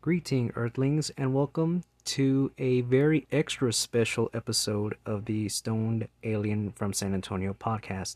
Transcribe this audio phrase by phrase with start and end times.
[0.00, 6.92] Greeting, Earthlings, and welcome to a very extra special episode of the Stoned Alien from
[6.92, 8.14] San Antonio podcast.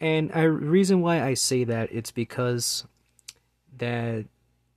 [0.00, 2.86] And I reason why I say that it's because
[3.76, 4.24] that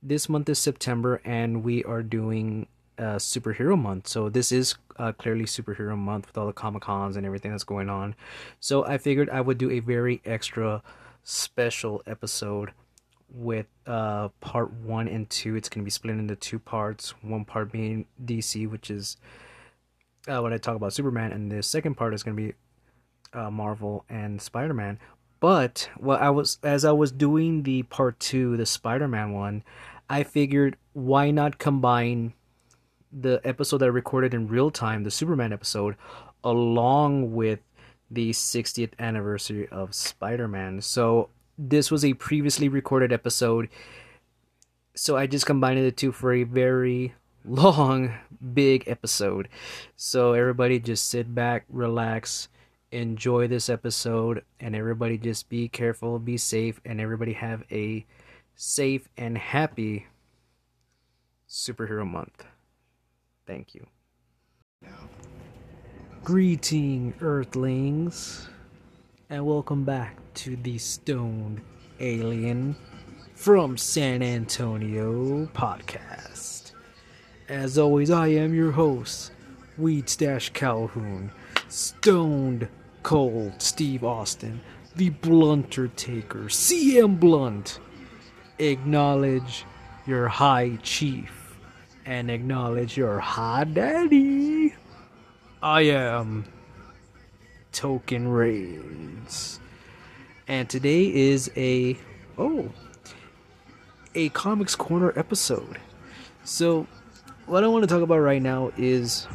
[0.02, 2.66] this month is September and we are doing
[2.98, 4.06] a superhero month.
[4.06, 7.64] So this is uh, clearly superhero month with all the comic cons and everything that's
[7.64, 8.14] going on.
[8.60, 10.82] So I figured I would do a very extra
[11.22, 12.72] special episode
[13.32, 15.56] with uh part one and two.
[15.56, 17.14] It's gonna be split into two parts.
[17.22, 19.16] One part being DC, which is
[20.28, 22.54] uh, when I talk about Superman, and the second part is gonna be
[23.32, 24.98] uh, Marvel and Spider Man.
[25.40, 29.62] But well, I was as I was doing the part two, the Spider Man one,
[30.08, 32.34] I figured why not combine
[33.12, 35.96] the episode that I recorded in real time, the Superman episode,
[36.44, 37.60] along with
[38.10, 40.80] the 60th anniversary of Spider Man.
[40.80, 43.68] So this was a previously recorded episode.
[44.94, 47.14] So I just combined the two for a very
[47.44, 48.14] long,
[48.54, 49.48] big episode.
[49.94, 52.48] So everybody just sit back, relax,
[52.90, 58.06] enjoy this episode, and everybody just be careful, be safe, and everybody have a
[58.54, 60.06] safe and happy
[61.48, 62.44] superhero month.
[63.46, 63.86] Thank you.
[66.24, 68.48] Greeting, Earthlings,
[69.30, 71.60] and welcome back to the Stoned
[72.00, 72.74] Alien
[73.36, 76.72] from San Antonio podcast.
[77.48, 79.30] As always, I am your host,
[79.78, 81.30] Weed Stash Calhoun,
[81.68, 82.66] Stoned
[83.04, 84.60] Cold Steve Austin,
[84.96, 87.78] the Blunter Taker, CM Blunt.
[88.58, 89.64] Acknowledge
[90.08, 91.56] your High Chief
[92.04, 94.74] and acknowledge your High Daddy.
[95.62, 96.46] I am
[97.72, 99.60] Token Reigns.
[100.48, 101.96] And today is a
[102.36, 102.70] oh
[104.14, 105.78] a comics corner episode.
[106.44, 106.86] So
[107.46, 109.26] what I want to talk about right now is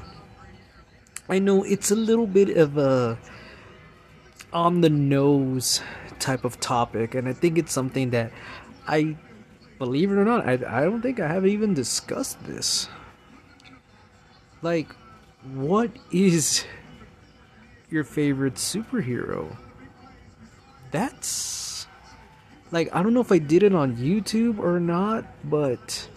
[1.29, 3.17] I know it's a little bit of a
[4.53, 5.81] on the nose
[6.19, 8.31] type of topic and I think it's something that
[8.87, 9.17] I
[9.79, 12.87] believe it or not I I don't think I have even discussed this.
[14.61, 14.93] Like
[15.53, 16.65] what is
[17.95, 19.55] your favorite superhero?
[20.91, 21.87] That's
[22.71, 26.07] like I don't know if I did it on YouTube or not, but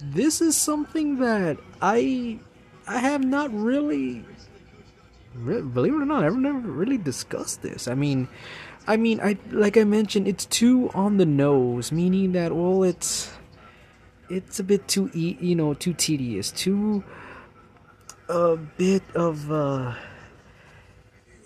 [0.00, 2.40] this is something that I
[2.88, 4.24] I have not really
[5.34, 7.88] believe it or not, I've never really discussed this.
[7.88, 8.28] I mean,
[8.86, 13.32] I mean, I like I mentioned, it's too on the nose, meaning that well, it's
[14.28, 17.04] it's a bit too you know too tedious, too
[18.28, 19.94] a bit of uh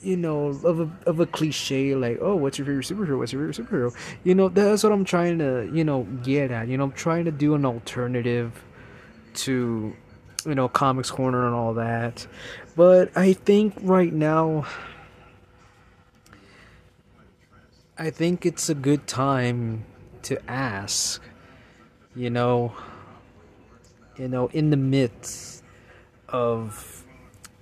[0.06, 3.18] you know of a of a cliche like oh what's your favorite superhero?
[3.18, 3.96] What's your favorite superhero?
[4.22, 6.68] You know that's what i'm trying to you know get at.
[6.68, 8.64] You know i'm trying to do an alternative
[9.34, 9.94] to
[10.46, 12.26] you know comics corner and all that.
[12.76, 14.66] But i think right now
[17.98, 19.84] i think it's a good time
[20.22, 21.22] to ask
[22.14, 22.74] you know
[24.18, 25.62] you know in the midst
[26.28, 27.04] of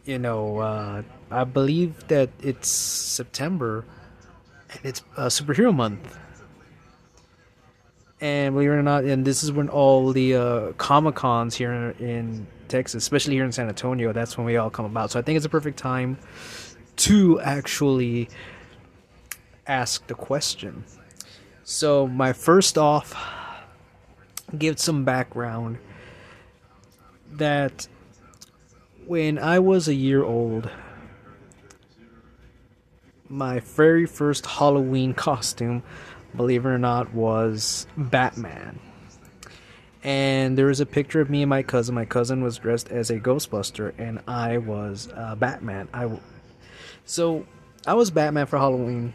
[0.05, 1.03] you know uh,
[1.34, 3.84] i believe that it's september
[4.71, 6.19] and it's uh, superhero month.
[8.21, 11.94] And believe it or not and this is when all the uh, comic cons here
[11.99, 15.11] in texas especially here in san antonio that's when we all come about.
[15.11, 16.19] So i think it's a perfect time
[16.97, 18.28] to actually
[19.67, 20.84] ask the question.
[21.65, 23.15] So my first off
[24.56, 25.78] give some background
[27.33, 27.89] that
[29.06, 30.71] when I was a year old,
[33.34, 35.83] my very first Halloween costume,
[36.37, 38.78] believe it or not, was Batman.
[40.03, 41.94] And there was a picture of me and my cousin.
[41.94, 45.89] My cousin was dressed as a Ghostbuster, and I was uh, Batman.
[45.94, 46.21] I w-
[47.06, 47.47] so
[47.87, 49.15] I was Batman for Halloween.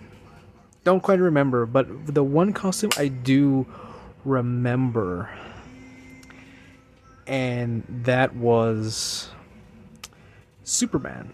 [0.84, 3.68] Don't quite remember, but the one costume I do
[4.25, 5.29] remember,
[7.28, 9.29] and that was
[10.64, 11.34] Superman.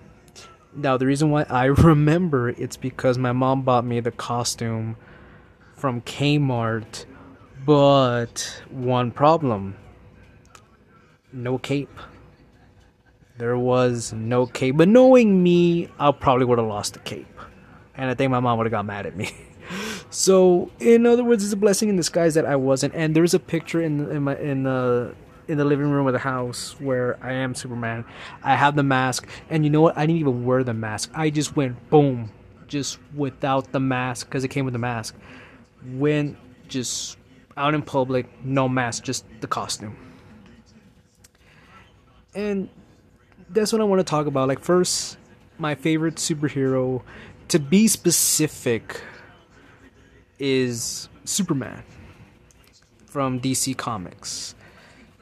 [0.75, 4.97] Now, the reason why I remember it's because my mom bought me the costume
[5.75, 7.05] from Kmart,
[7.65, 9.75] but one problem
[11.35, 11.99] no cape.
[13.37, 17.27] There was no cape, but knowing me, I probably would have lost the cape,
[17.95, 19.29] and I think my mom would have got mad at me.
[20.09, 22.95] so, in other words, it's a blessing in disguise that I wasn't.
[22.95, 25.13] And there's a picture in in my in the
[25.47, 28.05] in the living room of the house where I am Superman.
[28.43, 29.97] I have the mask, and you know what?
[29.97, 31.11] I didn't even wear the mask.
[31.13, 32.31] I just went boom,
[32.67, 35.15] just without the mask because it came with the mask.
[35.93, 36.37] Went
[36.67, 37.17] just
[37.57, 39.95] out in public, no mask, just the costume.
[42.33, 42.69] And
[43.49, 44.47] that's what I want to talk about.
[44.47, 45.17] Like, first,
[45.57, 47.01] my favorite superhero,
[47.49, 49.01] to be specific,
[50.37, 51.83] is Superman
[53.05, 54.54] from DC Comics.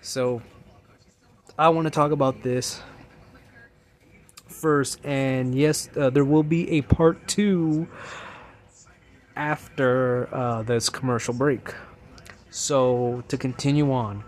[0.04, 0.42] So,
[1.58, 2.82] I want to talk about this
[4.50, 7.88] first, and yes, uh, there will be a part two
[9.38, 11.74] after uh, this commercial break.
[12.50, 14.26] So, to continue on.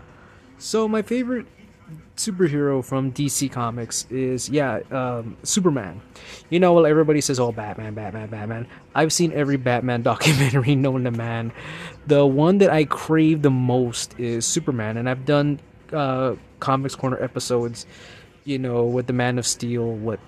[0.56, 1.46] So, my favorite
[2.16, 6.00] superhero from DC Comics is, yeah, um, Superman.
[6.50, 8.66] You know, well, everybody says, oh, Batman, Batman, Batman.
[8.94, 11.52] I've seen every Batman documentary known to man.
[12.06, 15.60] The one that I crave the most is Superman, and I've done
[15.92, 17.86] uh, Comics Corner episodes,
[18.44, 20.20] you know, with the Man of Steel, with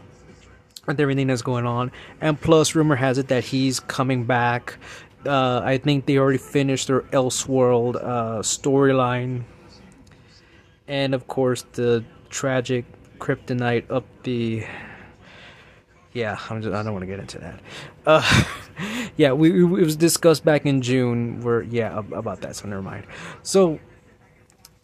[0.86, 1.92] with everything that's going on.
[2.20, 4.78] And plus, rumor has it that he's coming back.
[5.26, 9.44] Uh, I think they already finished their Elseworld uh, storyline,
[10.88, 12.84] and of course the tragic
[13.18, 14.64] kryptonite up the.
[16.14, 17.60] Yeah, I'm just, I don't want to get into that.
[18.06, 18.44] Uh,
[19.16, 21.40] yeah, we, it was discussed back in June.
[21.42, 23.06] Where yeah about that, so never mind.
[23.42, 23.78] So,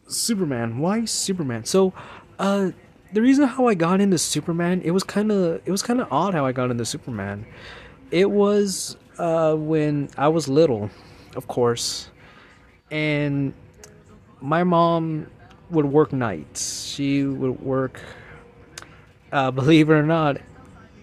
[0.07, 0.79] Superman.
[0.79, 1.65] Why Superman?
[1.65, 1.93] So,
[2.39, 2.71] uh,
[3.13, 6.13] the reason how I got into Superman, it was kind of it was kind of
[6.13, 7.47] odd how I got into Superman.
[8.11, 10.91] It was uh, when I was little,
[11.37, 12.11] of course,
[12.91, 13.55] and
[14.41, 15.27] my mom
[15.75, 16.87] would work nights.
[16.87, 18.01] She would work,
[19.33, 20.39] uh, believe it or not,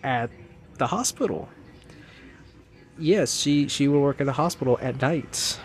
[0.04, 0.30] at
[0.78, 1.50] the hospital.
[2.98, 5.60] Yes, she she would work at the hospital at nights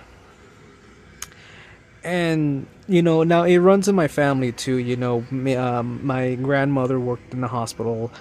[2.06, 6.36] and you know now it runs in my family too you know me, um, my
[6.36, 8.12] grandmother worked in the hospital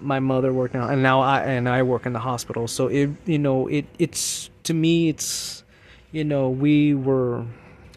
[0.00, 3.08] my mother worked now and now i and i work in the hospital so it
[3.26, 5.62] you know it it's to me it's
[6.10, 7.44] you know we were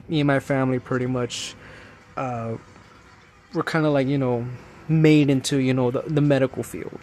[0.07, 1.55] me and my family pretty much
[2.17, 2.55] uh
[3.53, 4.45] we're kind of like you know
[4.87, 6.99] made into you know the, the medical field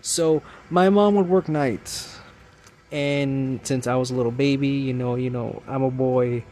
[0.00, 2.18] so my mom would work nights
[2.90, 6.44] and since i was a little baby you know you know i'm a boy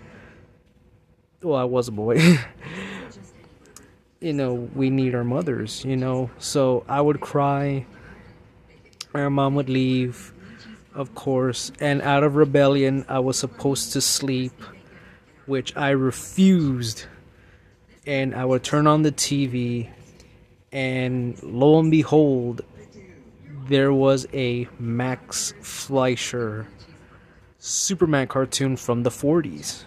[1.43, 2.21] well, I was a boy.
[4.21, 6.31] you know, we need our mothers, you know.
[6.39, 7.87] So I would cry.
[9.15, 10.33] My mom would leave,
[10.95, 11.73] of course.
[11.81, 14.53] And out of rebellion, I was supposed to sleep,
[15.47, 17.07] which I refused.
[18.07, 19.91] And I would turn on the TV,
[20.73, 22.63] and lo and behold,
[23.69, 26.67] there was a Max Fleischer
[27.59, 29.85] Superman cartoon from the 40s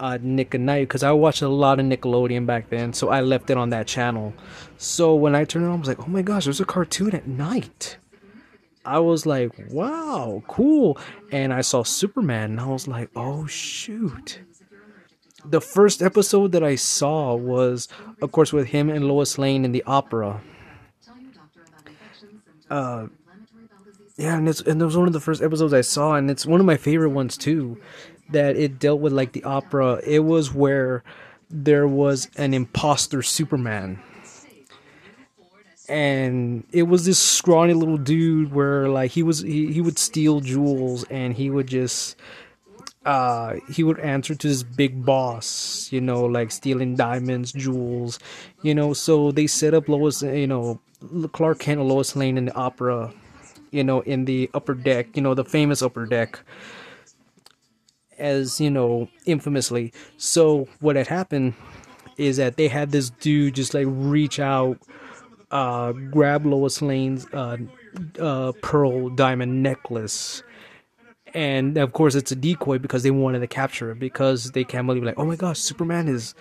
[0.00, 3.20] uh, Nick at Nite because I watched a lot of Nickelodeon back then, so I
[3.20, 4.34] left it on that channel.
[4.76, 7.14] So when I turned it on, I was like, oh my gosh, there's a cartoon
[7.14, 7.96] at night.
[8.84, 10.98] I was like, wow, cool.
[11.32, 14.40] And I saw Superman, and I was like, oh shoot.
[15.44, 17.88] The first episode that I saw was,
[18.22, 20.40] of course, with him and Lois Lane in the opera.
[22.70, 23.08] Uh,
[24.16, 26.46] yeah, and it's and it was one of the first episodes I saw, and it's
[26.46, 27.80] one of my favorite ones too
[28.30, 30.00] that it dealt with like the opera.
[30.06, 31.02] It was where
[31.50, 34.00] there was an imposter Superman.
[35.86, 40.40] And it was this scrawny little dude where like he was he, he would steal
[40.40, 42.16] jewels and he would just
[43.04, 48.18] uh he would answer to this big boss, you know, like stealing diamonds, jewels,
[48.62, 50.80] you know, so they set up Lois you know
[51.32, 53.12] Clark Kent and Lois Lane in the opera,
[53.70, 56.40] you know, in the upper deck, you know, the famous upper deck
[58.18, 59.92] as you know infamously.
[60.16, 61.54] So what had happened
[62.16, 64.78] is that they had this dude just like reach out
[65.50, 67.56] uh grab lois lane's uh
[68.18, 70.42] uh pearl diamond necklace
[71.34, 74.86] and of course it's a decoy because they wanted to capture it because they can't
[74.86, 76.34] believe like oh my gosh superman is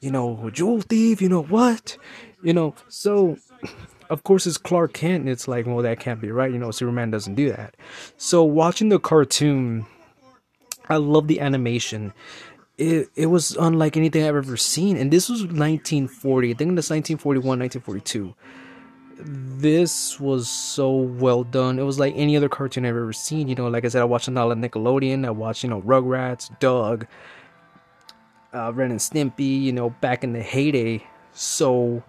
[0.00, 1.96] you know a jewel thief you know what
[2.42, 3.36] you know so
[4.10, 6.70] of course it's clark kent and it's like well that can't be right you know
[6.70, 7.76] superman doesn't do that
[8.16, 9.86] so watching the cartoon
[10.88, 12.12] I love the animation.
[12.76, 16.50] It it was unlike anything I've ever seen, and this was 1940.
[16.50, 18.34] I think that's 1941, 1942.
[19.20, 21.78] This was so well done.
[21.78, 23.48] It was like any other cartoon I've ever seen.
[23.48, 25.26] You know, like I said, I watched a lot of Nickelodeon.
[25.26, 27.06] I watched, you know, Rugrats, Doug,
[28.54, 29.60] uh, Ren and Stimpy.
[29.60, 31.04] You know, back in the heyday.
[31.32, 32.04] So,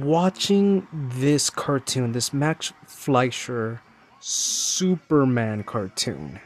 [0.00, 3.82] watching this cartoon, this Max Fleischer
[4.20, 6.38] Superman cartoon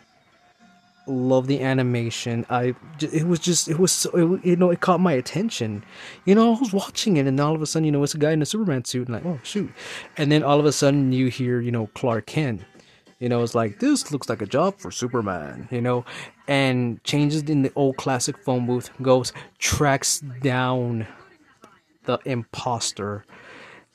[1.07, 2.45] love the animation.
[2.51, 5.85] I it was just it was so it, you know it caught my attention.
[6.25, 8.19] You know I was watching it and all of a sudden you know it's a
[8.19, 9.73] guy in a Superman suit and like oh shoot,
[10.17, 12.63] and then all of a sudden you hear you know Clark Kent.
[13.19, 15.69] You know, it's like this looks like a job for Superman.
[15.71, 16.05] You know,
[16.49, 18.91] and changes in the old classic phone booth.
[19.01, 21.07] Goes tracks down
[22.05, 23.25] the imposter,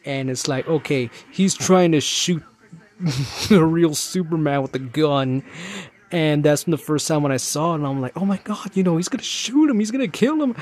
[0.05, 2.43] and it's like okay, he's trying to shoot
[3.49, 5.43] the real Superman with a gun.
[6.11, 8.75] And that's the first time when I saw it, and I'm like, oh my god,
[8.75, 10.55] you know, he's gonna shoot him, he's gonna kill him.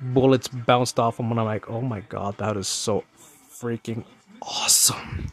[0.00, 3.04] Bullets bounced off him, and I'm like, oh my god, that is so
[3.50, 4.04] freaking
[4.42, 5.32] awesome.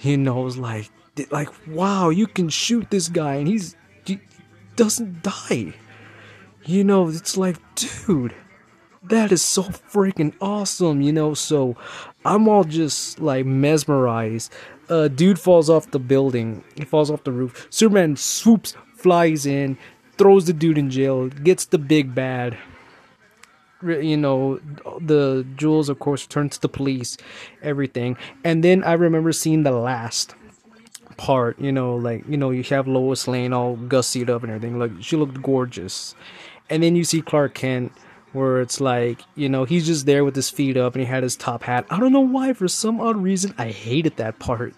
[0.00, 0.90] You know, it's like,
[1.30, 3.74] like, wow, you can shoot this guy, and he's
[4.04, 4.20] he
[4.76, 5.72] doesn't die.
[6.66, 8.34] You know, it's like, dude,
[9.04, 11.00] that is so freaking awesome.
[11.00, 11.76] You know, so
[12.24, 14.52] I'm all just like mesmerized
[14.88, 16.64] a dude falls off the building.
[16.76, 17.66] He falls off the roof.
[17.70, 19.78] Superman swoops, flies in,
[20.16, 22.56] throws the dude in jail, gets the big bad.
[23.82, 24.60] You know,
[25.00, 27.18] the jewels, of course, turn to the police,
[27.62, 28.16] everything.
[28.42, 30.34] And then I remember seeing the last
[31.16, 34.78] part, you know, like, you know, you have Lois Lane all gussied up and everything.
[34.78, 36.14] Like, she looked gorgeous.
[36.70, 37.92] And then you see Clark Kent
[38.34, 41.22] where it's like, you know, he's just there with his feet up and he had
[41.22, 41.86] his top hat.
[41.88, 44.74] I don't know why, for some odd reason, I hated that part.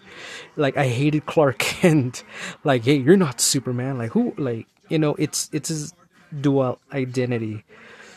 [0.55, 2.23] Like, I hated Clark Kent.
[2.63, 3.97] like, hey, you're not Superman.
[3.97, 5.93] Like, who, like, you know, it's, it's his
[6.39, 7.63] dual identity.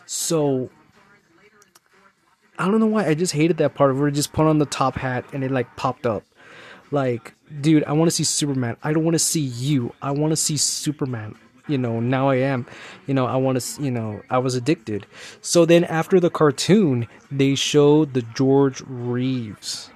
[0.05, 0.71] So,
[2.59, 4.67] I don't know why, I just hated that part where he just put on the
[4.67, 6.23] top hat and it, like, popped up.
[6.91, 8.77] Like, dude, I want to see Superman.
[8.83, 9.95] I don't want to see you.
[10.03, 11.37] I want to see Superman
[11.71, 12.67] you know now i am
[13.07, 15.07] you know i want to you know i was addicted.
[15.41, 19.91] So then after the cartoon they showed the george reeves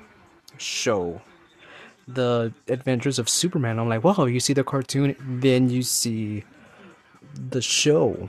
[0.57, 1.21] show
[2.07, 3.79] the adventures of superman.
[3.79, 6.45] I'm like wow you see the cartoon then you see
[7.35, 8.29] the show.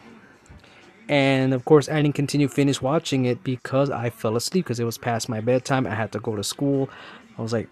[1.08, 4.86] And of course i didn't continue finish watching it because i fell asleep because it
[4.86, 5.86] was past my bedtime.
[5.86, 6.90] I had to go to school
[7.38, 7.70] I was like,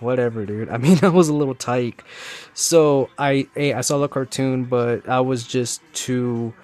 [0.00, 0.68] whatever, dude.
[0.70, 2.02] I mean, I was a little tight.
[2.54, 6.54] So I, I saw the cartoon, but I was just too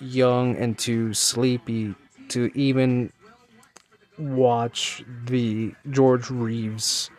[0.00, 1.94] young and too sleepy
[2.28, 3.12] to even
[4.18, 7.10] watch the George Reeves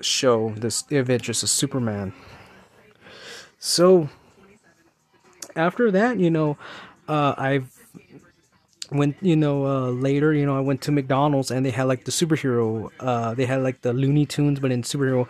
[0.00, 2.12] show, this Adventures of Superman.
[3.58, 4.08] So
[5.56, 6.58] after that, you know,
[7.08, 7.73] uh, I've
[8.94, 12.04] when you know uh, later you know i went to mcdonald's and they had like
[12.04, 15.26] the superhero uh, they had like the looney tunes but in superhero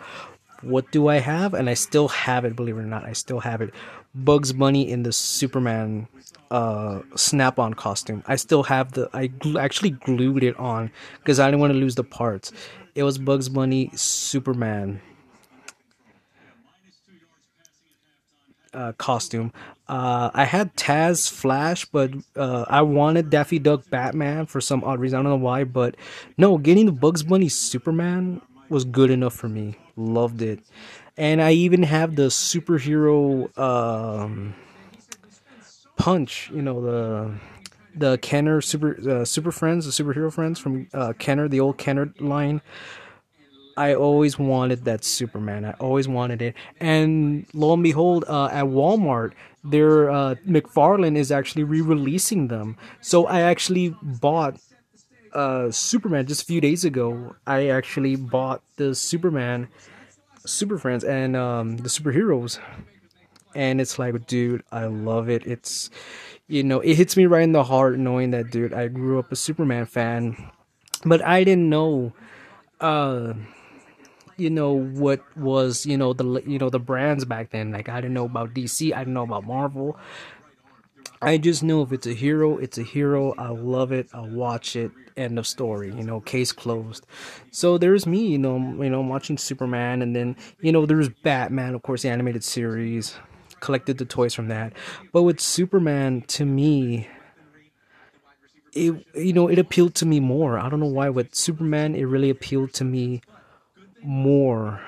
[0.61, 1.53] what do i have?
[1.53, 3.73] And i still have it believe it or not i still have it.
[4.15, 6.07] Bugs bunny in the superman
[6.49, 8.23] uh, snap-on costume.
[8.27, 11.79] I still have the i gl- actually glued it on because i didn't want to
[11.79, 12.51] lose the parts.
[12.95, 15.01] It was bugs bunny superman
[18.73, 19.51] uh, costume.
[19.87, 24.99] Uh, I had Taz Flash, but uh, I wanted Daffy Duck Batman for some odd
[24.99, 25.19] reason.
[25.19, 25.95] I don't know why, but
[26.37, 29.75] no, getting the Bugs Bunny Superman was good enough for me.
[29.95, 30.59] Loved it,
[31.17, 34.55] and I even have the superhero um,
[35.97, 36.49] punch.
[36.53, 37.35] You know the
[37.95, 42.11] the Kenner super uh, super friends, the superhero friends from uh, Kenner, the old Kenner
[42.19, 42.61] line.
[43.77, 45.65] I always wanted that Superman.
[45.65, 46.55] I always wanted it.
[46.79, 49.33] And lo and behold, uh, at Walmart,
[49.65, 52.77] their uh, McFarlane is actually re-releasing them.
[53.01, 54.59] So I actually bought
[55.33, 57.35] uh, Superman just a few days ago.
[57.45, 59.67] I actually bought the Superman,
[60.45, 62.59] Super Friends, and um, the superheroes.
[63.55, 65.47] And it's like, dude, I love it.
[65.47, 65.89] It's,
[66.47, 69.31] you know, it hits me right in the heart knowing that, dude, I grew up
[69.31, 70.51] a Superman fan,
[71.05, 72.13] but I didn't know.
[72.79, 73.33] Uh,
[74.37, 77.71] you know what was you know the you know the brands back then.
[77.71, 79.97] Like i didn't know about dc i didn't know about marvel.
[81.21, 83.33] I just know if it's a hero it's a hero.
[83.37, 87.05] I love it i watch it end of story you know case closed.
[87.51, 91.73] So there's me you know you know watching superman and then you know there's batman
[91.73, 93.15] of course the animated series.
[93.61, 94.73] Collected the toys from that.
[95.13, 97.07] But with superman to me
[98.73, 100.59] it you know it appealed to me more.
[100.59, 103.21] I don't know why with superman it really appealed to me
[104.05, 104.81] more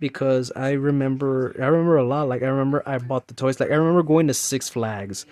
[0.00, 2.28] because I remember I remember a lot.
[2.28, 3.60] Like I remember I bought the toys.
[3.60, 5.26] Like I remember going to Six Flags,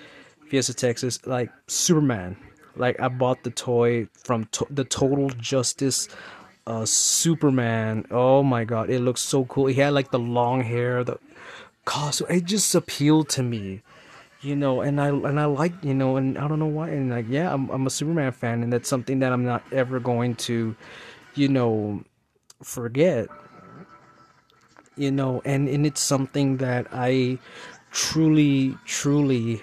[0.49, 1.27] Fiesta, Texas.
[1.27, 2.37] Like Superman.
[2.77, 6.09] Like I bought the toy from to- the Total Justice
[6.67, 8.07] uh, Superman.
[8.11, 9.67] Oh my god, it looks so cool.
[9.67, 11.19] He had like the long hair, the
[11.87, 12.29] costume.
[12.31, 13.83] It just appealed to me,
[14.43, 14.83] you know.
[14.83, 16.91] And I and I like you know, and I don't know why.
[16.91, 19.99] And like yeah, I'm I'm a Superman fan, and that's something that I'm not ever
[19.99, 20.77] going to
[21.39, 22.03] you know,
[22.63, 23.29] forget.
[24.97, 27.39] You know, and, and it's something that I
[27.93, 29.63] truly, truly,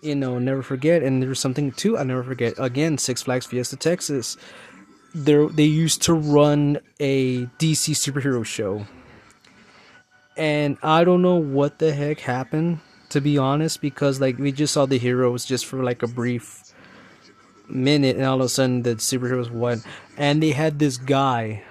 [0.00, 1.02] you know, never forget.
[1.02, 2.54] And there's something too I never forget.
[2.58, 4.38] Again, Six Flags Fiesta Texas.
[5.14, 8.86] there they used to run a DC superhero show.
[10.38, 12.80] And I don't know what the heck happened
[13.10, 16.71] to be honest because like we just saw the heroes just for like a brief
[17.72, 19.82] minute and all of a sudden the superheroes won.
[20.16, 21.64] And they had this guy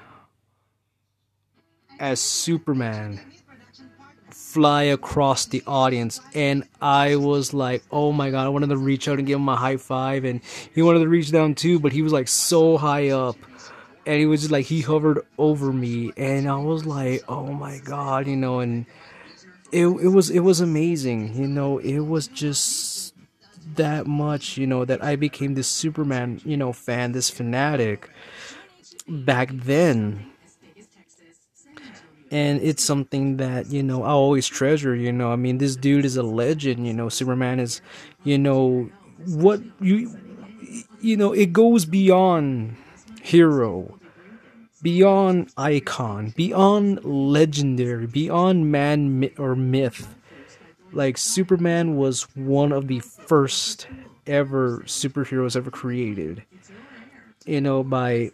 [1.99, 3.19] as Superman
[4.31, 9.07] fly across the audience and I was like, oh my god, I wanted to reach
[9.07, 10.41] out and give him a high five and
[10.75, 13.37] he wanted to reach down too, but he was like so high up
[14.05, 17.79] and he was just like he hovered over me and I was like, oh my
[17.79, 18.85] god, you know, and
[19.71, 22.90] it it was it was amazing, you know, it was just
[23.75, 28.09] that much, you know, that I became this Superman, you know, fan, this fanatic
[29.07, 30.31] back then
[32.31, 34.95] and it's something that you know I always treasure.
[34.95, 36.87] You know, I mean, this dude is a legend.
[36.87, 37.81] You know, Superman is,
[38.23, 38.89] you know,
[39.27, 40.17] what you,
[41.01, 42.77] you know, it goes beyond
[43.21, 43.99] hero,
[44.81, 50.15] beyond icon, beyond legendary, beyond man or myth.
[50.93, 53.87] Like Superman was one of the first
[54.27, 56.43] ever superheroes ever created.
[57.45, 58.31] You know, by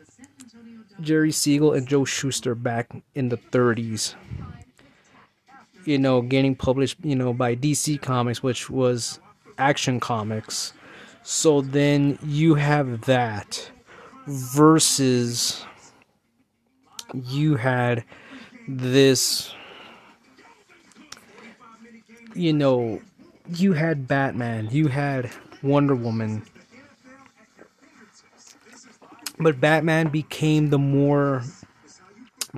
[1.02, 4.16] Jerry Siegel and Joe Shuster back in the 30s.
[5.86, 9.20] You know, getting published, you know, by DC Comics, which was
[9.58, 10.74] Action Comics.
[11.24, 13.72] So then you have that
[14.28, 15.66] versus
[17.14, 18.04] you had
[18.68, 19.54] this
[22.38, 23.02] you know
[23.50, 25.32] you had Batman, you had
[25.64, 26.44] Wonder Woman,
[29.40, 31.44] but Batman became the more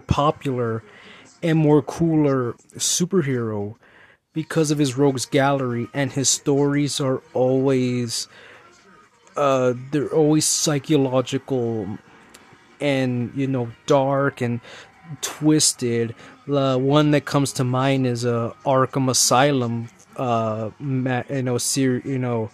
[0.07, 0.83] popular
[1.41, 3.75] and more cooler superhero
[4.33, 8.27] because of his rogues gallery and his stories are always
[9.35, 11.87] uh they're always psychological
[12.79, 14.61] and you know dark and
[15.21, 16.15] twisted
[16.47, 22.19] the one that comes to mind is uh arkham asylum uh you know ser- you
[22.19, 22.49] know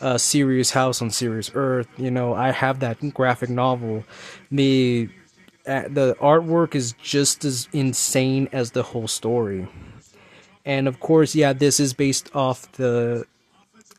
[0.00, 1.88] uh, Serious House on Serious Earth.
[1.96, 4.04] You know, I have that graphic novel.
[4.50, 5.08] The
[5.66, 9.66] uh, the artwork is just as insane as the whole story.
[10.64, 13.24] And of course, yeah, this is based off the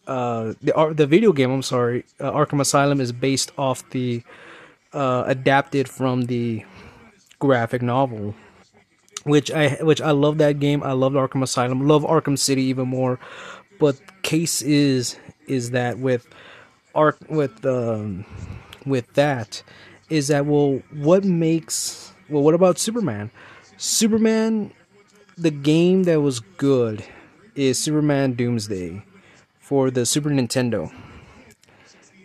[0.05, 1.51] uh, the uh, the video game.
[1.51, 4.23] I'm sorry, uh, Arkham Asylum is based off the
[4.93, 6.63] uh, adapted from the
[7.39, 8.35] graphic novel,
[9.23, 10.83] which I which I love that game.
[10.83, 11.87] I love Arkham Asylum.
[11.87, 13.19] Love Arkham City even more.
[13.79, 16.27] But case is is that with
[16.95, 18.25] arc with um
[18.85, 19.61] with that
[20.09, 23.31] is that well what makes well what about Superman?
[23.77, 24.71] Superman
[25.37, 27.03] the game that was good
[27.55, 29.03] is Superman Doomsday
[29.59, 30.91] for the Super Nintendo.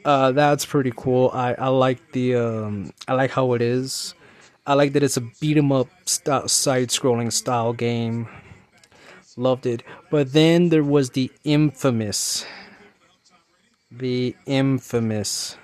[0.04, 1.30] Uh, that's pretty cool.
[1.32, 4.14] I, I like the um, I like how it is.
[4.66, 8.28] I like that it's a beat 'em up st- side scrolling style game.
[9.36, 9.82] Loved it.
[10.10, 12.44] But then there was the infamous
[13.90, 15.56] the infamous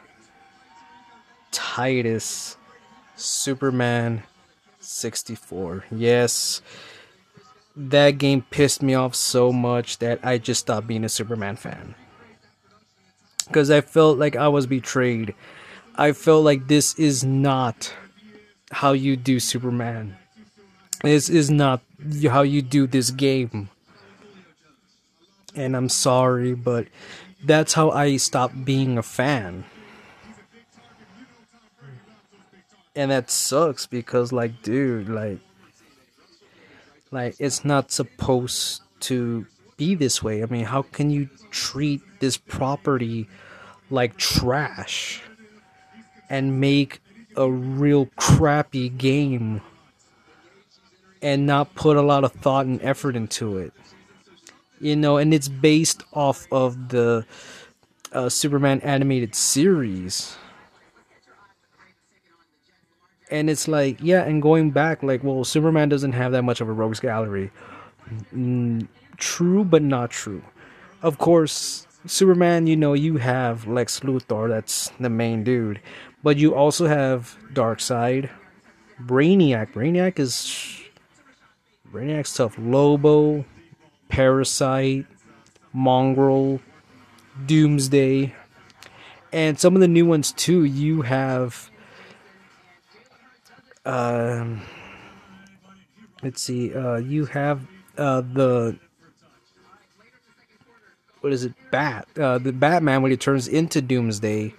[1.51, 2.57] Titus
[3.17, 4.23] Superman
[4.81, 5.85] 64.
[5.91, 6.61] Yes,
[7.77, 11.95] that game pissed me off so much that I just stopped being a Superman fan.
[13.47, 15.35] Because I felt like I was betrayed.
[15.97, 17.93] I felt like this is not
[18.71, 20.17] how you do Superman.
[21.03, 21.83] This is not
[22.29, 23.71] how you do this game.
[25.55, 26.87] And I'm sorry, but
[27.45, 29.65] that's how I stopped being a fan.
[32.95, 35.39] And that sucks because like dude, like
[37.11, 40.43] like it's not supposed to be this way.
[40.43, 43.29] I mean, how can you treat this property
[43.91, 45.23] like trash
[46.29, 47.01] and make
[47.39, 49.63] a real crappy game
[51.23, 53.73] and not put a lot of thought and effort into it?
[54.81, 57.25] you know, and it's based off of the
[58.13, 60.37] uh, Superman animated series.
[63.31, 66.69] And it's like, yeah, and going back, like, well, Superman doesn't have that much of
[66.69, 67.51] a rogues gallery.
[68.35, 70.43] Mm, true, but not true.
[71.03, 75.81] Of course, Superman, you know, you have Lex Luthor, that's the main dude.
[76.23, 78.31] But you also have Darkseid,
[79.05, 79.73] Brainiac.
[79.73, 80.83] Brainiac is.
[81.93, 82.57] Brainiac's tough.
[82.59, 83.45] Lobo,
[84.09, 85.07] Parasite,
[85.75, 86.61] Mongul,
[87.47, 88.35] Doomsday,
[89.33, 90.65] and some of the new ones too.
[90.65, 91.71] You have,
[93.85, 94.63] um,
[96.23, 97.67] let's see, uh, you have
[97.97, 98.79] uh, the
[101.21, 104.55] what is it, Bat, uh, the Batman when he turns into Doomsday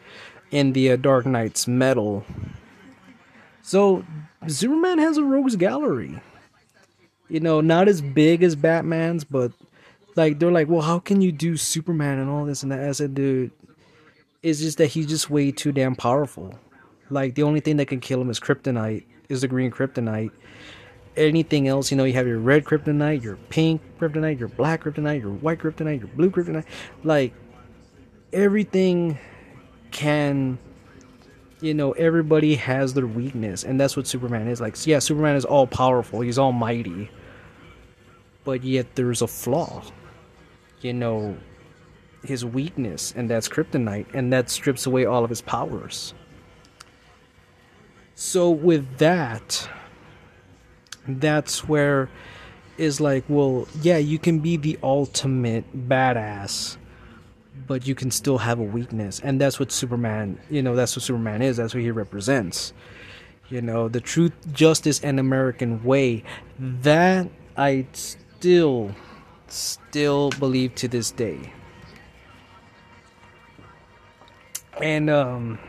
[0.52, 2.26] in the uh, Dark Nights Metal
[3.62, 4.04] So
[4.48, 6.20] Superman has a rogues gallery.
[7.28, 9.52] You know, not as big as Batman's, but
[10.16, 12.80] like they're like, well, how can you do Superman and all this and that?
[12.80, 13.52] I said, dude,
[14.42, 16.58] it's just that he's just way too damn powerful.
[17.12, 20.32] Like the only thing that can kill him is kryptonite, is the green kryptonite.
[21.20, 25.22] Anything else, you know, you have your red kryptonite, your pink kryptonite, your black kryptonite,
[25.22, 26.66] your white kryptonite, your blue kryptonite.
[27.04, 27.34] Like
[28.32, 29.18] everything
[29.92, 30.58] can
[31.62, 35.46] you know everybody has their weakness and that's what superman is like yeah superman is
[35.46, 37.10] all powerful he's almighty
[38.44, 39.84] but yet there's a flaw
[40.82, 41.36] you know
[42.24, 46.14] his weakness and that's kryptonite and that strips away all of his powers
[48.16, 49.70] so with that
[51.08, 52.10] that's where
[52.78, 56.78] is like well yeah you can be the ultimate badass
[57.68, 59.20] but you can still have a weakness.
[59.20, 61.58] And that's what superman you know that's what superman is.
[61.58, 62.74] That's what he represents.
[63.50, 66.24] You know the truth justice and american way.
[66.60, 68.96] That i still
[69.48, 71.54] still believe to this day.
[74.82, 75.60] And um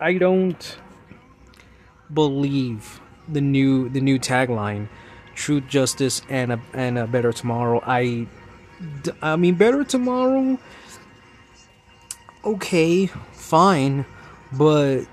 [0.00, 0.78] i don't
[2.12, 4.88] believe the new the new tagline
[5.34, 8.26] truth justice and a and a better tomorrow i
[9.20, 10.58] I mean, better tomorrow.
[12.44, 14.04] Okay, fine,
[14.52, 15.04] but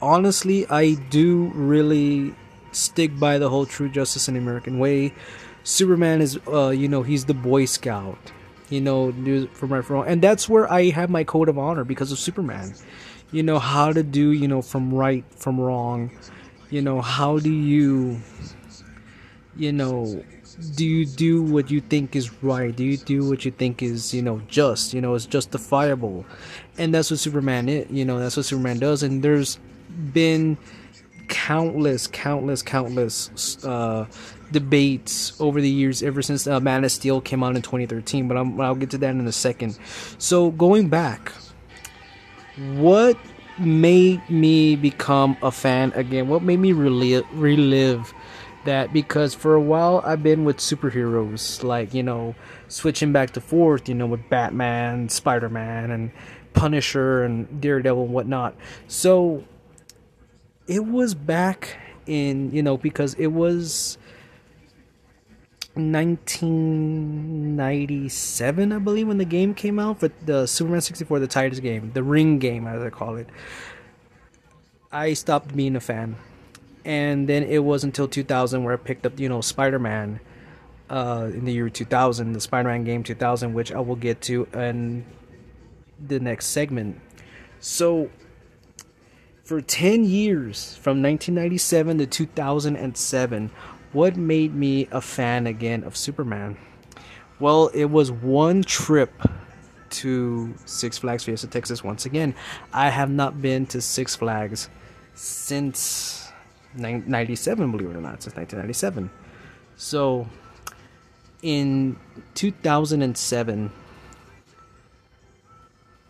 [0.00, 2.34] honestly, I do really
[2.72, 5.12] stick by the whole true justice and American way.
[5.64, 8.32] Superman is, uh, you know, he's the Boy Scout,
[8.68, 9.12] you know,
[9.52, 12.18] from right from wrong, and that's where I have my code of honor because of
[12.18, 12.74] Superman.
[13.32, 16.12] You know how to do, you know, from right from wrong.
[16.70, 18.20] You know how do you,
[19.56, 20.22] you know,
[20.76, 22.74] do you do what you think is right?
[22.74, 26.24] Do you do what you think is, you know, just, you know, is justifiable?
[26.78, 29.02] And that's what Superman is, you know, that's what Superman does.
[29.02, 29.58] And there's
[30.12, 30.56] been
[31.28, 34.06] countless, countless, countless uh,
[34.52, 38.28] debates over the years, ever since uh, Man of Steel came out in 2013.
[38.28, 39.78] But i will get to that in a second.
[40.18, 41.32] So going back,
[42.74, 43.16] what
[43.60, 46.28] made me become a fan again?
[46.28, 48.12] What made me relive, relive
[48.64, 52.34] that because for a while I've been with superheroes, like, you know,
[52.68, 56.10] switching back to forth, you know, with Batman, Spider Man, and
[56.52, 58.54] Punisher, and Daredevil, and whatnot.
[58.88, 59.44] So
[60.66, 63.98] it was back in, you know, because it was
[65.74, 71.92] 1997, I believe, when the game came out for the Superman 64, the Titus game,
[71.94, 73.28] the ring game, as I call it.
[74.92, 76.16] I stopped being a fan
[76.84, 80.20] and then it was until 2000 where I picked up, you know, Spider-Man
[80.88, 85.04] uh, in the year 2000, the Spider-Man game 2000, which I will get to in
[86.04, 87.00] the next segment.
[87.60, 88.10] So,
[89.44, 93.50] for 10 years, from 1997 to 2007,
[93.92, 96.56] what made me a fan again of Superman?
[97.38, 99.12] Well, it was one trip
[99.90, 102.34] to Six Flags Fiesta, Texas once again.
[102.72, 104.68] I have not been to Six Flags
[105.14, 106.30] since
[106.74, 109.10] 97, believe it or not, since 1997.
[109.76, 110.28] So,
[111.42, 111.98] in
[112.34, 113.72] 2007,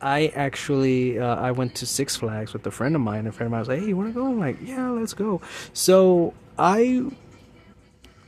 [0.02, 3.26] I actually uh, I went to Six Flags with a friend of mine.
[3.26, 5.12] A friend of mine was like, "Hey, you want to go?" I'm like, "Yeah, let's
[5.12, 5.42] go."
[5.74, 7.04] So I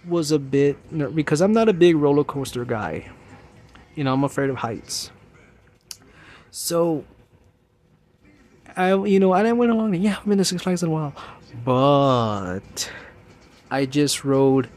[0.07, 0.77] was a bit
[1.15, 3.11] because I'm not a big roller coaster guy.
[3.95, 5.11] You know, I'm afraid of heights.
[6.51, 7.05] So
[8.77, 9.95] I, you know, and I went along.
[9.95, 11.15] Yeah, I've been to Six Flags in a while,
[11.65, 12.91] but
[13.71, 14.69] I just rode,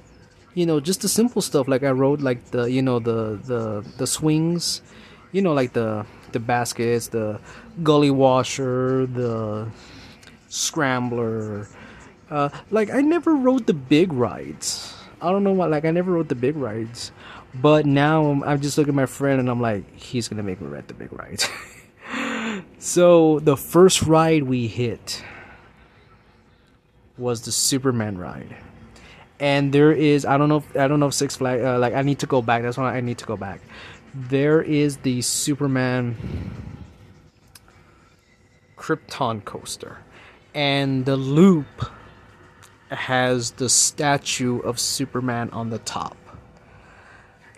[0.54, 1.68] you know, just the simple stuff.
[1.68, 4.82] Like I rode like the, you know, the the the swings,
[5.32, 7.40] you know, like the the baskets, the
[7.84, 9.68] gully washer, the
[10.50, 11.68] scrambler.
[12.30, 14.95] Uh, like I never rode the big rides.
[15.26, 15.66] I don't know why.
[15.66, 17.12] Like I never rode the big rides,
[17.54, 20.62] but now I'm, I'm just looking at my friend and I'm like, he's gonna make
[20.62, 21.50] me ride the big rides.
[22.80, 25.24] so the first ride we hit
[27.18, 28.56] was the Superman ride.
[29.40, 31.94] And there is I don't know if, I don't know if Six Flags uh, like
[31.94, 32.62] I need to go back.
[32.62, 33.62] That's why I need to go back.
[34.14, 36.16] There is the Superman
[38.78, 39.98] Krypton coaster.
[40.54, 41.68] And the loop
[42.90, 46.18] has the statue of Superman on the top.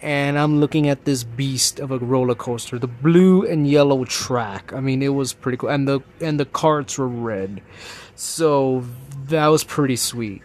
[0.01, 4.71] And I'm looking at this beast of a roller coaster, the blue and yellow track.
[4.71, 7.61] I mean, it was pretty cool, and the and the carts were red.
[8.15, 8.85] So
[9.25, 10.43] that was pretty sweet.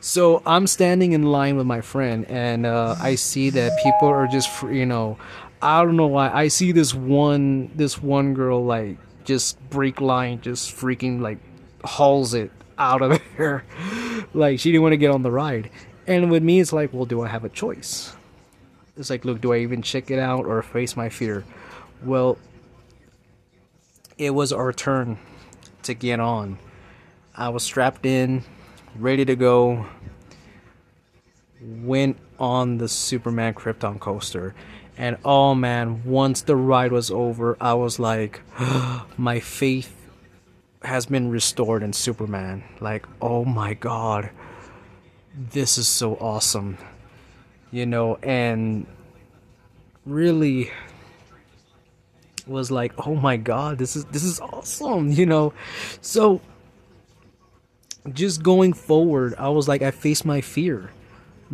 [0.00, 4.26] So I'm standing in line with my friend, and uh, I see that people are
[4.26, 5.18] just, you know,
[5.62, 6.30] I don't know why.
[6.30, 11.38] I see this one, this one girl like just break line, just freaking like
[11.84, 13.64] hauls it out of there.
[14.34, 15.70] like she didn't want to get on the ride.
[16.06, 18.12] And with me, it's like, well, do I have a choice?
[18.96, 21.44] It's like, look, do I even check it out or face my fear?
[22.02, 22.38] Well,
[24.18, 25.18] it was our turn
[25.84, 26.58] to get on.
[27.36, 28.44] I was strapped in,
[28.96, 29.86] ready to go.
[31.60, 34.54] Went on the Superman Krypton coaster.
[34.96, 38.40] And oh man, once the ride was over, I was like,
[39.16, 39.99] my faith
[40.82, 42.64] has been restored in Superman.
[42.80, 44.30] Like, oh my god,
[45.34, 46.78] this is so awesome.
[47.70, 48.86] You know, and
[50.04, 50.70] really
[52.46, 55.52] was like, oh my god, this is this is awesome, you know.
[56.00, 56.40] So
[58.12, 60.90] just going forward, I was like, I faced my fear.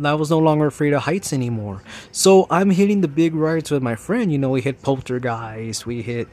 [0.03, 1.81] I was no longer afraid of heights anymore.
[2.11, 4.31] So I'm hitting the big rides with my friend.
[4.31, 6.27] You know, we hit Poltergeist, we hit,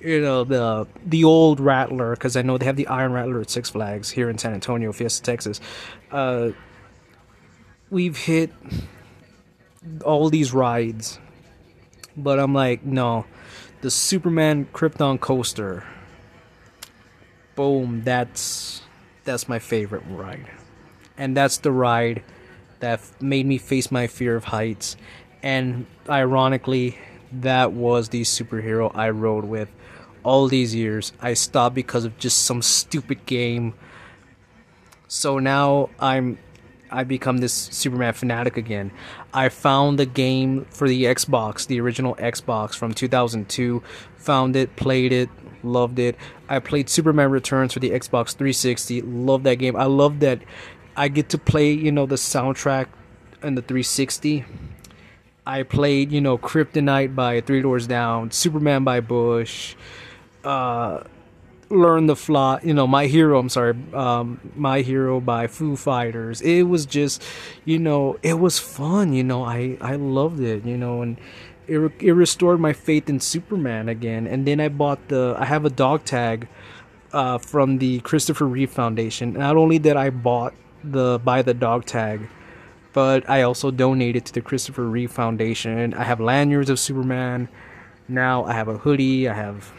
[0.00, 3.50] you know, the the old Rattler because I know they have the Iron Rattler at
[3.50, 5.60] Six Flags here in San Antonio, Fiesta, Texas.
[6.10, 6.50] Uh,
[7.90, 8.50] we've hit
[10.04, 11.18] all these rides,
[12.16, 13.26] but I'm like, no,
[13.82, 15.84] the Superman Krypton coaster.
[17.54, 18.82] Boom, that's
[19.24, 20.50] that's my favorite ride.
[21.18, 22.22] And that's the ride
[22.80, 24.96] that made me face my fear of heights.
[25.42, 26.96] And ironically,
[27.32, 29.70] that was the superhero I rode with
[30.22, 31.12] all these years.
[31.20, 33.74] I stopped because of just some stupid game.
[35.08, 36.38] So now I'm
[36.92, 38.90] I become this Superman fanatic again.
[39.32, 43.82] I found the game for the Xbox, the original Xbox from 2002.
[44.16, 45.30] Found it, played it,
[45.62, 46.16] loved it.
[46.48, 49.02] I played Superman Returns for the Xbox 360.
[49.02, 49.76] Love that game.
[49.76, 50.40] I love that
[50.96, 52.88] I get to play, you know, the soundtrack
[53.42, 54.44] and the 360.
[55.46, 59.74] I played, you know, Kryptonite by Three Doors Down, Superman by Bush,
[60.44, 61.04] uh,
[61.68, 66.40] Learn to Fly, you know, My Hero, I'm sorry, um, My Hero by Foo Fighters.
[66.40, 67.22] It was just,
[67.64, 71.16] you know, it was fun, you know, I, I loved it, you know, and
[71.68, 74.26] it, it restored my faith in Superman again.
[74.26, 76.48] And then I bought the, I have a dog tag
[77.12, 79.34] uh, from the Christopher Reeve Foundation.
[79.34, 82.28] Not only did I bought the buy the dog tag,
[82.92, 85.94] but I also donated to the Christopher Reeve Foundation.
[85.94, 87.48] I have lanyards of Superman.
[88.08, 89.28] Now I have a hoodie.
[89.28, 89.72] I have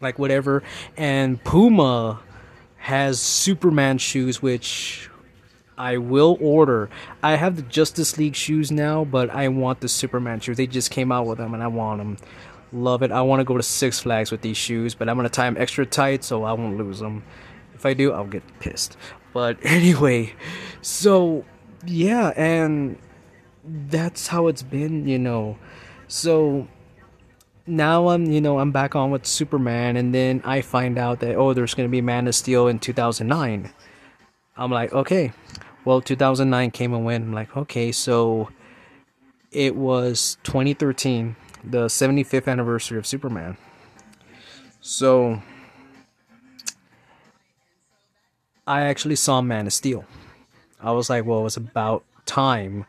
[0.00, 0.62] like whatever.
[0.96, 2.20] And Puma
[2.76, 5.10] has Superman shoes, which
[5.78, 6.88] I will order.
[7.22, 10.56] I have the Justice League shoes now, but I want the Superman shoes.
[10.56, 12.16] They just came out with them, and I want them.
[12.72, 13.12] Love it.
[13.12, 15.56] I want to go to Six Flags with these shoes, but I'm gonna tie them
[15.58, 17.24] extra tight so I won't lose them.
[17.74, 18.96] If I do, I'll get pissed.
[19.32, 20.34] But anyway,
[20.80, 21.44] so
[21.84, 22.98] yeah, and
[23.64, 25.58] that's how it's been, you know.
[26.08, 26.68] So
[27.66, 31.36] now I'm, you know, I'm back on with Superman, and then I find out that
[31.36, 33.72] oh, there's gonna be Man of Steel in 2009.
[34.56, 35.32] I'm like, okay,
[35.84, 37.24] well, 2009 came and went.
[37.24, 38.50] I'm like, okay, so
[39.50, 43.56] it was 2013, the 75th anniversary of Superman.
[44.80, 45.42] So
[48.66, 50.04] I actually saw Man of Steel.
[50.80, 52.86] I was like, well, it's about time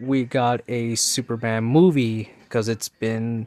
[0.00, 3.46] we got a Superman movie because it's been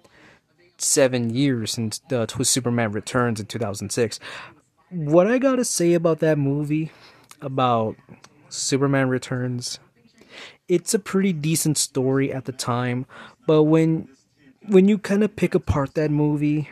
[0.77, 4.19] seven years since uh, Superman Returns in 2006.
[4.89, 6.91] What I gotta say about that movie,
[7.41, 7.95] about
[8.49, 9.79] Superman Returns,
[10.67, 13.05] it's a pretty decent story at the time,
[13.47, 14.07] but when
[14.67, 16.69] when you kind of pick apart that movie,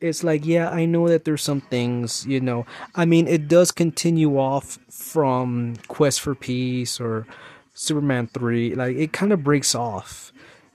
[0.00, 2.66] it's like, yeah, I know that there's some things, you know.
[2.94, 7.26] I mean, it does continue off from Quest for Peace or
[7.74, 8.76] Superman 3.
[8.76, 10.32] Like, it kind of breaks off,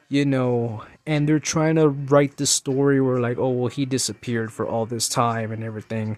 [0.09, 4.51] you know and they're trying to write the story where like oh well he disappeared
[4.51, 6.17] for all this time and everything.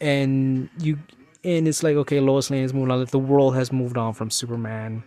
[0.00, 0.98] And you
[1.44, 3.04] and it's like okay Lois Lane has moved on.
[3.04, 5.02] The world has moved on from Superman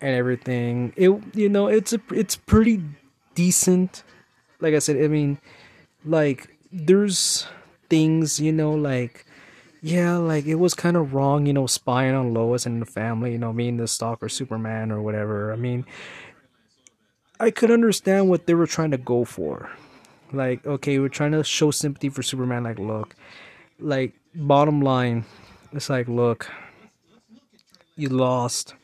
[0.00, 0.92] and everything.
[0.96, 2.82] It you know it's a it's pretty
[3.34, 4.02] decent.
[4.60, 5.38] Like I said I mean
[6.04, 7.46] like there's
[7.88, 9.26] things you know like
[9.84, 13.32] yeah, like it was kind of wrong, you know, spying on Lois and the family,
[13.32, 15.52] you know, being the stalker Superman or whatever.
[15.52, 15.84] I mean,
[17.40, 19.70] I could understand what they were trying to go for.
[20.32, 22.64] Like, okay, we're trying to show sympathy for Superman.
[22.64, 23.14] Like, look,
[23.78, 25.24] like, bottom line,
[25.72, 26.50] it's like, look,
[27.96, 28.74] you lost,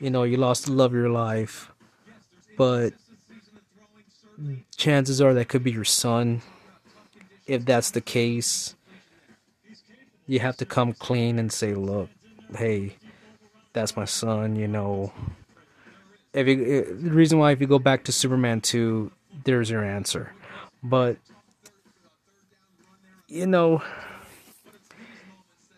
[0.00, 1.70] you know, you lost the love of your life,
[2.56, 2.92] but
[4.76, 6.42] chances are that could be your son.
[7.46, 8.74] If that's the case,
[10.26, 12.08] you have to come clean and say, look,
[12.56, 12.96] hey,
[13.72, 15.12] that's my son, you know,
[16.36, 19.10] if you, the reason why if you go back to Superman 2,
[19.44, 20.32] there's your answer.
[20.82, 21.16] But
[23.26, 23.82] you know,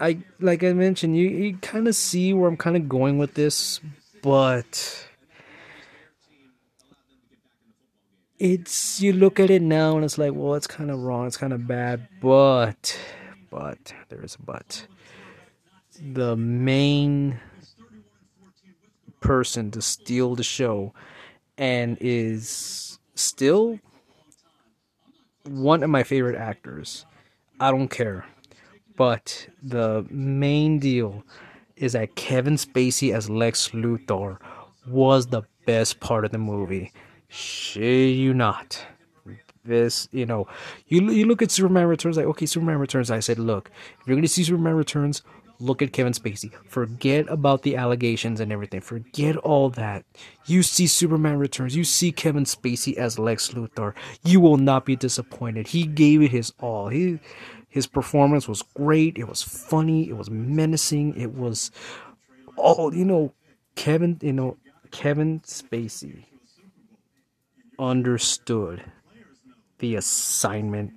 [0.00, 3.34] I like I mentioned, you you kind of see where I'm kind of going with
[3.34, 3.80] this,
[4.20, 5.06] but
[8.38, 11.36] it's you look at it now and it's like, well, it's kind of wrong, it's
[11.36, 12.98] kind of bad, but
[13.48, 14.86] but there is a but.
[16.00, 17.40] The main
[19.28, 20.94] person to steal the show
[21.58, 23.78] and is still
[25.44, 27.04] one of my favorite actors.
[27.60, 28.24] I don't care.
[28.96, 31.24] But the main deal
[31.76, 34.38] is that Kevin Spacey as Lex Luthor
[34.86, 36.90] was the best part of the movie.
[37.28, 38.82] Shit you not.
[39.62, 40.48] This, you know,
[40.86, 43.10] you you look at Superman Returns like, okay, Superman Returns.
[43.10, 45.22] I said, look, if you're gonna see Superman Returns,
[45.60, 46.52] look at Kevin Spacey.
[46.66, 48.80] Forget about the allegations and everything.
[48.80, 50.04] Forget all that.
[50.46, 51.76] You see Superman Returns.
[51.76, 53.94] You see Kevin Spacey as Lex Luthor.
[54.24, 55.68] You will not be disappointed.
[55.68, 56.88] He gave it his all.
[56.88, 57.18] He
[57.68, 59.18] his performance was great.
[59.18, 60.08] It was funny.
[60.08, 61.16] It was menacing.
[61.16, 61.70] It was
[62.56, 63.32] all you know.
[63.76, 64.56] Kevin, you know,
[64.90, 66.24] Kevin Spacey
[67.78, 68.82] understood
[69.78, 70.92] the assignment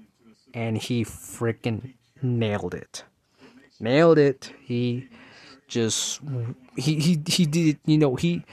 [0.56, 1.93] and he freaking
[2.24, 3.04] nailed it
[3.82, 4.52] nailed it.
[4.62, 5.08] He
[5.67, 6.22] just
[6.78, 8.44] he he he did you know he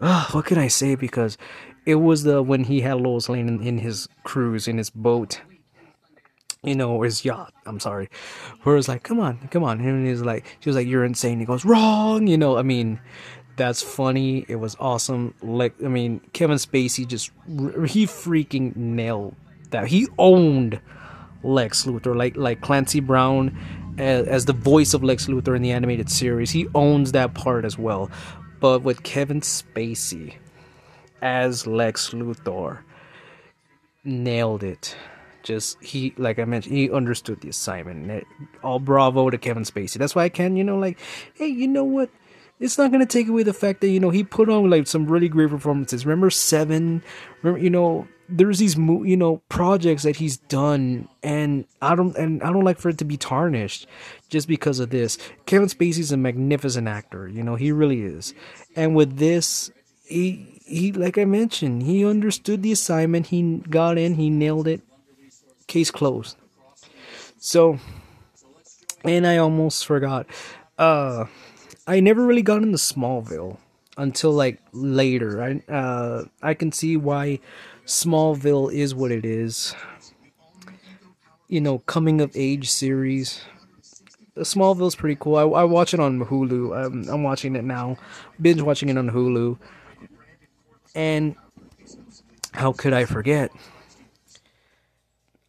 [0.00, 1.38] uh, what can I say because
[1.84, 5.40] it was the when he had Lois Lane in, in his cruise in his boat
[6.64, 7.52] you know, his yacht.
[7.66, 8.08] I'm sorry.
[8.62, 9.80] Where it's like, come on, come on.
[9.80, 11.40] And he's like, she was like, you're insane.
[11.40, 12.26] He goes, wrong.
[12.26, 13.00] You know, I mean,
[13.56, 14.46] that's funny.
[14.48, 15.34] It was awesome.
[15.42, 19.34] Like, I mean, Kevin Spacey just, he freaking nailed
[19.70, 19.88] that.
[19.88, 20.80] He owned
[21.42, 23.58] Lex Luthor, like like Clancy Brown
[23.98, 26.50] as, as the voice of Lex Luthor in the animated series.
[26.50, 28.10] He owns that part as well.
[28.60, 30.34] But with Kevin Spacey
[31.20, 32.80] as Lex Luthor,
[34.04, 34.96] nailed it.
[35.42, 38.24] Just he, like I mentioned, he understood the assignment.
[38.62, 39.94] All bravo to Kevin Spacey.
[39.94, 40.98] That's why I can, you know, like,
[41.34, 42.10] hey, you know what?
[42.60, 45.06] It's not gonna take away the fact that you know he put on like some
[45.06, 46.06] really great performances.
[46.06, 47.02] Remember Seven?
[47.42, 52.42] Remember, you know, there's these you know projects that he's done and I don't and
[52.42, 53.86] I don't like for it to be tarnished
[54.28, 55.18] just because of this.
[55.46, 58.34] Kevin Spacey's a magnificent actor, you know, he really is.
[58.74, 59.70] And with this
[60.04, 64.80] he he like I mentioned, he understood the assignment, he got in, he nailed it.
[65.66, 66.36] Case closed.
[67.38, 67.78] So
[69.04, 70.26] and I almost forgot
[70.78, 71.26] uh
[71.86, 73.58] I never really got into Smallville
[73.98, 75.42] until like later.
[75.42, 77.40] I uh I can see why
[77.86, 79.74] Smallville is what it is.
[81.48, 83.42] You know, coming of age series.
[84.36, 85.36] Smallville's pretty cool.
[85.36, 86.86] I, I watch it on Hulu.
[86.86, 87.98] I'm, I'm watching it now,
[88.40, 89.58] binge watching it on Hulu.
[90.94, 91.36] And
[92.52, 93.50] how could I forget?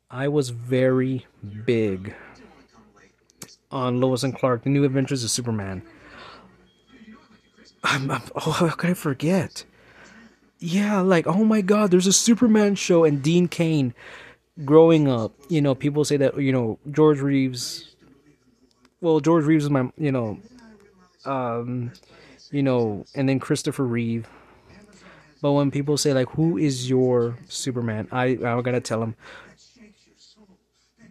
[0.10, 1.26] I was very
[1.66, 2.14] big
[3.72, 5.82] on Lois and Clark, The New Adventures of Superman.
[7.84, 9.66] I'm, I'm, oh, how could I forget?
[10.64, 13.94] Yeah, like oh my god, there's a Superman show and Dean Cain
[14.64, 17.94] growing up, you know, people say that you know George Reeves
[19.02, 20.40] well, George Reeves is my, you know,
[21.26, 21.92] um,
[22.52, 24.30] you know, and then Christopher Reeve.
[25.42, 29.16] But when people say like, "Who is your Superman?" I I gotta tell them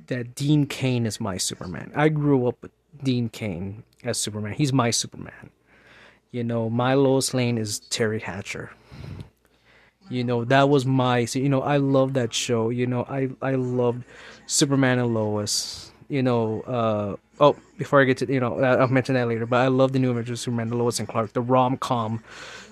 [0.06, 1.92] that Dean Cain is my Superman.
[1.94, 2.72] I grew up with
[3.04, 4.54] Dean Cain as Superman.
[4.54, 5.50] He's my Superman.
[6.30, 8.70] You know, my Lois Lane is Teri Hatcher
[10.08, 12.70] you know that was my you know i love that show.
[12.70, 14.04] You know i i loved
[14.46, 15.90] superman and lois.
[16.08, 19.56] You know uh oh before i get to you know i'll mention that later but
[19.60, 22.22] i love the new adventures of superman the lois and clark the rom-com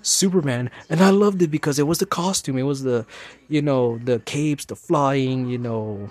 [0.02, 0.70] superman.
[0.90, 2.58] And i loved it because it was the costume.
[2.58, 3.06] It was the
[3.48, 6.10] you know the capes the flying you know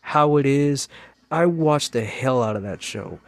[0.00, 0.88] how it is.
[1.30, 3.18] I watched the hell out of that show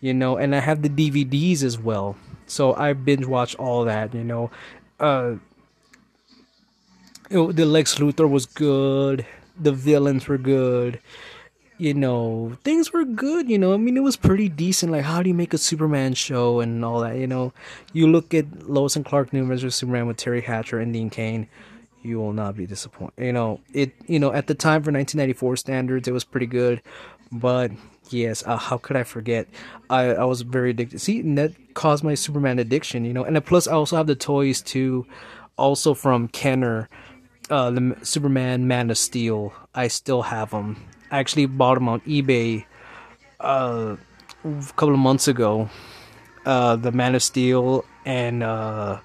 [0.00, 2.16] you know and i have the dvds as well.
[2.46, 4.50] So i binge watched all that you know.
[4.98, 5.34] Uh
[7.30, 9.24] it, the Lex Luthor was good.
[9.58, 11.00] The villains were good.
[11.78, 13.48] You know, things were good.
[13.48, 14.92] You know, I mean, it was pretty decent.
[14.92, 17.16] Like, how do you make a Superman show and all that?
[17.16, 17.54] You know,
[17.94, 21.48] you look at Lois and Clark New Adventures Superman with Teri Hatcher and Dean Cain.
[22.02, 23.24] You will not be disappointed.
[23.24, 23.92] You know, it.
[24.06, 26.82] You know, at the time for 1994 standards, it was pretty good.
[27.32, 27.70] But
[28.10, 29.48] yes, uh, how could I forget?
[29.88, 31.00] I I was very addicted.
[31.00, 33.04] See, that caused my Superman addiction.
[33.04, 35.06] You know, and plus I also have the toys too,
[35.56, 36.90] also from Kenner
[37.50, 39.52] uh, the Superman Man of Steel.
[39.74, 40.76] I still have them.
[41.10, 42.64] I actually bought them on eBay
[43.40, 43.96] uh,
[44.44, 45.68] a couple of months ago.
[46.46, 49.00] Uh, the Man of Steel and uh,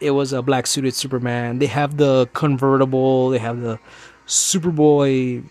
[0.00, 1.58] it was a black suited Superman.
[1.58, 3.30] They have the convertible.
[3.30, 3.78] They have the
[4.26, 5.44] Superboy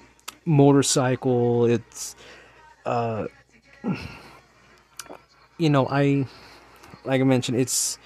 [0.46, 1.66] motorcycle.
[1.66, 2.16] It's
[2.86, 3.28] uh,
[5.58, 6.26] you know, I
[7.06, 7.98] like I mentioned, it's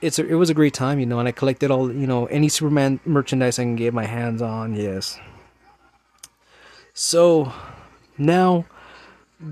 [0.00, 2.26] it's a, it was a great time, you know, and I collected all you know
[2.26, 4.74] any Superman merchandise I can get my hands on.
[4.74, 5.18] Yes.
[6.94, 7.52] So
[8.18, 8.66] now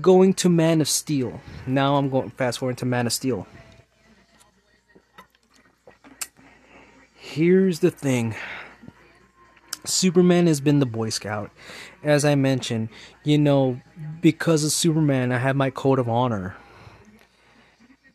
[0.01, 1.41] going to Man of Steel.
[1.65, 3.47] Now I'm going fast forward to Man of Steel.
[7.15, 8.35] Here's the thing.
[9.85, 11.51] Superman has been the Boy Scout.
[12.03, 12.89] As I mentioned,
[13.23, 13.81] you know,
[14.21, 16.55] because of Superman, I have my code of honor.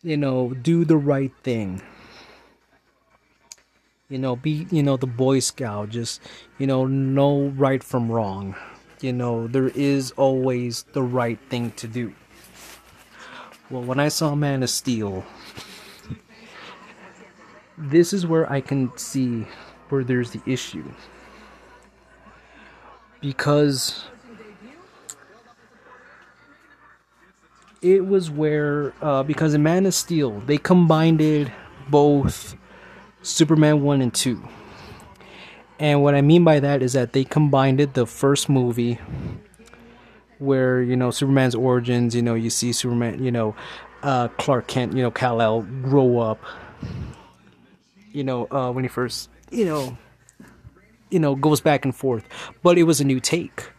[0.02, 1.80] You know, do the right thing.
[4.08, 5.90] You know, be, you know, the Boy Scout.
[5.90, 6.20] Just,
[6.58, 8.54] you know, know right from wrong.
[9.00, 12.14] You know, there is always the right thing to do.
[13.70, 15.24] Well, when I saw Man of Steel,
[17.78, 19.46] this is where I can see
[19.88, 20.84] where there's the issue
[23.20, 24.04] because
[27.80, 31.50] it was where uh, because in Man of Steel they combined
[31.88, 32.54] both
[33.24, 34.46] Superman one and two,
[35.78, 38.98] and what I mean by that is that they combined it the first movie
[40.38, 43.56] where you know Superman's origins, you know you see Superman, you know
[44.02, 46.38] uh, Clark Kent, you know Kal El grow up,
[48.12, 49.96] you know uh, when he first you know
[51.10, 52.28] you know goes back and forth.
[52.62, 53.70] But it was a new take.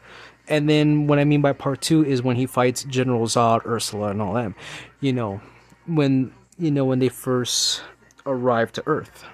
[0.48, 4.10] And then what i mean by part two is when he fights general zod ursula
[4.10, 4.54] and all them
[5.00, 5.42] you know
[5.88, 7.82] when you know when they first
[8.28, 9.26] arrived to earth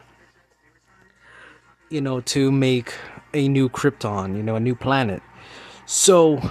[1.92, 2.94] you know to make
[3.34, 5.22] a new krypton you know a new planet.
[5.86, 6.42] So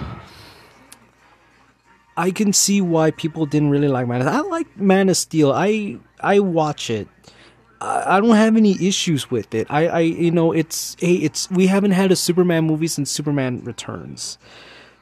[2.17, 5.51] i can see why people didn't really like man i like man of steel.
[5.51, 7.07] I i watch it.
[7.83, 9.65] I don't have any issues with it.
[9.71, 13.63] I, I, you know, it's hey, it's we haven't had a Superman movie since Superman
[13.63, 14.37] Returns,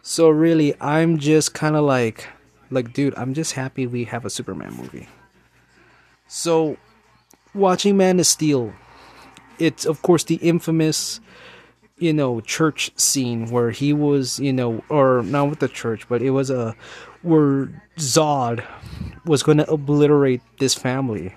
[0.02, 2.28] so really, I'm just kind of like,
[2.72, 5.08] like, dude, I'm just happy we have a Superman movie.
[6.28, 6.78] So,
[7.54, 8.74] watching Man of Steel,
[9.60, 11.20] it's of course the infamous,
[11.98, 16.22] you know, church scene where he was, you know, or not with the church, but
[16.22, 16.76] it was a
[17.22, 18.64] where Zod
[19.26, 21.34] was going to obliterate this family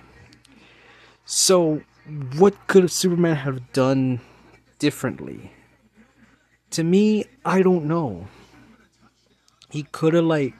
[1.24, 1.82] so,
[2.36, 4.20] what could Superman have done
[4.78, 5.52] differently?
[6.70, 8.26] To me, I don't know.
[9.70, 10.54] He could have like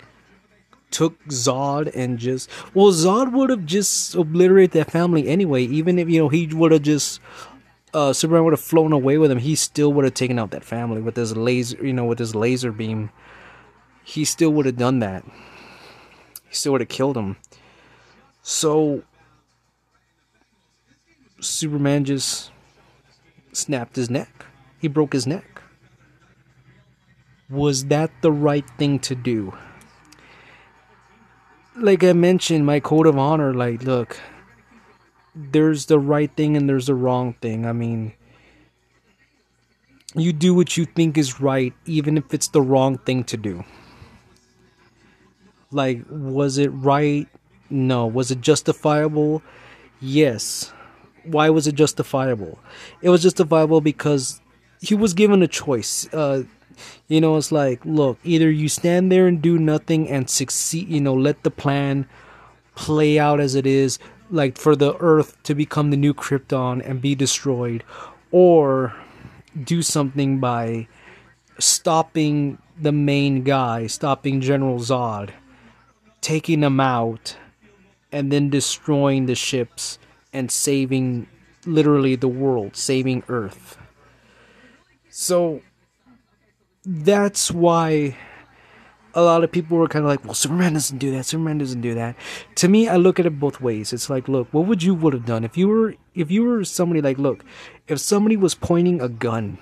[0.90, 5.64] took Zod and just well, Zod would have just obliterated that family anyway.
[5.64, 7.20] Even if you know he would have just
[7.95, 10.64] uh, Superman would have flown away with him, he still would have taken out that
[10.64, 13.11] family with his laser, you know, with his laser beam.
[14.05, 15.24] He still would have done that.
[16.49, 17.36] He still would have killed him.
[18.43, 19.03] So
[21.40, 22.51] Superman just
[23.53, 24.47] snapped his neck.
[24.80, 25.62] He broke his neck.
[27.49, 29.53] Was that the right thing to do?
[31.76, 34.18] Like I mentioned, my code of honor, like, look,
[35.34, 37.66] there's the right thing and there's the wrong thing.
[37.66, 38.12] I mean,
[40.14, 43.64] you do what you think is right, even if it's the wrong thing to do.
[45.70, 47.28] Like, was it right?
[47.70, 48.06] No.
[48.06, 49.42] Was it justifiable?
[50.00, 50.72] Yes
[51.24, 52.58] why was it justifiable?
[53.00, 54.40] It was justifiable because
[54.80, 56.12] he was given a choice.
[56.12, 56.44] Uh,
[57.08, 61.00] you know, it's like, look, either you stand there and do nothing and succeed, you
[61.00, 62.08] know, let the plan
[62.74, 63.98] play out as it is,
[64.32, 67.84] like for the Earth to become the new Krypton and be destroyed,
[68.32, 68.94] or
[69.62, 70.88] do something by
[71.58, 75.30] stopping the main guy, stopping General Zod,
[76.20, 77.36] taking him out,
[78.10, 79.98] and then destroying the ships
[80.32, 81.28] and saving
[81.66, 83.76] literally the world, saving Earth.
[85.10, 85.60] So
[86.84, 88.16] that's why
[89.14, 91.26] a lot of people were kind of like, well, Superman doesn't do that.
[91.26, 92.16] Superman doesn't do that.
[92.56, 93.92] To me, I look at it both ways.
[93.92, 96.64] It's like, look, what would you would have done if you were if you were
[96.64, 97.44] somebody like, look,
[97.88, 99.58] if somebody was pointing a gun.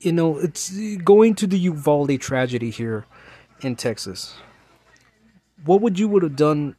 [0.00, 0.70] You know, it's
[1.04, 3.06] going to the Uvalde tragedy here
[3.60, 4.34] in Texas.
[5.64, 6.74] What would you would have done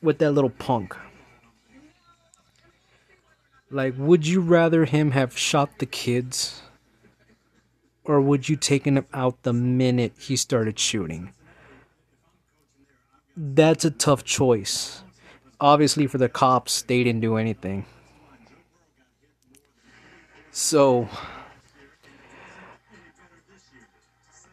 [0.00, 0.96] with that little punk?
[3.70, 6.62] Like, would you rather him have shot the kids?
[8.04, 11.32] Or would you taken him out the minute he started shooting?
[13.36, 15.02] That's a tough choice.
[15.60, 17.86] Obviously, for the cops, they didn't do anything.
[20.50, 21.08] So,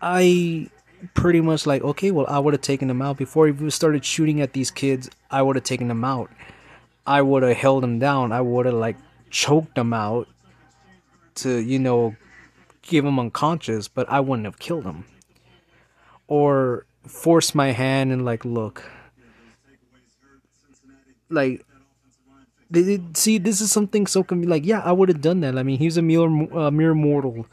[0.01, 0.69] I
[1.13, 4.41] pretty much like, okay, well, I would have taken them out before he started shooting
[4.41, 5.09] at these kids.
[5.31, 6.29] I would have taken them out.
[7.05, 8.31] I would have held them down.
[8.31, 8.97] I would have like
[9.29, 10.27] choked them out
[11.35, 12.15] to, you know,
[12.89, 15.05] give him unconscious, but I wouldn't have killed him.
[16.27, 18.83] Or force my hand and like look.
[21.29, 21.65] Like
[23.15, 25.57] see this is something so com- like yeah i would have done that.
[25.57, 27.47] I mean he's a mere, uh, mere mortal.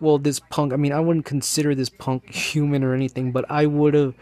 [0.00, 3.66] Well this punk i mean i wouldn't consider this punk human or anything but i
[3.66, 4.14] would have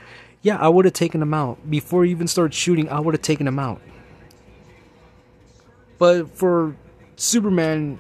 [0.43, 1.71] yeah i would have taken him out.
[1.71, 3.81] Before he even started shooting i would have taken him out.
[5.99, 6.77] But for
[7.17, 7.99] superman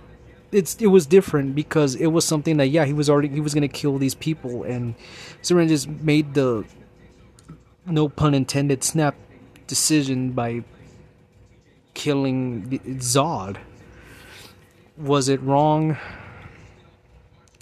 [0.52, 3.54] it's it was different because it was something that yeah he was already he was
[3.54, 4.94] gonna kill these people and
[5.42, 6.64] Superman just made the
[7.86, 9.14] no pun intended snap
[9.66, 10.64] decision by
[11.94, 12.68] killing
[12.98, 13.56] Zod.
[14.96, 15.96] Was it wrong?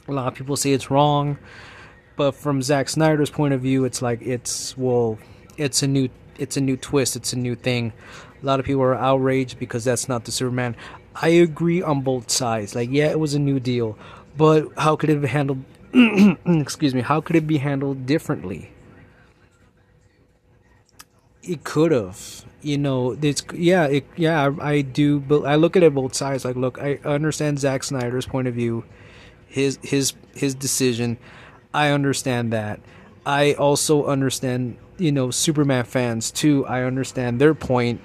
[0.06, 1.38] A lot of people say it's wrong,
[2.16, 5.18] but from Zack Snyder's point of view, it's like it's well,
[5.56, 6.08] it's a new
[6.38, 7.92] it's a new twist, it's a new thing.
[8.42, 10.76] A lot of people are outraged because that's not the Superman.
[11.14, 12.74] I agree on both sides.
[12.74, 13.96] Like, yeah, it was a new deal,
[14.36, 15.64] but how could it be handled?
[16.46, 17.02] excuse me.
[17.02, 18.70] How could it be handled differently?
[21.42, 23.16] It could have, you know.
[23.20, 24.48] It's yeah, it yeah.
[24.60, 26.44] I, I do, but I look at it both sides.
[26.44, 28.84] Like, look, I understand Zack Snyder's point of view,
[29.46, 31.18] his his his decision.
[31.72, 32.80] I understand that.
[33.26, 36.66] I also understand, you know, Superman fans too.
[36.66, 38.00] I understand their point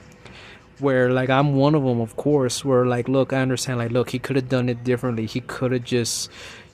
[0.79, 2.63] where like I'm one of them, of course.
[2.63, 3.79] Where like, look, I understand.
[3.79, 5.25] Like, look, he could have done it differently.
[5.25, 6.29] He could have just,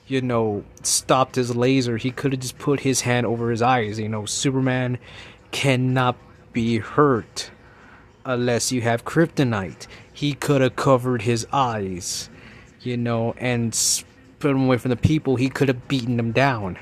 [0.06, 1.96] you know, stopped his laser.
[1.96, 3.98] He could have just put his hand over his eyes.
[3.98, 4.98] You know, Superman
[5.50, 6.16] cannot
[6.52, 7.50] be hurt
[8.24, 9.86] unless you have kryptonite.
[10.12, 12.30] He could have covered his eyes,
[12.80, 13.76] you know, and
[14.38, 15.36] put him away from the people.
[15.36, 16.78] He could have beaten them down.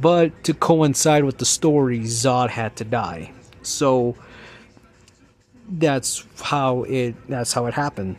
[0.00, 3.32] But to coincide with the story, Zod had to die.
[3.62, 4.16] So
[5.70, 8.16] that's how it that's how it happened.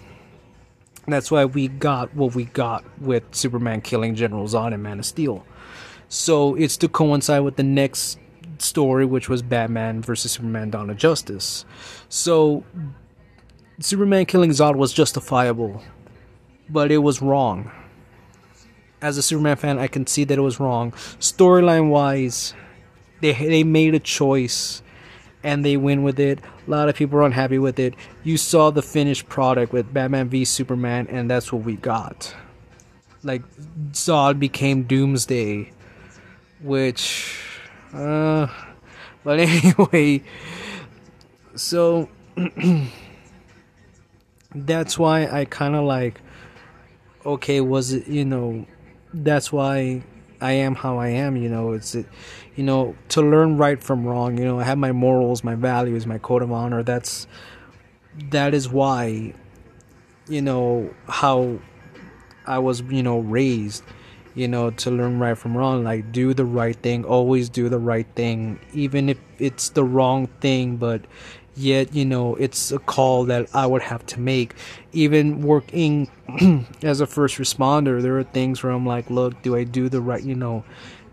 [1.08, 5.06] That's why we got what we got with Superman killing General Zod and Man of
[5.06, 5.46] Steel.
[6.08, 8.20] So it's to coincide with the next
[8.60, 11.66] story, which was Batman versus Superman Dawn of Justice.
[12.10, 12.64] So
[13.80, 15.82] Superman killing Zod was justifiable,
[16.70, 17.72] but it was wrong.
[19.02, 20.92] As a Superman fan, I can see that it was wrong.
[21.20, 22.54] Storyline wise,
[23.22, 24.84] they they made a choice
[25.44, 26.40] and they win with it.
[26.72, 27.96] A lot of people are unhappy with it.
[28.24, 32.34] You saw the finished product with Batman v Superman, and that's what we got.
[33.24, 33.42] Like
[33.92, 35.70] Zod became Doomsday,
[36.62, 37.38] which,
[37.94, 38.48] uh,
[39.26, 40.24] but anyway,
[41.58, 42.08] so
[44.56, 46.22] that's why I kind of like,
[47.26, 48.66] okay, was it you know,
[49.14, 50.04] that's why
[50.40, 51.36] I am how I am.
[51.36, 52.06] You know, it's it,
[52.56, 54.38] you know, to learn right from wrong.
[54.38, 56.84] You know, I have my morals, my values, my code of honor.
[56.84, 57.28] That's
[58.30, 59.34] that is why,
[60.28, 61.60] you know, how
[62.46, 63.84] I was, you know, raised.
[64.34, 65.84] You know, to learn right from wrong.
[65.84, 67.04] Like, do the right thing.
[67.04, 70.78] Always do the right thing, even if it's the wrong thing.
[70.78, 71.02] But
[71.56, 74.56] yet you know it's a call that i would have to make
[74.94, 76.10] even working
[76.82, 80.00] as a first responder there are things where i'm like look do i do the
[80.00, 80.64] right you know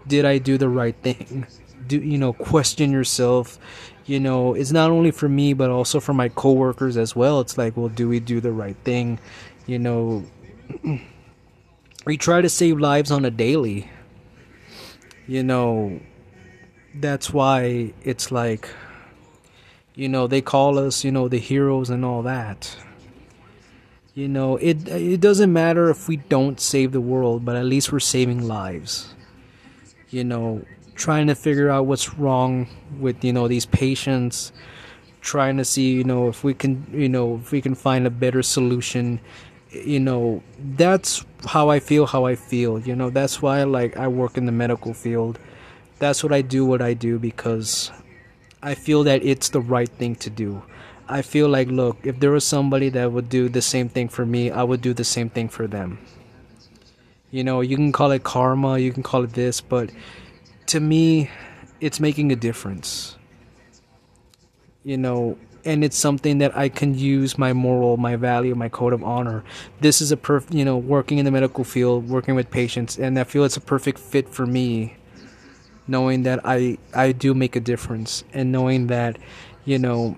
[0.09, 1.47] did i do the right thing?
[1.87, 3.59] Do you know question yourself.
[4.07, 7.41] You know it's not only for me but also for my coworkers as well.
[7.41, 9.21] It's like well do we do the right thing?
[9.67, 10.25] You know
[12.05, 13.91] we try to save lives on a daily.
[15.27, 16.01] You know
[16.95, 18.69] that's why it's like
[19.95, 22.77] you know they call us you know the heroes and all that.
[24.15, 27.93] You know it it doesn't matter if we don't save the world but at least
[27.93, 29.15] we're saving lives
[30.11, 30.63] you know
[30.95, 32.67] trying to figure out what's wrong
[32.99, 34.53] with you know these patients
[35.21, 38.11] trying to see you know if we can you know if we can find a
[38.11, 39.21] better solution
[39.71, 40.43] you know
[40.77, 44.47] that's how i feel how i feel you know that's why like i work in
[44.47, 45.39] the medical field
[45.99, 47.91] that's what i do what i do because
[48.61, 50.63] I feel that it's the right thing to do.
[51.09, 54.27] I feel like, look, if there was somebody that would do the same thing for
[54.27, 55.99] me, I would do the same thing for them.
[57.31, 59.91] You know, you can call it karma, you can call it this, but
[60.67, 61.31] to me,
[61.81, 63.17] it's making a difference.
[64.83, 68.95] You know, and it's something that I can use my moral, my value, my code
[68.95, 69.45] of honor.
[69.81, 73.19] This is a perfect, you know, working in the medical field, working with patients, and
[73.19, 74.97] I feel it's a perfect fit for me
[75.89, 79.19] knowing that I I do make a difference and knowing that
[79.65, 80.17] you know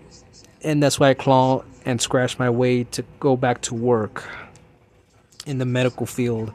[0.63, 4.29] and that's why I claw and scratch my way to go back to work
[5.47, 6.53] in the medical field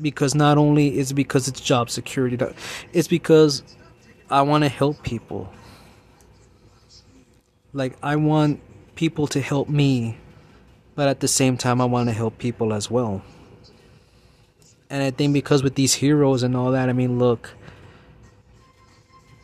[0.00, 2.38] because not only is because it's job security
[2.92, 3.62] it's because
[4.30, 5.52] I want to help people.
[7.72, 8.60] Like I want
[8.94, 10.18] people to help me
[10.94, 13.22] but at the same time I want to help people as well.
[14.90, 17.54] And I think because with these heroes and all that, I mean, look,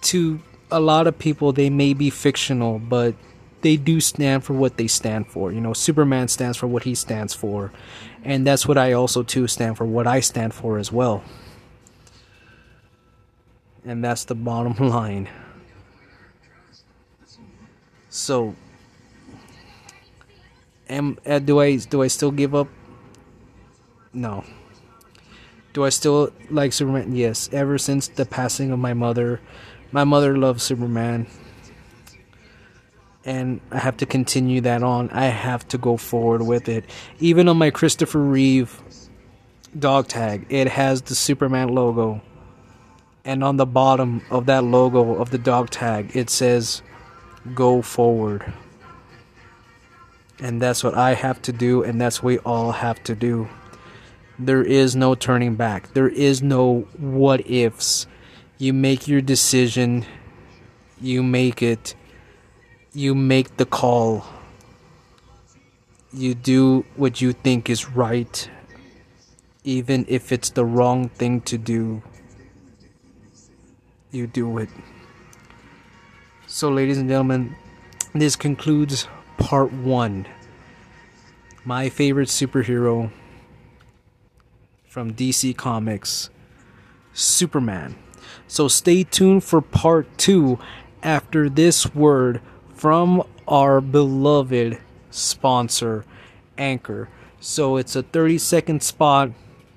[0.02, 0.40] to
[0.70, 3.14] a lot of people they may be fictional, but
[3.60, 5.52] they do stand for what they stand for.
[5.52, 7.72] You know, Superman stands for what he stands for,
[8.22, 11.24] and that's what I also too stand for what I stand for as well.
[13.84, 15.28] And that's the bottom line.
[18.10, 18.54] So,
[20.88, 22.68] am uh, do I do I still give up?
[24.12, 24.44] No.
[25.74, 27.14] Do I still like Superman?
[27.14, 27.48] Yes.
[27.52, 29.40] Ever since the passing of my mother,
[29.92, 31.26] my mother loved Superman
[33.24, 35.10] and I have to continue that on.
[35.10, 36.84] I have to go forward with it.
[37.18, 38.80] Even on my Christopher Reeve
[39.78, 42.22] dog tag, it has the Superman logo.
[43.24, 46.82] And on the bottom of that logo of the dog tag, it says
[47.54, 48.52] go forward.
[50.40, 53.48] And that's what I have to do, and that's what we all have to do.
[54.38, 55.92] There is no turning back.
[55.94, 58.06] There is no what ifs.
[58.56, 60.06] You make your decision,
[61.00, 61.94] you make it,
[62.92, 64.24] you make the call.
[66.12, 68.48] You do what you think is right,
[69.64, 72.02] even if it's the wrong thing to do.
[74.10, 74.70] You do it.
[76.46, 77.54] So, ladies and gentlemen,
[78.14, 80.26] this concludes part one.
[81.64, 83.10] My favorite superhero
[84.88, 86.30] from DC Comics,
[87.12, 87.96] Superman.
[88.46, 90.58] So, stay tuned for part two
[91.02, 92.40] after this word
[92.78, 94.78] from our beloved
[95.10, 96.04] sponsor,
[96.56, 97.08] Anchor.
[97.40, 99.32] So it's a 30 second spot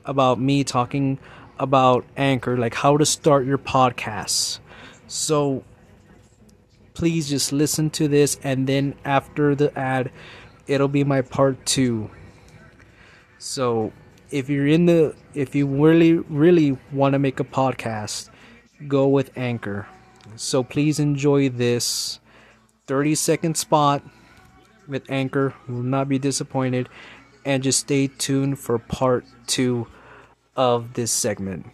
[0.06, 1.18] about me talking
[1.58, 4.60] about Anchor, like how to start your podcasts.
[5.08, 5.64] So
[6.94, 10.12] please just listen to this, and then after the ad,
[10.68, 12.12] it'll be my part two.
[13.40, 13.94] So
[14.30, 18.30] if you're in the, if you really, really want to make a podcast,
[18.88, 19.88] go with Anchor.
[20.36, 22.21] So please enjoy this
[22.92, 24.04] 30 second spot
[24.86, 25.54] with Anchor.
[25.70, 26.90] Will not be disappointed.
[27.46, 29.88] And just stay tuned for part two
[30.58, 31.68] of this segment.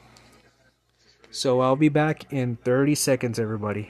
[1.31, 3.89] So I'll be back in 30 seconds, everybody.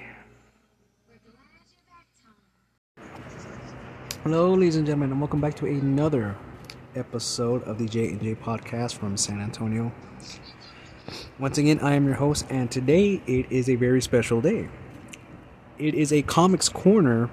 [4.24, 6.34] Hello, ladies and gentlemen, and welcome back to another
[6.96, 9.92] episode of the J and J podcast from San Antonio.
[11.40, 14.70] Once again, I am your host, and today it is a very special day
[15.80, 17.30] it is a Comics Corner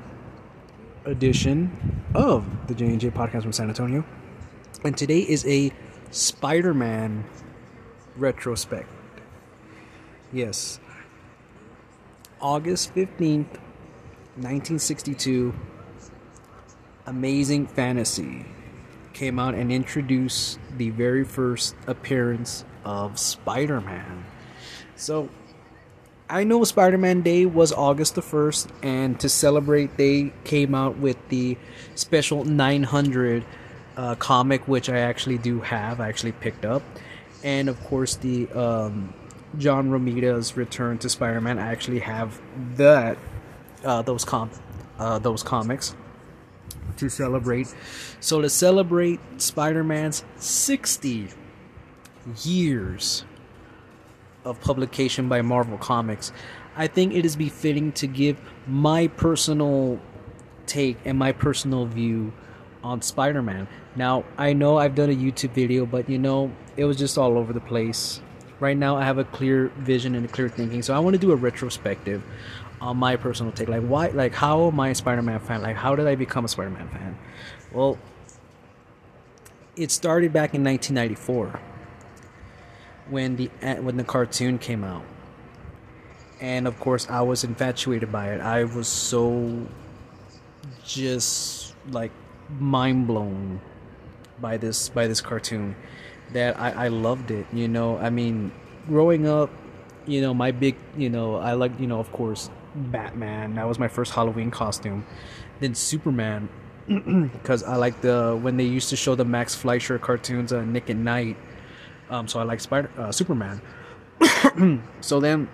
[1.04, 4.04] edition of the J&J podcast from San Antonio.
[4.84, 5.72] And today is a
[6.10, 7.24] Spider-Man
[8.16, 8.88] retrospect.
[10.32, 10.78] Yes.
[12.40, 13.58] August 15th,
[14.36, 15.54] 1962,
[17.06, 18.44] Amazing Fantasy
[19.14, 24.24] came out and introduced the very first appearance of Spider-Man.
[24.96, 25.30] So,
[26.28, 30.96] I know Spider Man Day was August the 1st, and to celebrate, they came out
[30.96, 31.58] with the
[31.96, 33.44] special 900
[33.96, 36.82] uh, comic, which I actually do have, I actually picked up.
[37.42, 39.12] And of course, the um,
[39.58, 41.58] John Romita's Return to Spider Man.
[41.58, 42.40] I actually have
[42.76, 43.18] that,
[43.84, 44.50] uh, those, com-
[44.98, 45.94] uh, those comics
[46.96, 47.74] to celebrate.
[48.20, 51.28] So, to celebrate Spider Man's 60
[52.42, 53.24] years
[54.44, 56.32] of publication by Marvel Comics,
[56.76, 60.00] I think it is befitting to give my personal
[60.66, 62.32] take and my personal view
[62.82, 63.68] on Spider Man.
[63.96, 67.38] Now, I know I've done a YouTube video, but you know, it was just all
[67.38, 68.20] over the place.
[68.60, 71.20] Right now, I have a clear vision and a clear thinking, so I want to
[71.20, 72.22] do a retrospective
[72.80, 73.68] on my personal take.
[73.68, 75.62] Like, why, like, how am I a Spider Man fan?
[75.62, 77.18] Like, how did I become a Spider Man fan?
[77.72, 77.98] Well,
[79.76, 81.60] it started back in 1994
[83.10, 83.50] when the
[83.80, 85.04] when the cartoon came out,
[86.40, 88.40] and of course I was infatuated by it.
[88.40, 89.66] I was so
[90.84, 92.12] just like
[92.58, 93.60] mind blown
[94.40, 95.76] by this by this cartoon
[96.32, 97.46] that I, I loved it.
[97.52, 98.52] You know, I mean,
[98.86, 99.50] growing up,
[100.06, 103.54] you know, my big, you know, I like, you know, of course, Batman.
[103.54, 105.06] That was my first Halloween costume.
[105.60, 106.48] Then Superman,
[107.32, 110.90] because I like the when they used to show the Max Fleischer cartoons, uh, Nick
[110.90, 111.36] at Nite.
[112.10, 113.60] Um, so I like Spider uh, Superman.
[115.00, 115.48] so then,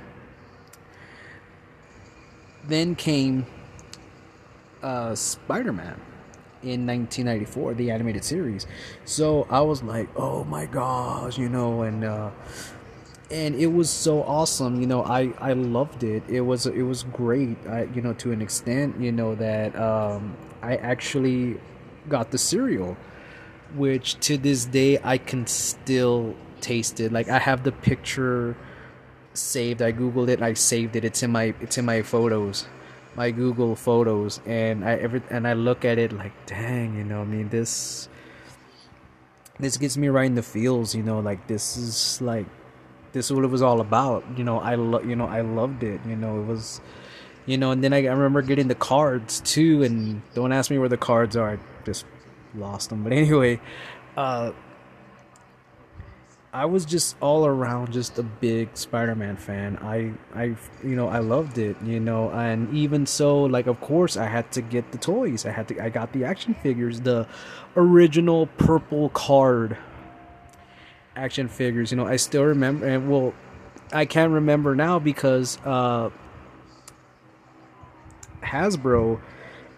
[2.65, 3.47] then came
[4.83, 6.01] uh, Spider Man
[6.63, 8.67] in 1994, the animated series.
[9.05, 12.31] So I was like, oh my gosh, you know, and uh,
[13.31, 14.81] and it was so awesome.
[14.81, 16.23] You know, I I loved it.
[16.29, 17.57] It was it was great.
[17.69, 21.61] I, you know, to an extent, you know that um, I actually
[22.09, 22.97] got the cereal
[23.75, 27.13] which to this day I can still taste it.
[27.13, 28.57] Like I have the picture
[29.35, 29.83] saved.
[29.83, 30.43] I googled it.
[30.43, 31.05] I saved it.
[31.05, 32.67] It's in my it's in my photos,
[33.17, 37.23] my Google photos, and I every and I look at it like, dang, you know,
[37.23, 38.09] I mean this.
[39.59, 42.47] This gets me right in the feels, you know, like this is like
[43.13, 44.25] this is what it was all about.
[44.37, 46.01] You know, I love, you know, I loved it.
[46.07, 46.81] You know, it was
[47.47, 50.79] you know, and then I, I remember getting the cards too and don't ask me
[50.79, 51.53] where the cards are.
[51.53, 52.05] I just
[52.55, 53.03] lost them.
[53.05, 53.61] But anyway,
[54.17, 54.53] uh
[56.53, 59.79] I was just all around just a big Spider-Man fan.
[59.81, 64.17] I I you know, I loved it, you know, and even so like of course
[64.17, 65.47] I had to get the toys.
[65.47, 67.29] I had to I got the action figures, the
[67.77, 69.77] original purple card
[71.15, 71.93] action figures.
[71.93, 73.33] You know, I still remember and well
[73.93, 76.11] I can't remember now because uh
[78.43, 79.21] Hasbro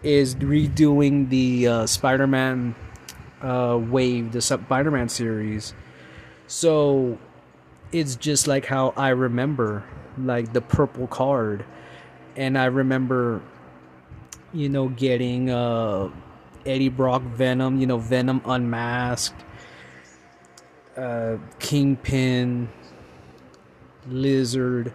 [0.03, 2.75] is redoing the uh, Spider-Man
[3.41, 5.73] uh, wave, the Spider-Man series.
[6.47, 7.17] So
[7.91, 9.83] it's just like how I remember
[10.17, 11.65] like the purple card.
[12.35, 13.41] And I remember
[14.53, 16.09] you know getting uh
[16.65, 19.43] Eddie Brock Venom, you know Venom unmasked
[20.97, 22.69] uh Kingpin
[24.07, 24.93] Lizard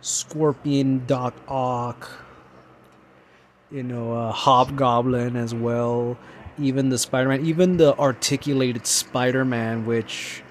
[0.00, 2.10] Scorpion Doc Ock
[3.70, 6.18] you know uh, Hobgoblin as well
[6.58, 10.42] even the Spider-Man even the articulated Spider-Man which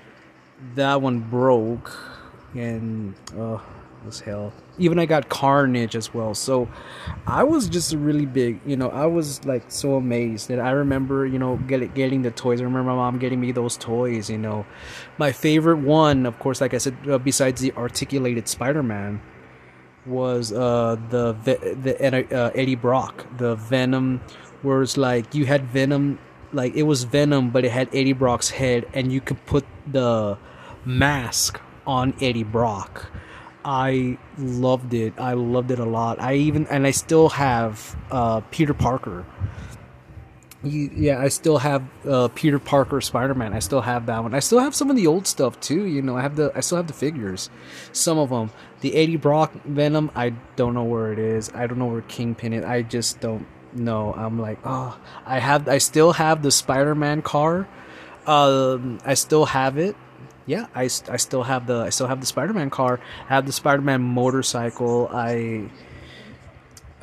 [0.76, 1.92] that one broke,
[2.54, 3.60] and uh,
[4.06, 4.54] was hell.
[4.78, 6.34] Even I got Carnage as well.
[6.34, 6.70] So
[7.28, 8.90] I was just really big, you know.
[8.90, 12.62] I was like so amazed that I remember, you know, get, getting the toys.
[12.62, 14.30] I remember my mom getting me those toys.
[14.30, 14.66] You know,
[15.18, 19.22] my favorite one, of course, like I said, uh, besides the articulated Spider-Man,
[20.10, 24.22] was uh the the uh, Eddie Brock, the Venom,
[24.62, 26.20] where it's like you had Venom
[26.52, 30.38] like it was Venom, but it had Eddie Brock's head, and you could put the
[30.86, 33.12] mask on Eddie Brock.
[33.64, 35.14] I loved it.
[35.18, 36.20] I loved it a lot.
[36.22, 39.26] I even and I still have uh, Peter Parker.
[40.62, 43.54] You, yeah, I still have uh, Peter Parker Spider Man.
[43.54, 44.34] I still have that one.
[44.34, 45.86] I still have some of the old stuff too.
[45.86, 47.50] You know, I have the I still have the figures.
[47.92, 48.52] Some of them.
[48.82, 50.12] The Eddie Brock Venom.
[50.16, 51.52] I don't know where it is.
[51.54, 52.66] I don't know where Kingpin is.
[52.66, 54.14] I just don't know.
[54.14, 55.68] I'm like, oh, I have.
[55.68, 57.68] I still have the Spider Man car.
[58.26, 59.96] Um, I still have it
[60.50, 63.00] yeah, I, I still have the I still have the Spider-Man car.
[63.30, 65.08] I have the Spider-Man motorcycle.
[65.14, 65.70] I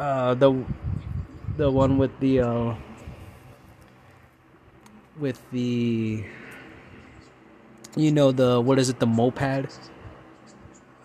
[0.01, 0.65] uh the
[1.57, 2.75] the one with the uh
[5.17, 6.25] with the
[7.95, 9.79] you know the what is it the moped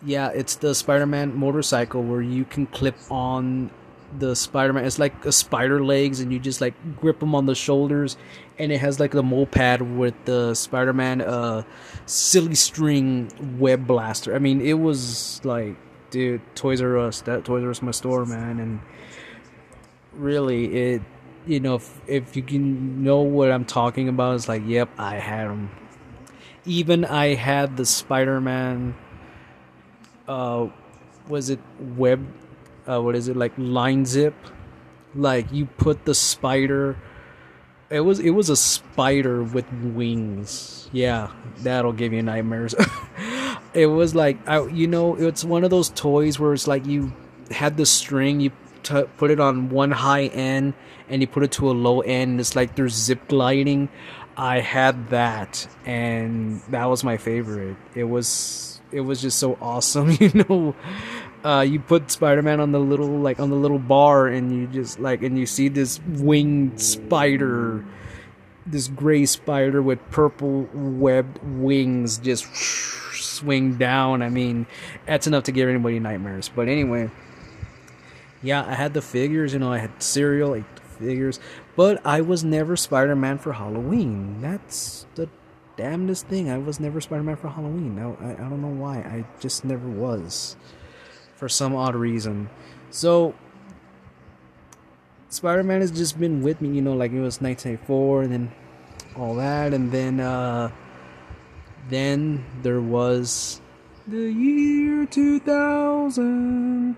[0.05, 3.71] yeah it's the spider-man motorcycle where you can clip on
[4.17, 4.85] the Spider-Man.
[4.85, 8.17] It's like a spider legs, and you just like grip them on the shoulders,
[8.59, 11.63] and it has like the moped with the Spider-Man uh
[12.05, 14.35] silly string web blaster.
[14.35, 15.75] I mean, it was like,
[16.09, 17.21] dude, Toys R Us.
[17.21, 18.81] That Toys R Us my store, man, and
[20.13, 21.01] really it.
[21.47, 25.15] You know, if, if you can know what I'm talking about, it's like, yep, I
[25.15, 25.71] had them.
[26.65, 28.93] Even I had the Spider-Man.
[30.27, 30.67] Uh,
[31.27, 32.25] was it web
[32.87, 34.35] uh, what is it like line zip?
[35.13, 36.97] Like you put the spider
[37.91, 40.89] it was it was a spider with wings.
[40.91, 42.73] Yeah that'll give you nightmares.
[43.73, 47.13] It was like I, you know it's one of those toys where it's like you
[47.51, 48.51] had the string you
[48.83, 50.73] t- put it on one high end
[51.07, 53.87] and you put it to a low end it's like there's zip gliding.
[54.35, 57.77] I had that and that was my favorite.
[57.95, 60.75] It was it was just so awesome you know
[61.43, 64.99] uh, you put Spider-Man on the little like on the little bar, and you just
[64.99, 67.83] like and you see this winged spider,
[68.65, 74.21] this gray spider with purple webbed wings just swing down.
[74.21, 74.67] I mean,
[75.07, 76.49] that's enough to give anybody nightmares.
[76.53, 77.09] But anyway,
[78.43, 79.53] yeah, I had the figures.
[79.53, 81.39] You know, I had cereal, like figures,
[81.75, 84.41] but I was never Spider-Man for Halloween.
[84.41, 85.27] That's the
[85.81, 86.51] damnedest thing.
[86.51, 87.97] I was never Spider-Man for Halloween.
[87.97, 88.97] I, I, I don't know why.
[88.99, 90.55] I just never was
[91.35, 92.49] for some odd reason.
[92.91, 93.33] So
[95.29, 98.51] Spider-Man has just been with me, you know, like it was 1984 and then
[99.17, 100.71] all that and then uh
[101.89, 103.59] then there was
[104.07, 106.95] the year 2000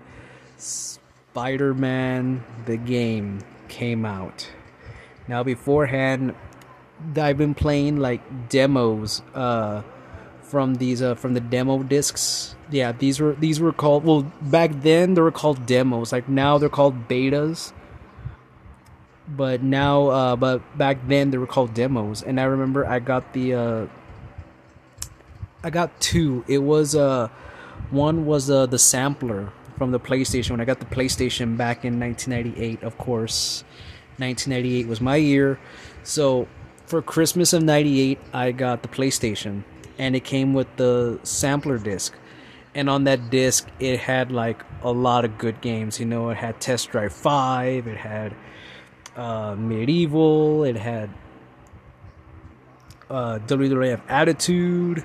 [0.58, 4.48] Spider-Man the game came out.
[5.26, 6.34] Now beforehand
[7.16, 9.82] I've been playing like demos uh
[10.42, 12.56] from these uh from the demo discs.
[12.70, 16.12] Yeah, these were these were called well back then they were called demos.
[16.12, 17.72] Like now they're called betas.
[19.28, 23.32] But now uh but back then they were called demos and I remember I got
[23.32, 23.86] the uh
[25.62, 26.44] I got two.
[26.46, 27.28] It was uh
[27.90, 32.00] One was uh, the sampler from the PlayStation when I got the PlayStation back in
[32.00, 32.82] 1998.
[32.82, 33.62] Of course,
[34.18, 35.58] 1998 was my year.
[36.02, 36.48] So
[36.86, 39.64] for Christmas of 98, I got the PlayStation
[39.98, 42.14] and it came with the sampler disc.
[42.74, 46.00] And on that disc, it had like a lot of good games.
[46.00, 48.34] You know, it had Test Drive 5, it had
[49.16, 51.10] uh, MediEvil, it had
[53.08, 55.04] uh, WWF Attitude,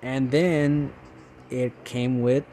[0.00, 0.92] and then
[1.50, 2.44] it came with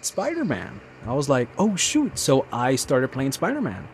[0.00, 0.80] Spider Man.
[1.06, 2.18] I was like, oh shoot.
[2.18, 3.86] So I started playing Spider Man.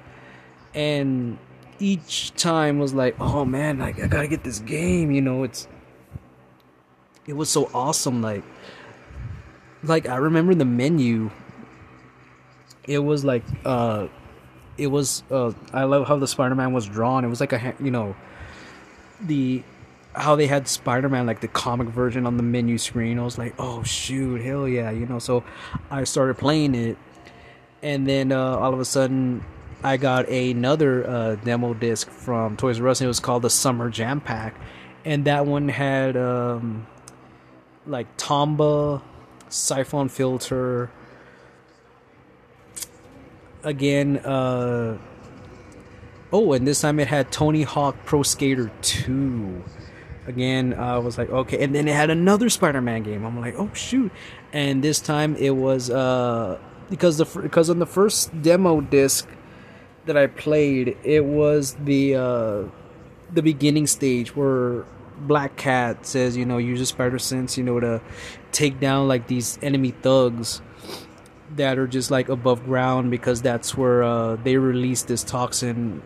[0.72, 1.38] And
[1.80, 5.66] each time was like, oh man, like I gotta get this game, you know, it's
[7.26, 8.44] it was so awesome, like
[9.82, 11.30] like I remember the menu.
[12.84, 14.08] It was like uh
[14.78, 17.24] it was uh I love how the Spider Man was drawn.
[17.24, 18.14] It was like a you know
[19.20, 19.62] the
[20.14, 23.18] how they had Spider-Man like the comic version on the menu screen.
[23.18, 25.18] I was like, "Oh shoot, hell yeah!" You know.
[25.18, 25.44] So
[25.90, 26.98] I started playing it,
[27.82, 29.44] and then uh, all of a sudden,
[29.82, 33.50] I got another uh, demo disc from Toys R Us, and it was called the
[33.50, 34.54] Summer Jam Pack,
[35.04, 36.86] and that one had um,
[37.86, 39.02] like Tomba,
[39.48, 40.90] Siphon Filter.
[43.62, 44.98] Again, uh,
[46.32, 49.62] oh, and this time it had Tony Hawk Pro Skater 2
[50.26, 51.62] again i was like okay.
[51.62, 53.24] And then it had another spider-man game.
[53.24, 54.12] I'm like oh shoot.
[54.52, 56.58] And this time it was uh
[56.88, 59.26] because the because on the first demo disc
[60.10, 62.62] that i played it was the uh
[63.32, 64.84] the beginning stage where
[65.20, 68.00] black cat says you know use a spider sense you know to
[68.50, 70.60] take down like these enemy thugs
[71.56, 76.02] that are just like above ground because that's where uh, they release this toxin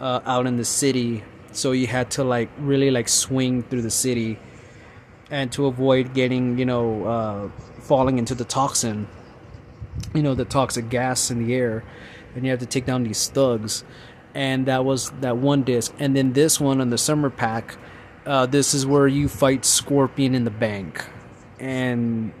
[0.00, 1.22] uh, out in the city.
[1.52, 4.38] So you had to like really like swing through the city
[5.30, 7.48] and to avoid getting you know uh,
[7.80, 9.06] falling into the toxin
[10.14, 11.84] you know the toxic gas in the air
[12.34, 13.84] and you have to take down these thugs.
[14.34, 15.92] And that was that one disc.
[15.98, 17.76] And then this one on the summer pack
[18.26, 21.04] uh, this is where you fight scorpion in the bank.
[21.58, 22.32] And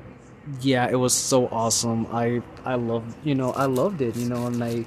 [0.60, 2.06] yeah it was so awesome.
[2.12, 4.84] I i loved you know i loved it you know and i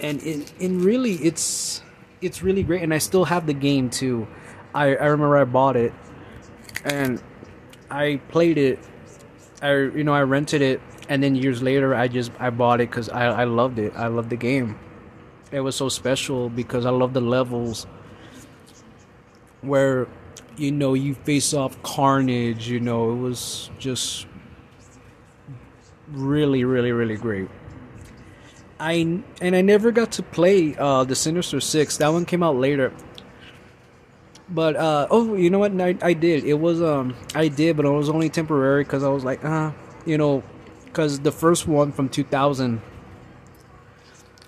[0.00, 1.82] and in in really it's
[2.20, 4.26] it's really great, and I still have the game too.
[4.74, 5.92] I I remember I bought it,
[6.84, 7.22] and
[7.90, 8.78] I played it.
[9.60, 10.80] I you know I rented it,
[11.12, 13.92] and then years later I just I bought it because I I loved it.
[13.94, 14.78] I loved the game.
[15.50, 17.86] It was so special because I love the levels
[19.60, 20.08] where
[20.56, 22.66] you know you face off carnage.
[22.66, 24.26] You know it was just
[26.08, 27.50] really really really great.
[28.80, 31.98] I and I never got to play uh, the Sinister Six.
[31.98, 32.90] That one came out later.
[34.48, 35.78] But uh, oh, you know what?
[35.78, 36.44] I, I did.
[36.44, 39.72] It was um I did, but it was only temporary because I was like, uh,
[40.06, 40.42] you know,
[40.92, 42.82] because the first one from 2000,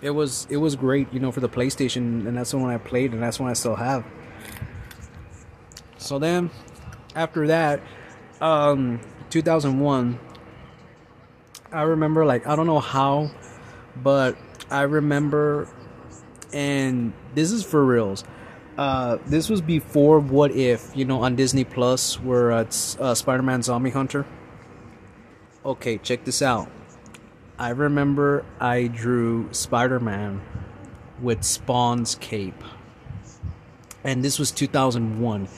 [0.02, 2.78] it was it was great, you know, for the PlayStation, and that's the one I
[2.78, 4.04] played, and that's one I still have.
[5.96, 6.50] So then,
[7.16, 7.80] after that,
[8.40, 10.18] um, 2001,
[11.72, 13.30] I remember like I don't know how
[13.96, 14.36] but
[14.70, 15.68] I remember,
[16.52, 18.24] and this is for reals.
[18.76, 23.14] Uh, this was before What If, you know, on Disney Plus, where uh, it's uh,
[23.14, 24.26] Spider-Man Zombie Hunter.
[25.64, 26.68] Okay, check this out.
[27.58, 30.42] I remember I drew Spider-Man
[31.22, 32.62] with Spawn's cape,
[34.02, 35.48] and this was 2001.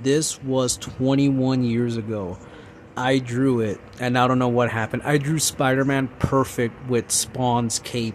[0.00, 2.38] This was 21 years ago.
[2.96, 5.02] I drew it, and I don't know what happened.
[5.04, 8.14] I drew Spider Man perfect with Spawn's cape.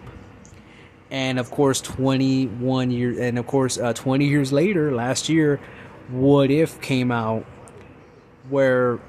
[1.10, 5.60] And of course, 21 years, and of course, uh, 20 years later, last year,
[6.10, 7.46] What If came out,
[8.48, 9.02] where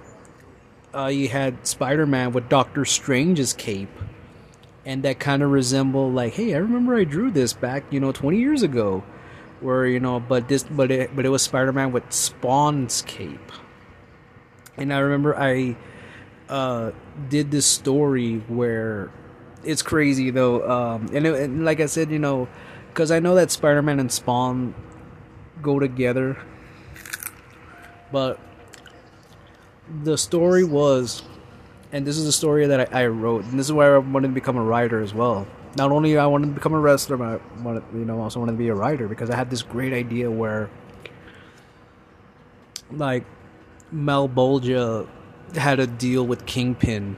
[0.95, 3.91] uh, you had Spider Man with Doctor Strange's cape.
[4.85, 8.11] And that kind of resembled, like, hey, I remember I drew this back, you know,
[8.11, 9.05] 20 years ago.
[9.61, 13.53] Where, you know, but this, but it, but it was Spider Man with Spawn's cape
[14.77, 15.77] and I remember I
[16.49, 16.93] uh,
[17.29, 19.11] did this story where
[19.65, 22.49] it's crazy though, um, and, it, and, like I said, you know,
[22.89, 24.75] because I know that Spider-Man and Spawn
[25.63, 26.37] go together,
[28.11, 28.39] but
[30.03, 31.23] the story was,
[31.93, 34.29] and this is the story that I, I wrote, and this is why I wanted
[34.29, 35.47] to become a writer as well.
[35.77, 38.53] Not only I wanted to become a wrestler, but I wanted, you know, also wanted
[38.53, 40.71] to be a writer because I had this great idea where,
[42.91, 43.25] like,
[43.93, 45.09] Malebolgia
[45.55, 47.17] had a deal with Kingpin,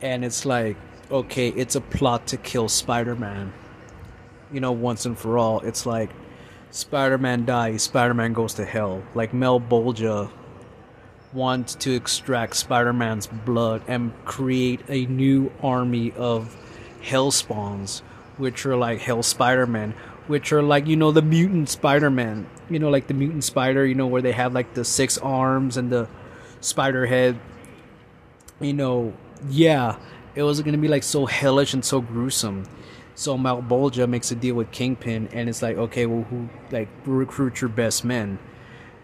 [0.00, 0.76] and it's like,
[1.10, 3.52] okay, it's a plot to kill Spider-Man.
[4.52, 5.60] You know, once and for all.
[5.60, 6.10] It's like
[6.70, 9.02] Spider-Man dies, Spider-Man goes to hell.
[9.14, 10.30] Like Malebolgia
[11.36, 16.56] want to extract Spider-Man's blood and create a new army of
[17.02, 18.00] Hell Spawns,
[18.38, 19.94] which are like Hell Spider-Man,
[20.26, 23.94] which are like you know the mutant Spider-Man, you know like the mutant spider, you
[23.94, 26.08] know where they have like the six arms and the
[26.60, 27.38] spider head.
[28.58, 29.12] You know,
[29.48, 29.98] yeah,
[30.34, 32.64] it was gonna be like so hellish and so gruesome.
[33.14, 37.60] So Malebolgia makes a deal with Kingpin, and it's like, okay, well, who like recruit
[37.60, 38.38] your best men?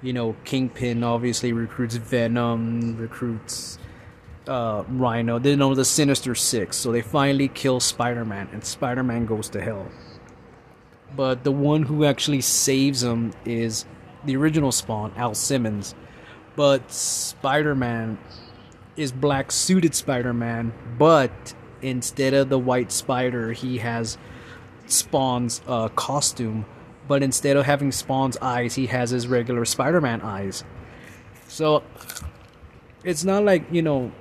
[0.02, 3.78] You know, Kingpin obviously recruits Venom, recruits
[4.48, 5.38] uh, Rhino.
[5.38, 9.86] They know the Sinister Six, so they finally kill Spider-Man, and Spider-Man goes to hell.
[11.14, 13.84] But the one who actually saves him is
[14.24, 15.94] the original Spawn, Al Simmons.
[16.56, 18.18] But Spider-Man
[18.96, 24.18] is black suited Spider-Man, but instead of the white spider, he has
[24.86, 26.66] Spawn's uh, costume,
[27.08, 30.64] but instead of having Spawn's eyes, he has his regular Spider-Man eyes.
[31.48, 31.82] So
[33.04, 34.12] it's not like you know,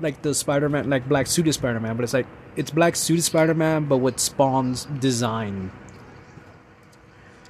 [0.00, 2.26] like the Spider-Man, like black suited Spider-Man, but it's like
[2.56, 5.72] it's black suited Spider-Man, but with Spawn's design.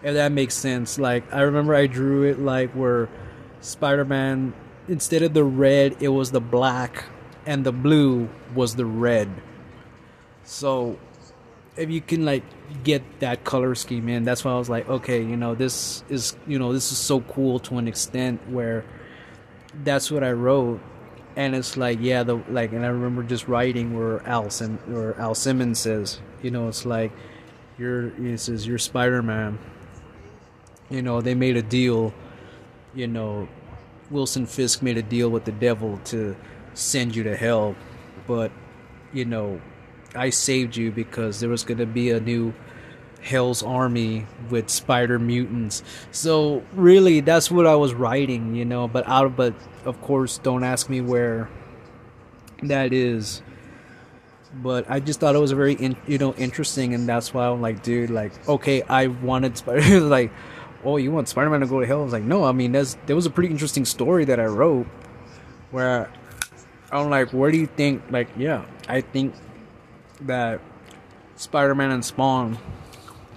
[0.03, 0.99] If that makes sense.
[0.99, 3.09] Like I remember I drew it like where
[3.61, 4.55] Spider-Man
[4.89, 7.05] instead of the red, it was the black,
[7.45, 9.29] and the blue was the red.
[10.45, 10.99] So
[11.77, 12.43] if you can like
[12.85, 16.37] get that color scheme in, that's why I was like, okay, you know, this is
[16.47, 18.85] you know, this is so cool to an extent where
[19.85, 20.81] that's what I wrote.
[21.37, 25.15] And it's like, yeah, the like, and I remember just writing where Al Sim, or
[25.21, 27.13] Al Simmons says, you know, it's like,
[27.79, 29.59] you're, he says, you're Spider Man.
[30.89, 32.15] You know, they made a deal.
[32.95, 33.49] You know,
[34.11, 36.35] Wilson Fisk made a deal with the devil to
[36.73, 37.75] send you to hell,
[38.27, 38.51] but
[39.13, 39.61] you know,
[40.17, 42.55] I saved you because there was going to be a new
[43.27, 45.83] Hell's Army with spider mutants.
[46.13, 48.87] So really, that's what I was writing, you know.
[48.87, 49.55] But out, but
[49.85, 51.49] of course, don't ask me where
[52.63, 53.43] that is.
[54.55, 57.61] But I just thought it was very, in, you know, interesting, and that's why I'm
[57.61, 60.33] like, dude, like, okay, I wanted Spider, like,
[60.85, 62.01] oh, you want Spider-Man to go to hell?
[62.01, 64.47] I was like, no, I mean, that's there was a pretty interesting story that I
[64.47, 64.87] wrote
[65.73, 66.11] where
[66.93, 69.35] I'm like, where do you think, like, yeah, I think
[70.23, 70.61] that
[71.37, 72.59] Spider-Man and Spawn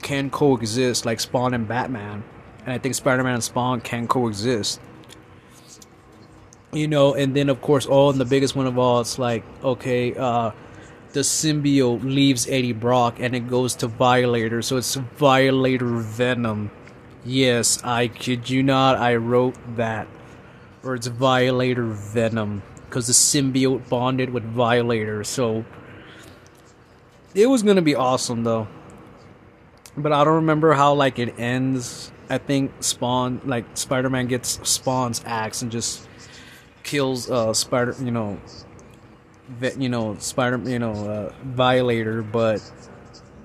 [0.01, 2.23] can coexist, like Spawn and Batman,
[2.65, 4.79] and I think Spider-Man and Spawn can coexist.
[6.71, 9.43] You know, and then of course, all and the biggest one of all, it's like
[9.63, 10.51] okay, uh,
[11.13, 16.71] the symbiote leaves Eddie Brock and it goes to Violator, so it's Violator Venom.
[17.25, 20.07] Yes, I kid you not, I wrote that,
[20.83, 25.65] or it's Violator Venom because the symbiote bonded with Violator, so
[27.35, 28.67] it was gonna be awesome though.
[29.97, 32.11] But I don't remember how like it ends.
[32.29, 36.07] I think Spawn like Spider Man gets Spawn's axe and just
[36.83, 38.39] kills uh Spider you know
[39.77, 42.59] you know Spider you know uh, Violator, but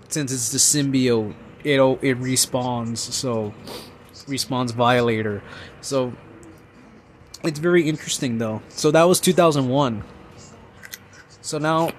[0.08, 3.54] since it's the symbiote, it it respawns so
[4.26, 5.42] respawns Violator.
[5.80, 6.12] So
[7.42, 8.62] it's very interesting though.
[8.68, 10.04] So that was 2001.
[11.40, 11.90] So now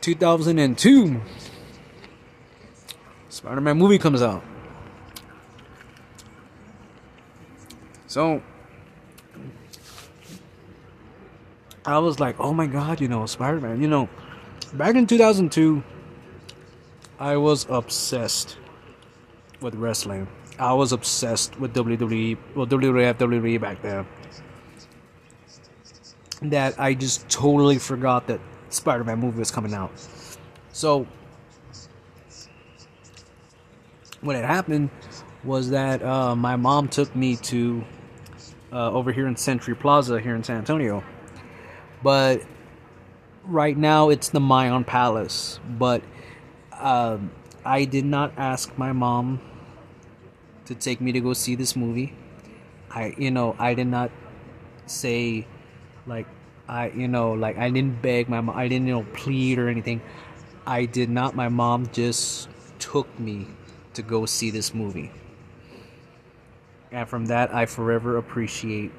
[0.00, 1.20] 2002,
[3.28, 4.42] Spider Man movie comes out.
[8.06, 8.42] So,
[11.84, 13.80] I was like, oh my god, you know, Spider Man.
[13.80, 14.08] You know,
[14.74, 15.82] back in 2002,
[17.18, 18.56] I was obsessed
[19.60, 20.26] with wrestling.
[20.58, 24.06] I was obsessed with WWE, well, WWF, WWE back then.
[26.42, 28.40] That I just totally forgot that
[28.70, 29.92] Spider-Man movie was coming out.
[30.72, 31.06] So
[34.20, 34.90] what had happened
[35.44, 37.84] was that uh, my mom took me to
[38.72, 41.02] uh, over here in Century Plaza here in San Antonio,
[42.02, 42.42] but
[43.44, 45.58] right now it's the Mayan Palace.
[45.66, 46.02] But
[46.78, 47.32] um,
[47.64, 49.40] I did not ask my mom
[50.66, 52.14] to take me to go see this movie.
[52.90, 54.10] I, you know, I did not
[54.86, 55.46] say
[56.06, 56.26] like
[56.70, 59.68] I, you know, like I didn't beg my mom, I didn't, you know, plead or
[59.68, 60.00] anything.
[60.64, 61.34] I did not.
[61.34, 62.48] My mom just
[62.78, 63.48] took me
[63.94, 65.10] to go see this movie.
[66.92, 68.92] And from that, I forever appreciate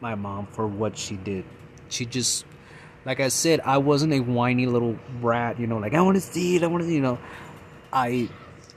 [0.00, 1.44] my mom for what she did.
[1.90, 2.46] She just,
[3.04, 6.22] like I said, I wasn't a whiny little brat, you know, like I want to
[6.22, 7.18] see it, I want to, you know.
[7.92, 8.30] I,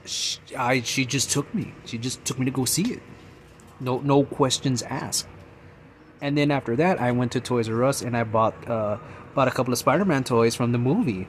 [0.04, 1.72] she, I, she just took me.
[1.86, 3.02] She just took me to go see it.
[3.80, 5.26] No, no questions asked.
[6.22, 8.98] And then after that, I went to Toys R Us and I bought uh,
[9.34, 11.28] bought a couple of Spider-Man toys from the movie.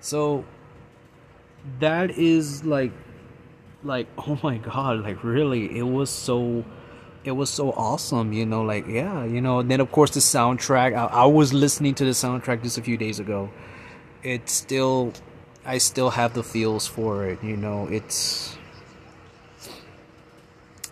[0.00, 0.44] So
[1.78, 2.92] that is like
[3.82, 6.64] like oh my god, like really it was so
[7.24, 9.60] it was so awesome, you know, like yeah, you know.
[9.60, 10.94] And then of course the soundtrack.
[10.96, 13.50] I, I was listening to the soundtrack just a few days ago.
[14.22, 15.12] It's still,
[15.64, 17.42] I still have the feels for it.
[17.42, 18.56] You know, it's.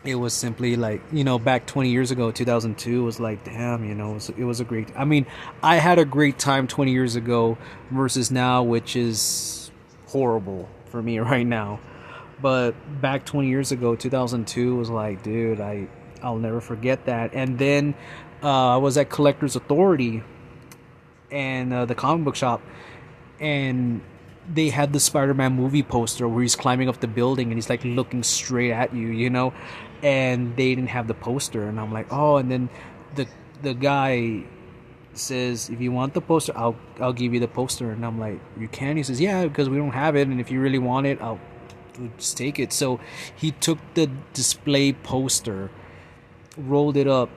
[0.09, 3.95] It was simply like you know back 20 years ago, 2002 was like damn, you
[3.95, 4.89] know, it was, it was a great.
[4.97, 5.27] I mean,
[5.63, 7.59] I had a great time 20 years ago
[7.91, 9.71] versus now, which is
[10.07, 11.79] horrible for me right now
[12.41, 12.71] but
[13.03, 15.89] back 20 years ago 2002 was like dude i
[16.23, 17.35] I'll never forget that.
[17.35, 17.95] And then
[18.43, 20.23] uh, I was at Collector's Authority
[21.31, 22.63] and uh, the comic book shop,
[23.41, 24.01] and
[24.53, 27.85] they had the Spider-Man movie poster where he's climbing up the building and he's like
[27.85, 29.53] looking straight at you, you know.
[30.03, 32.37] And they didn't have the poster, and I'm like, oh.
[32.37, 32.69] And then
[33.15, 33.27] the
[33.63, 34.45] the guy
[35.15, 37.91] says, if you want the poster, I'll I'll give you the poster.
[37.91, 38.97] And I'm like, you can?
[38.97, 41.41] He says, yeah, because we don't have it, and if you really want it, I'll
[42.17, 42.73] just take it.
[42.73, 43.01] So
[43.35, 45.71] he took the display poster
[46.59, 47.31] rolled it up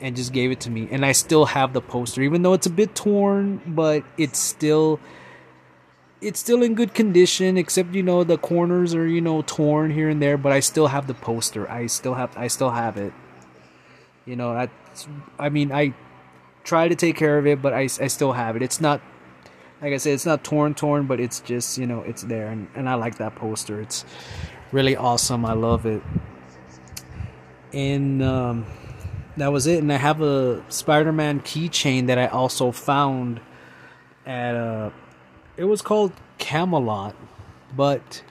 [0.00, 2.66] and just gave it to me and i still have the poster even though it's
[2.66, 5.00] a bit torn but it's still
[6.20, 10.08] it's still in good condition except you know the corners are you know torn here
[10.08, 11.70] and there but i still have the poster.
[11.70, 13.12] I still have i still have it.
[14.24, 14.68] You know I,
[15.38, 15.94] i mean i
[16.64, 18.62] try to take care of it but I, I still have it.
[18.62, 19.00] It's not
[19.82, 22.66] like i said it's not torn torn but it's just you know it's there and,
[22.74, 23.80] and i like that poster.
[23.80, 24.04] It's
[24.72, 25.44] really awesome.
[25.44, 26.02] I love it.
[27.72, 28.66] And um,
[29.36, 29.78] that was it.
[29.78, 33.40] And I have a Spider-Man keychain that I also found
[34.24, 34.92] at a.
[35.56, 37.14] It was called Camelot,
[37.74, 38.22] but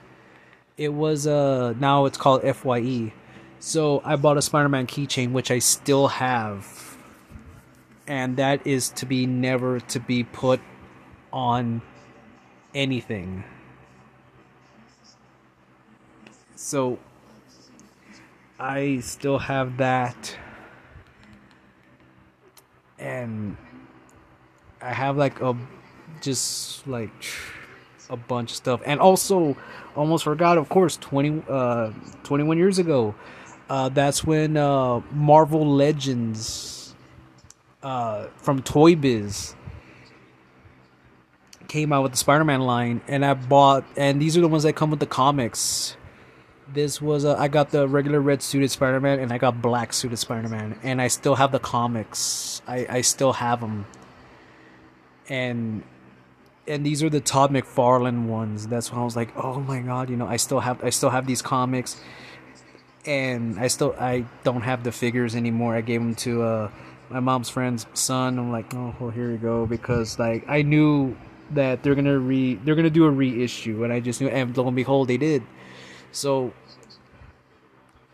[0.76, 3.12] it was uh now it's called Fye.
[3.58, 6.96] So I bought a Spider-Man keychain which I still have,
[8.06, 10.60] and that is to be never to be put
[11.32, 11.82] on
[12.74, 13.44] anything.
[16.54, 16.98] So
[18.58, 20.36] I still have that.
[22.98, 23.56] And
[24.80, 25.56] I have like a
[26.20, 27.10] just like
[28.10, 28.80] a bunch of stuff.
[28.84, 29.56] And also
[29.94, 31.92] almost forgot of course 20 uh
[32.24, 33.14] 21 years ago.
[33.68, 36.94] Uh that's when uh Marvel Legends
[37.82, 39.54] uh from Toy Biz
[41.68, 44.74] came out with the Spider-Man line and I bought and these are the ones that
[44.74, 45.96] come with the comics
[46.72, 49.92] this was uh, I got the regular red suited Spider Man and I got black
[49.92, 52.60] suited Spider Man, and I still have the comics.
[52.66, 53.86] I I still have them,
[55.28, 55.82] and
[56.68, 58.66] and these are the Todd McFarlane ones.
[58.66, 61.10] That's when I was like, oh my god, you know, I still have I still
[61.10, 62.00] have these comics,
[63.04, 65.74] and I still I don't have the figures anymore.
[65.74, 66.70] I gave them to uh,
[67.10, 68.38] my mom's friend's son.
[68.38, 71.16] I'm like, oh well, here you go, because like I knew
[71.52, 74.66] that they're gonna re they're gonna do a reissue, and I just knew, and lo
[74.66, 75.42] and behold, they did.
[76.12, 76.52] So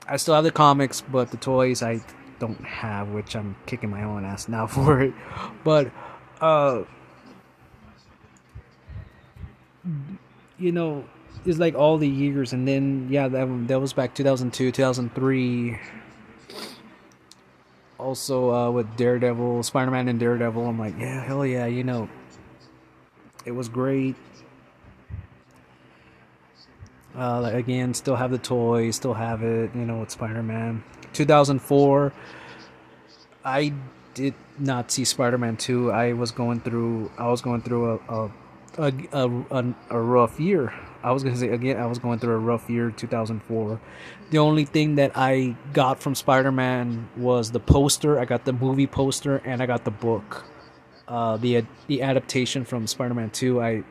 [0.07, 2.01] I still have the comics, but the toys I
[2.39, 5.15] don't have, which I'm kicking my own ass now for it.
[5.65, 5.91] But
[6.41, 6.83] uh
[10.59, 11.05] you know,
[11.45, 15.79] it's like all the years and then yeah, that that was back 2002, 2003
[18.03, 20.67] also uh, with Daredevil, Spider-Man and Daredevil.
[20.67, 22.09] I'm like, yeah, hell yeah, you know.
[23.45, 24.17] It was great.
[27.17, 30.83] Uh, like, again, still have the toy, still have it, you know, with Spider Man.
[31.13, 32.13] 2004,
[33.45, 33.73] I
[34.15, 35.93] did not see Spider Man 2.
[35.93, 38.31] I was going through, I was going through a, a,
[38.79, 40.73] a, a, a rough year.
[41.03, 43.81] I was gonna say again, I was going through a rough year, 2004.
[44.31, 48.19] The only thing that I got from Spider Man was the poster.
[48.19, 50.45] I got the movie poster, and I got the book,
[51.09, 53.61] uh, the the adaptation from Spider Man 2.
[53.61, 53.85] I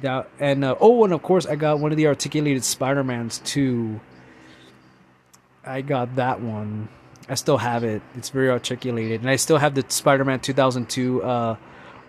[0.00, 3.38] that and uh, oh, and of course I got one of the articulated Spider Mans
[3.40, 4.00] too.
[5.64, 6.88] I got that one.
[7.28, 8.02] I still have it.
[8.14, 11.56] It's very articulated, and I still have the Spider Man 2002 uh,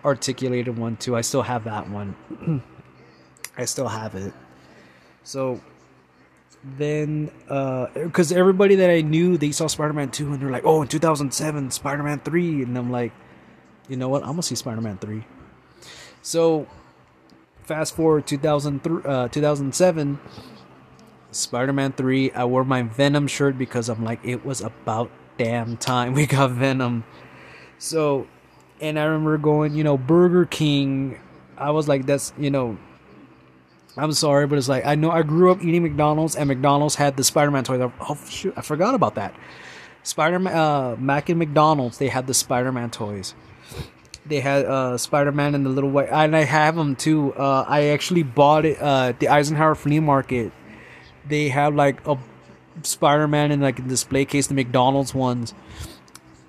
[0.04, 1.16] articulated one too.
[1.16, 2.14] I still have that one.
[3.56, 4.32] I still have it.
[5.22, 5.60] So
[6.62, 7.30] then,
[7.94, 10.82] because uh, everybody that I knew, they saw Spider Man 2, and they're like, "Oh,
[10.82, 13.12] in 2007, Spider Man 3," and I'm like,
[13.88, 14.22] you know what?
[14.22, 15.24] I'm gonna see Spider Man 3.
[16.22, 16.66] So
[17.64, 20.18] fast forward 2003, uh, 2007,
[21.30, 22.30] Spider-Man 3.
[22.32, 26.52] I wore my Venom shirt because I'm like, it was about damn time we got
[26.52, 27.04] Venom.
[27.78, 28.26] So,
[28.84, 31.18] and I remember going, you know, Burger King.
[31.56, 32.76] I was like, that's, you know,
[33.96, 37.16] I'm sorry, but it's like I know I grew up eating McDonald's, and McDonald's had
[37.16, 37.90] the Spider-Man toy.
[38.00, 39.34] Oh shoot, I forgot about that.
[40.02, 43.34] Spider-Man, uh, Mac and McDonald's, they had the Spider-Man toys
[44.26, 47.34] they had uh, Spider Man and the Little White, and I have them too.
[47.34, 50.52] Uh, I actually bought it uh, at the Eisenhauer Flea Market.
[51.26, 52.18] They have like a
[52.82, 55.54] Spider Man in like a display case, the McDonald's ones,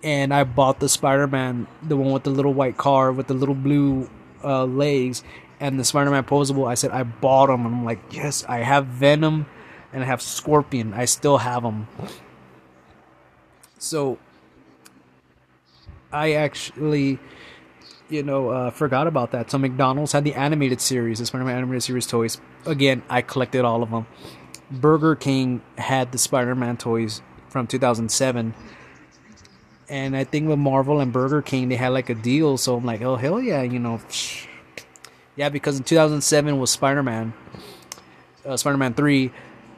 [0.06, 3.34] and I bought the Spider Man, the one with the little white car with the
[3.34, 4.07] little blue
[4.44, 5.23] uh, legs,
[5.60, 6.69] and the Spider Man posable.
[6.69, 9.48] I said I bought them, and I'm like, yes, I have Venom,
[9.91, 10.94] and I have Scorpion.
[10.94, 11.88] I still have them.
[13.80, 14.19] So
[16.14, 17.19] I actually
[18.07, 19.49] you know, uh, forgot about that.
[19.49, 22.40] So McDonald's had the animated series, the Spider-Man animated series toys.
[22.65, 24.06] Again, I collected all of them.
[24.69, 28.53] Burger King had the Spider-Man toys from 2007.
[29.88, 32.57] And I think with Marvel and Burger King, they had like a deal.
[32.57, 34.02] So I'm like, oh hell yeah, you know,
[35.36, 37.34] yeah, because in 2007 was Spider-Man,
[38.45, 39.32] uh, Spider-Man 3.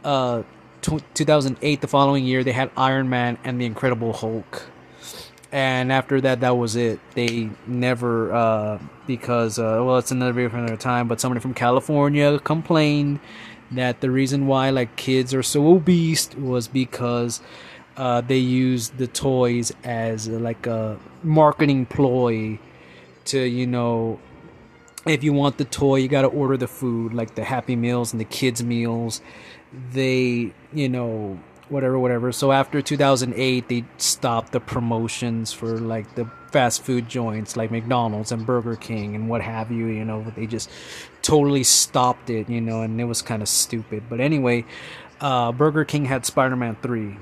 [0.03, 0.43] Uh,
[0.81, 4.67] 2008, the following year, they had Iron Man and the Incredible Hulk
[5.51, 10.49] and after that that was it they never uh, because uh, well it's another video
[10.49, 13.19] for another time but somebody from california complained
[13.71, 17.41] that the reason why like kids are so obese was because
[17.97, 22.59] uh, they use the toys as like a marketing ploy
[23.25, 24.19] to you know
[25.05, 28.13] if you want the toy you got to order the food like the happy meals
[28.13, 29.21] and the kids meals
[29.91, 32.31] they you know whatever, whatever.
[32.31, 38.31] So after 2008, they stopped the promotions for like the fast food joints like McDonald's
[38.31, 39.87] and Burger King and what have you.
[39.87, 40.69] You know, they just
[41.21, 42.49] totally stopped it.
[42.49, 44.03] You know, and it was kind of stupid.
[44.09, 44.65] But anyway,
[45.19, 47.17] uh, Burger King had Spider-Man 3,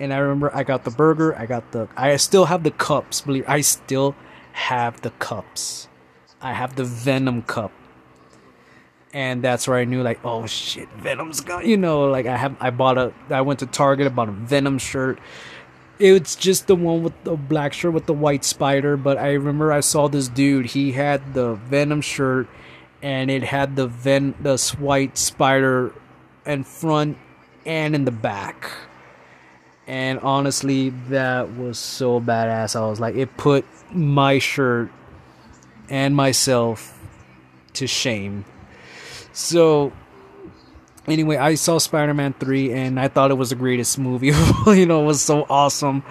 [0.00, 1.36] and I remember I got the burger.
[1.36, 1.88] I got the.
[1.96, 3.20] I still have the cups.
[3.20, 4.16] Believe I still
[4.52, 5.88] have the cups.
[6.40, 7.70] I have the Venom cup
[9.12, 11.66] and that's where I knew like, oh shit, Venom's gone.
[11.66, 14.32] You know, like I have I bought a I went to Target, I bought a
[14.32, 15.18] Venom shirt.
[15.98, 19.72] It's just the one with the black shirt with the white spider, but I remember
[19.72, 20.66] I saw this dude.
[20.66, 22.48] He had the Venom shirt,
[23.02, 25.92] and it had the Ven the white spider
[26.46, 27.18] in front
[27.66, 28.70] and in the back.
[29.90, 32.76] And honestly, that was so badass.
[32.76, 34.90] I was like, it put my shirt
[35.88, 36.96] and myself
[37.72, 38.44] to shame
[39.32, 39.92] so
[41.06, 44.28] anyway, I saw Spider-Man 3 and I thought it was the greatest movie.
[44.66, 46.02] you know, it was so awesome.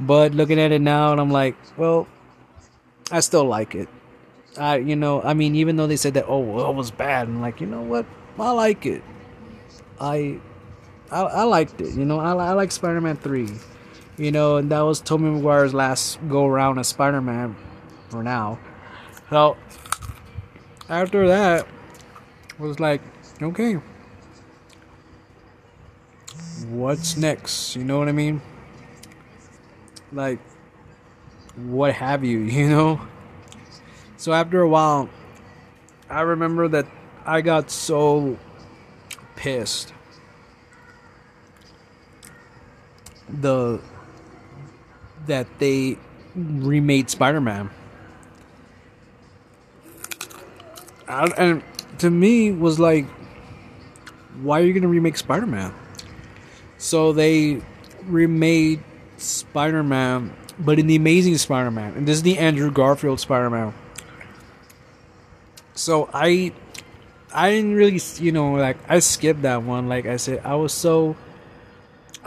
[0.00, 2.06] But looking at it now and I'm like, well,
[3.10, 3.88] I still like it.
[4.58, 7.28] I you know, I mean even though they said that oh, well, it was bad,
[7.28, 8.06] I'm like, you know what?
[8.38, 9.02] I like it.
[10.00, 10.40] I
[11.10, 11.94] I, I liked it.
[11.94, 13.48] You know, I, I like Spider-Man 3.
[14.18, 17.54] You know, and that was Tobey Maguire's last go around as Spider-Man
[18.08, 18.58] for now.
[19.28, 19.56] So
[20.88, 21.66] after that,
[22.58, 23.02] was like,
[23.42, 23.74] okay,
[26.68, 27.76] what's next?
[27.76, 28.40] You know what I mean?
[30.12, 30.38] Like,
[31.56, 33.00] what have you, you know?
[34.16, 35.08] So after a while,
[36.08, 36.86] I remember that
[37.24, 38.38] I got so
[39.34, 39.92] pissed.
[43.28, 43.80] The
[45.26, 45.98] that they
[46.34, 47.70] remade Spider-Man.
[51.08, 51.62] and
[51.98, 53.06] to me was like,
[54.42, 55.72] why are you gonna remake Spider Man?
[56.78, 57.62] So they
[58.04, 58.82] remade
[59.16, 63.50] Spider Man, but in the Amazing Spider Man, and this is the Andrew Garfield Spider
[63.50, 63.74] Man.
[65.74, 66.52] So I,
[67.34, 69.88] I didn't really, you know, like I skipped that one.
[69.88, 71.16] Like I said, I was so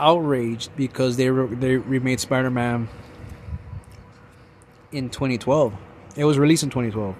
[0.00, 2.88] outraged because they re- they remade Spider Man
[4.90, 5.74] in 2012.
[6.16, 7.16] It was released in 2012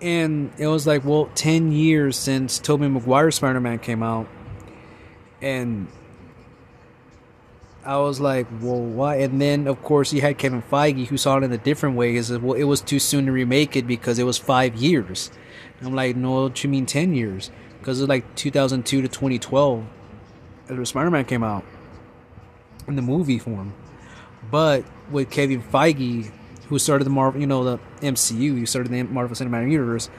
[0.00, 4.28] and it was like well 10 years since Tobey Maguire Spider-Man came out.
[5.40, 5.88] And
[7.84, 9.16] I was like well why?
[9.16, 12.16] And then of course you had Kevin Feige who saw it in a different way.
[12.16, 15.30] Is well it was too soon to remake it because it was 5 years.
[15.78, 17.50] And I'm like no what you mean 10 years?
[17.78, 19.95] Because it's like 2002 to 2012 as
[20.84, 21.64] Spider-Man came out
[22.86, 23.72] in the movie form
[24.50, 26.30] but with Kevin Feige
[26.68, 30.10] who started the Marvel, you know, the MCU, who started the Marvel Cinematic Universe.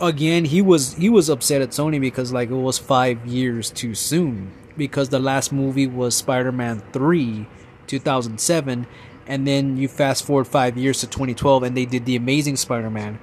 [0.00, 3.94] Again, he was he was upset at Sony because like it was five years too
[3.94, 7.46] soon because the last movie was Spider-Man three,
[7.86, 8.86] two thousand seven,
[9.26, 13.18] and then you fast forward five years to 2012 and they did the Amazing Spider-Man.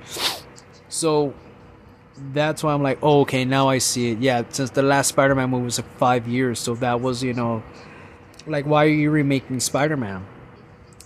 [0.88, 1.34] So
[2.33, 4.19] that's why I'm like, oh, okay, now I see it.
[4.19, 7.63] Yeah, since the last Spider-Man movie was like five years, so that was you know,
[8.47, 10.25] like why are you remaking Spider-Man?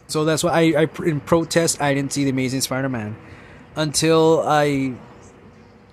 [0.07, 3.15] So that's why I, I in protest I didn't see the Amazing Spider-Man
[3.76, 4.94] until I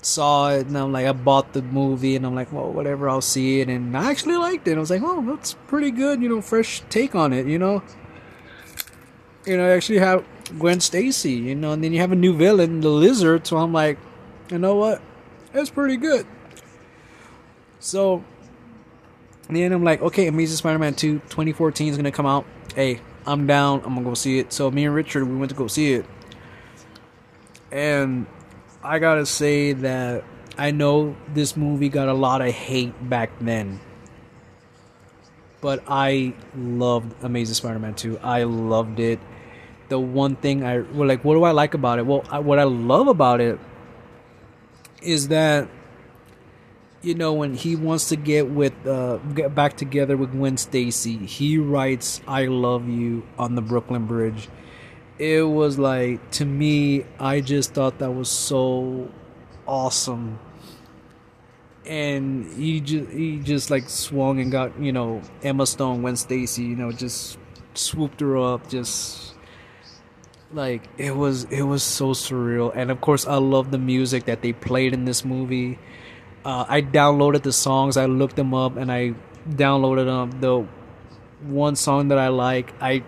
[0.02, 3.20] saw it and I'm like I bought the movie and I'm like well whatever I'll
[3.20, 4.76] see it and I actually liked it.
[4.76, 7.82] I was like oh that's pretty good you know fresh take on it you know.
[9.46, 10.24] You know I actually have
[10.58, 13.72] Gwen Stacy you know and then you have a new villain the Lizard so I'm
[13.72, 13.98] like
[14.50, 15.00] you know what
[15.52, 16.26] that's pretty good.
[17.78, 18.22] So
[19.48, 22.46] then I'm like, okay, Amazing Spider-Man 2 2014 is gonna come out.
[22.74, 23.82] Hey, I'm down.
[23.84, 24.52] I'm gonna go see it.
[24.52, 26.06] So me and Richard, we went to go see it,
[27.72, 28.26] and
[28.82, 30.24] I gotta say that
[30.56, 33.80] I know this movie got a lot of hate back then.
[35.60, 38.18] But I loved Amazing Spider-Man 2.
[38.20, 39.20] I loved it.
[39.90, 42.06] The one thing I well, like, what do I like about it?
[42.06, 43.58] Well, I, what I love about it
[45.02, 45.68] is that
[47.02, 51.16] you know when he wants to get with uh get back together with Gwen Stacy,
[51.16, 54.48] he writes "I love you" on the Brooklyn Bridge.
[55.18, 59.10] It was like to me, I just thought that was so
[59.66, 60.38] awesome.
[61.86, 66.64] And he just he just like swung and got you know Emma Stone, Gwen Stacy,
[66.64, 67.38] you know, just
[67.74, 69.29] swooped her up, just
[70.52, 72.72] like it was it was so surreal.
[72.74, 75.78] And of course, I love the music that they played in this movie
[76.44, 79.14] uh, I downloaded the songs, I looked them up, and I
[79.48, 80.40] downloaded them.
[80.40, 80.66] The
[81.42, 83.02] one song that I like, I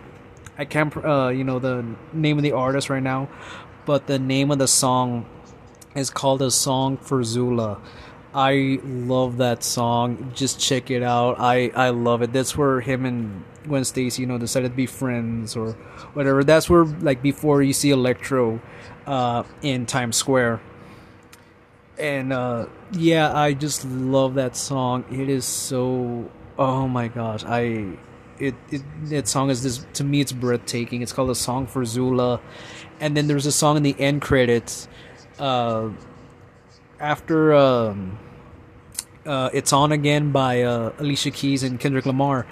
[0.58, 3.28] I can't uh, you know the name of the artist right now,
[3.86, 5.26] but the name of the song
[5.94, 7.80] is called "A Song for Zula."
[8.34, 10.32] I love that song.
[10.34, 11.36] Just check it out.
[11.38, 12.32] I I love it.
[12.32, 15.72] That's where him and Gwen Stacy, you know, decided to be friends or
[16.14, 16.44] whatever.
[16.44, 18.60] That's where like before you see Electro
[19.06, 20.60] uh, in Times Square
[21.98, 25.04] and uh, yeah, I just love that song.
[25.10, 27.96] It is so oh my gosh, I
[28.38, 31.02] it, it that song is this to me it's breathtaking.
[31.02, 32.40] It's called a song for Zula,
[33.00, 34.88] and then there's a song in the end credits.
[35.38, 35.90] Uh,
[36.98, 38.18] after um,
[39.26, 42.46] uh, it's on again by uh, Alicia Keys and Kendrick Lamar.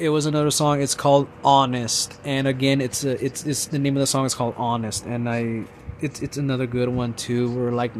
[0.00, 0.80] It was another song.
[0.80, 4.34] It's called Honest, and again, it's a, it's it's the name of the song is
[4.34, 5.66] called Honest, and I
[6.00, 7.54] it's it's another good one too.
[7.54, 7.92] Where like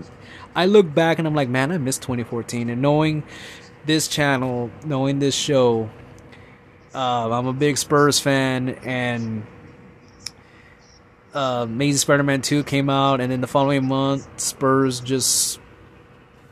[0.57, 3.23] I look back and I'm like, man, I missed 2014, and knowing
[3.85, 5.91] this channel, knowing this show,
[6.95, 9.47] uh, I'm a big Spurs fan, and
[11.35, 15.61] uh, Amazing Spider-Man 2 came out, and then the following month, Spurs just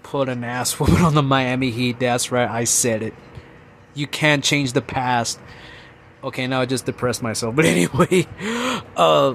[0.02, 1.98] put an ass whooping on the Miami Heat.
[1.98, 3.14] That's right, I said it.
[3.98, 5.40] You can't change the past.
[6.22, 7.54] Okay, now I just depressed myself.
[7.58, 8.26] But anyway,
[8.96, 9.34] uh,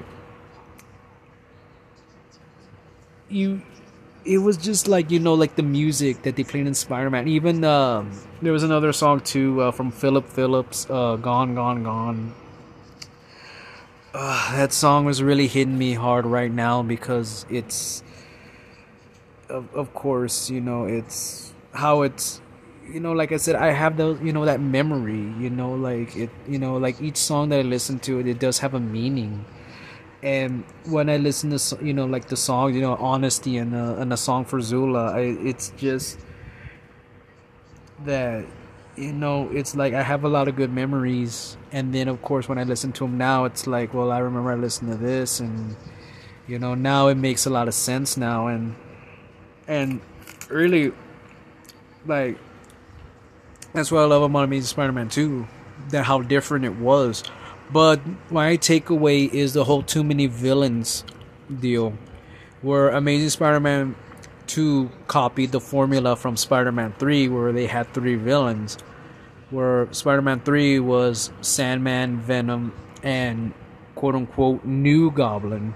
[3.29, 3.61] you
[4.25, 7.63] it was just like you know like the music that they played in spider-man even
[7.63, 8.11] um,
[8.41, 12.33] there was another song too uh, from Phillip Phillips uh, gone gone gone
[14.13, 18.03] uh, that song was really hitting me hard right now because it's
[19.49, 22.39] of, of course you know it's how it's
[22.91, 26.15] you know like i said i have those you know that memory you know like
[26.15, 28.79] it you know like each song that i listen to it, it does have a
[28.79, 29.45] meaning.
[30.23, 33.99] And when I listen to you know like the song you know honesty and a,
[33.99, 36.17] and a song for Zula I, it's just
[38.05, 38.45] that
[38.95, 41.57] you know it's like I have a lot of good memories.
[41.73, 44.53] And then of course when I listen to them now it's like well I remember
[44.53, 45.75] I listened to this and
[46.47, 48.47] you know now it makes a lot of sense now.
[48.47, 48.77] And
[49.67, 49.99] and
[50.47, 50.93] really
[52.05, 52.37] like
[53.73, 55.47] that's what I love about Amazing Spider-Man 2
[55.89, 57.23] that how different it was
[57.71, 61.03] but my takeaway is the whole too many villains
[61.59, 61.93] deal,
[62.61, 63.95] where Amazing Spider-Man
[64.45, 68.77] 2 copied the formula from Spider-Man 3, where they had three villains.
[69.49, 73.53] Where Spider-Man 3 was Sandman, Venom, and
[73.95, 75.73] quote unquote New Goblin.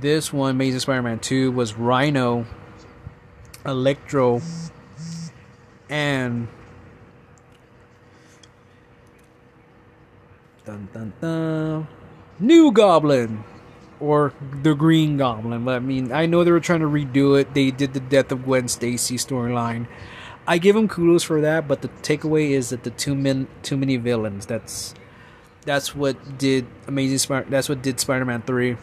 [0.00, 2.46] This one, Amazing Spider-Man 2, was Rhino,
[3.64, 4.40] Electro,
[5.88, 6.48] and
[10.72, 11.88] Dun dun dun.
[12.40, 13.44] New Goblin!
[14.00, 14.32] Or
[14.62, 15.64] the Green Goblin.
[15.64, 17.52] But I mean, I know they were trying to redo it.
[17.52, 19.86] They did the death of Gwen Stacy storyline.
[20.46, 23.76] I give them kudos for that, but the takeaway is that the too many too
[23.76, 24.46] many villains.
[24.46, 24.94] That's
[25.66, 27.46] that's what did Amazing Spider.
[27.50, 28.76] That's what did Spider-Man three.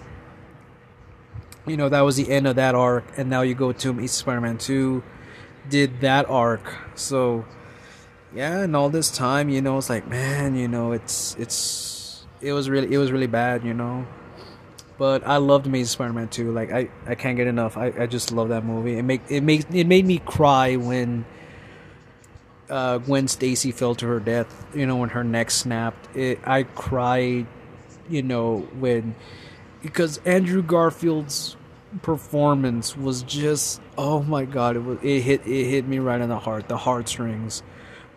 [1.66, 4.08] You know that was the end of that arc, and now you go to Amazing
[4.10, 5.04] Spider-Man two,
[5.68, 6.72] did that arc.
[6.96, 7.46] So
[8.34, 12.54] yeah, and all this time, you know, it's like, man, you know, it's it's it
[12.54, 14.06] was really it was really bad, you know.
[14.98, 16.52] But I loved Amazing Spider-Man 2.
[16.52, 17.78] Like I, I can't get enough.
[17.78, 18.98] I, I just love that movie.
[18.98, 21.26] It make it makes it made me cry when
[22.70, 24.66] uh, Gwen Stacy fell to her death.
[24.76, 26.16] You know, when her neck snapped.
[26.16, 27.48] It I cried.
[28.10, 29.16] You know when
[29.82, 31.56] because Andrew Garfield's
[32.02, 36.30] performance was just oh my god it was it hit it hit me right in
[36.30, 37.64] the heart the heartstrings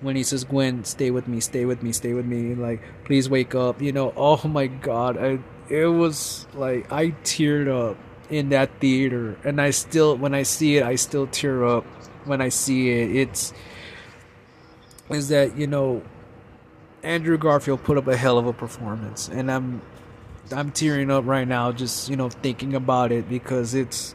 [0.02, 3.30] when he says, "Gwen, stay with me, stay with me, stay with me," like, please
[3.30, 3.80] wake up.
[3.80, 5.38] You know, oh my god, I
[5.68, 7.96] it was like I teared up
[8.28, 11.84] in that theater, and I still, when I see it, I still tear up
[12.24, 13.16] when I see it.
[13.16, 13.52] It's
[15.10, 16.02] is that you know
[17.02, 19.82] Andrew Garfield put up a hell of a performance, and I'm
[20.50, 24.14] I'm tearing up right now just you know thinking about it because it's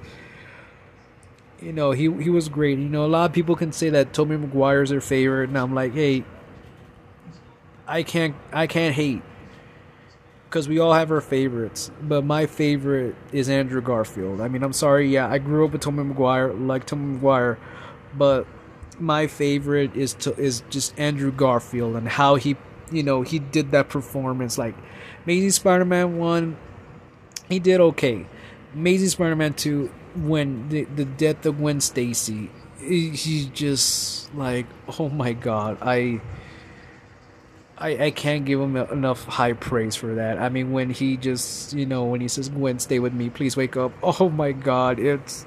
[1.61, 2.77] you know he he was great.
[2.77, 5.73] You know a lot of people can say that Tobey Maguire's their favorite, and I'm
[5.73, 6.23] like, hey,
[7.88, 9.21] I can't I can't hate
[10.49, 14.39] because we all have our favorites, but my favorite is Andrew Garfield.
[14.39, 17.57] I mean, I'm sorry, yeah, I grew up with Tobey Maguire, like Tobey Maguire,
[18.15, 18.47] but
[18.99, 22.55] my favorite is to, is just Andrew Garfield and how he
[22.91, 24.75] you know he did that performance like
[25.25, 26.57] Amazing Spider-Man 1
[27.49, 28.25] he did okay
[28.73, 29.91] Amazing Spider-Man 2
[30.26, 32.49] when the, the death of Gwen Stacy
[32.80, 34.65] he's just like
[34.99, 36.22] oh my god I
[37.80, 40.39] I, I can't give him enough high praise for that.
[40.39, 43.56] I mean, when he just, you know, when he says, Gwen, stay with me, please
[43.56, 43.91] wake up.
[44.02, 45.45] Oh my god, it's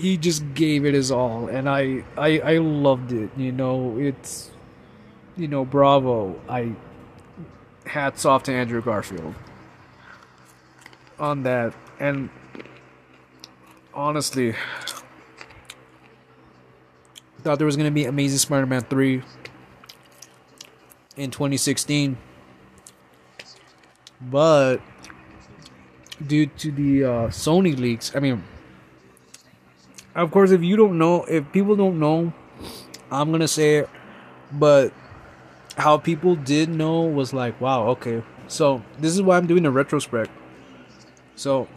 [0.00, 4.50] he just gave it his all and I, I I loved it you know it's
[5.36, 6.74] you know bravo I
[7.86, 9.34] hats off to Andrew Garfield
[11.18, 12.30] on that and
[14.00, 14.54] honestly
[17.42, 19.22] thought there was going to be Amazing Spider-Man 3
[21.16, 22.18] in 2016
[24.20, 24.78] but
[26.26, 28.44] due to the uh, Sony leaks I mean
[30.14, 32.32] of course, if you don't know, if people don't know,
[33.10, 33.90] I'm gonna say it,
[34.52, 34.92] but
[35.76, 38.22] how people did know was like, wow, okay.
[38.48, 40.30] So this is why I'm doing a retrospect.
[41.36, 41.68] So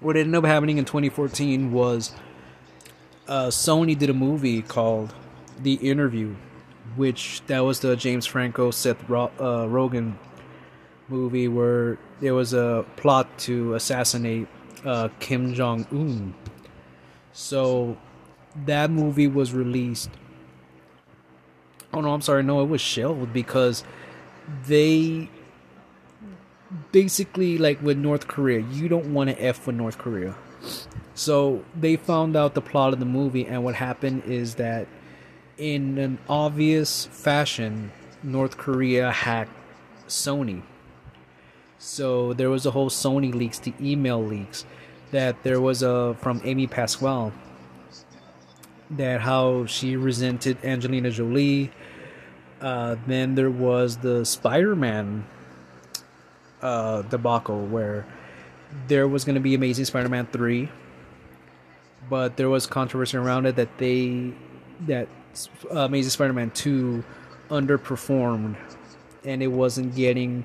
[0.00, 2.12] what ended up happening in 2014 was
[3.28, 5.14] uh, Sony did a movie called
[5.62, 6.34] The Interview,
[6.96, 10.14] which that was the James Franco Seth uh, Rogen
[11.08, 14.48] movie where there was a plot to assassinate
[14.84, 16.34] uh, Kim Jong Un.
[17.32, 17.96] So
[18.66, 20.10] that movie was released.
[21.92, 22.42] Oh no, I'm sorry.
[22.42, 23.84] No, it was shelved because
[24.66, 25.28] they
[26.92, 30.34] basically like with North Korea, you don't want to f with North Korea.
[31.14, 34.86] So they found out the plot of the movie, and what happened is that
[35.58, 37.92] in an obvious fashion,
[38.22, 39.52] North Korea hacked
[40.08, 40.62] Sony.
[41.78, 44.64] So there was a whole Sony leaks, the email leaks
[45.10, 47.32] that there was a from Amy Pascal
[48.90, 51.70] that how she resented Angelina Jolie.
[52.60, 55.24] Uh, then there was the Spider-Man
[56.62, 58.06] uh, debacle where
[58.88, 60.68] there was going to be Amazing Spider-Man three,
[62.08, 64.32] but there was controversy around it that they
[64.86, 65.08] that
[65.70, 67.04] uh, Amazing Spider-Man two
[67.48, 68.56] underperformed
[69.24, 70.44] and it wasn't getting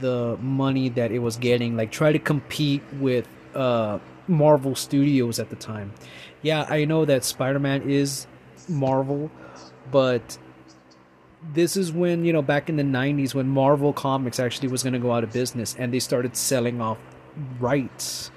[0.00, 1.76] the money that it was getting.
[1.76, 3.98] Like try to compete with uh,
[4.28, 5.92] Marvel Studios at the time.
[6.42, 8.26] Yeah, I know that Spider Man is
[8.68, 9.30] Marvel,
[9.90, 10.38] but
[11.54, 14.92] this is when, you know, back in the 90s when Marvel Comics actually was going
[14.92, 16.98] to go out of business and they started selling off
[17.58, 18.30] rights.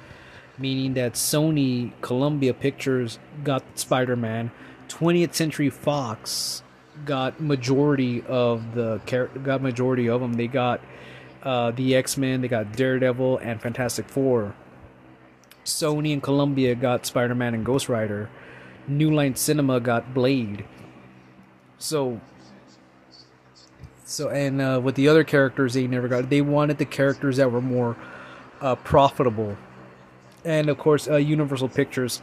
[0.57, 4.51] Meaning that Sony, Columbia Pictures got Spider Man,
[4.87, 6.63] 20th Century Fox
[7.03, 9.01] got majority of the
[9.43, 10.33] got majority of them.
[10.33, 10.79] They got
[11.43, 14.55] uh, the X Men, they got Daredevil and Fantastic Four.
[15.65, 18.29] Sony and Columbia got Spider Man and Ghost Rider.
[18.87, 20.63] New Line Cinema got Blade.
[21.77, 22.21] So,
[24.05, 26.29] so and uh, with the other characters, they never got.
[26.29, 27.97] They wanted the characters that were more
[28.61, 29.57] uh, profitable,
[30.45, 32.21] and of course, uh, Universal Pictures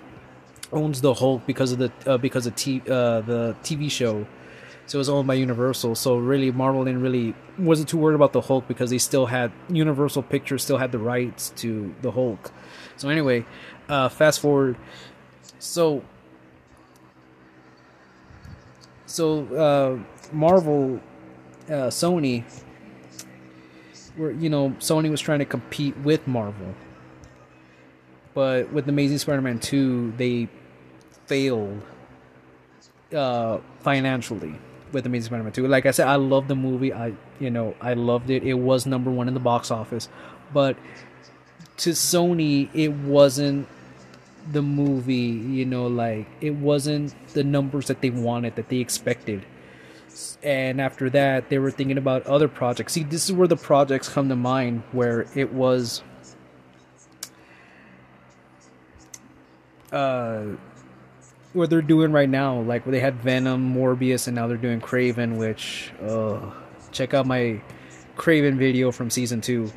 [0.73, 4.27] owns the Hulk because of the uh, because of t- uh, the TV show.
[4.87, 5.97] So it was owned by Universal.
[5.97, 9.53] So really, Marvel didn't really wasn't too worried about the Hulk because they still had
[9.69, 12.53] Universal Pictures still had the rights to the Hulk.
[12.97, 13.45] So anyway,
[13.89, 14.77] uh, fast forward.
[15.59, 16.03] So
[19.07, 21.01] so uh, Marvel,
[21.69, 22.45] uh, Sony,
[24.17, 26.75] were you know Sony was trying to compete with Marvel,
[28.35, 30.49] but with Amazing Spider-Man two, they
[31.27, 31.81] failed
[33.15, 34.55] uh, financially
[34.93, 35.67] with Amazing Spider-Man 2.
[35.67, 36.93] Like I said, I love the movie.
[36.93, 38.43] I you know I loved it.
[38.43, 40.09] It was number one in the box office,
[40.53, 40.77] but
[41.79, 43.67] to Sony, it wasn't
[44.51, 49.45] the movie, you know, like it wasn't the numbers that they wanted, that they expected.
[50.43, 52.93] And after that, they were thinking about other projects.
[52.93, 56.03] See, this is where the projects come to mind, where it was.
[59.91, 60.57] Uh,
[61.53, 65.37] what they're doing right now, like they had Venom, Morbius, and now they're doing Kraven
[65.37, 66.51] which, uh,
[66.93, 67.61] check out my
[68.17, 69.71] Kraven video from season two.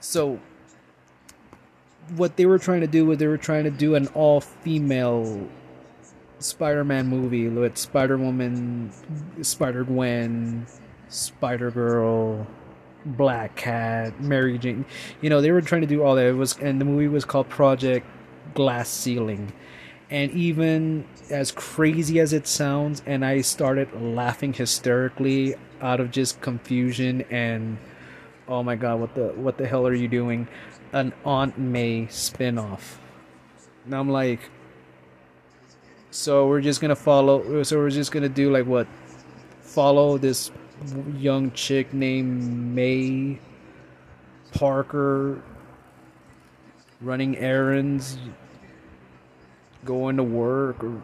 [0.00, 0.40] So
[2.16, 5.48] what they were trying to do was they were trying to do an all female
[6.42, 8.92] Spider-Man movie with Spider-Woman,
[9.40, 10.66] Spider-Gwen,
[11.08, 12.46] Spider-Girl,
[13.04, 14.84] Black Cat, Mary Jane.
[15.20, 16.26] You know, they were trying to do all that.
[16.26, 18.06] It was and the movie was called Project
[18.54, 19.52] Glass Ceiling.
[20.10, 26.40] And even as crazy as it sounds, and I started laughing hysterically out of just
[26.40, 27.78] confusion and
[28.46, 30.48] oh my god, what the what the hell are you doing?
[30.92, 33.00] An Aunt May spin-off.
[33.84, 34.50] And I'm like
[36.12, 38.86] so we're just gonna follow so we're just gonna do like what
[39.60, 40.50] follow this
[41.16, 42.42] young chick named
[42.74, 43.38] May
[44.52, 45.42] Parker
[47.02, 48.18] running errands,
[49.84, 51.02] going to work, or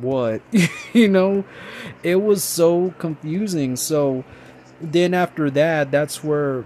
[0.00, 0.42] what?
[0.92, 1.44] you know,
[2.02, 3.76] it was so confusing.
[3.76, 4.24] So
[4.80, 6.64] then after that, that's where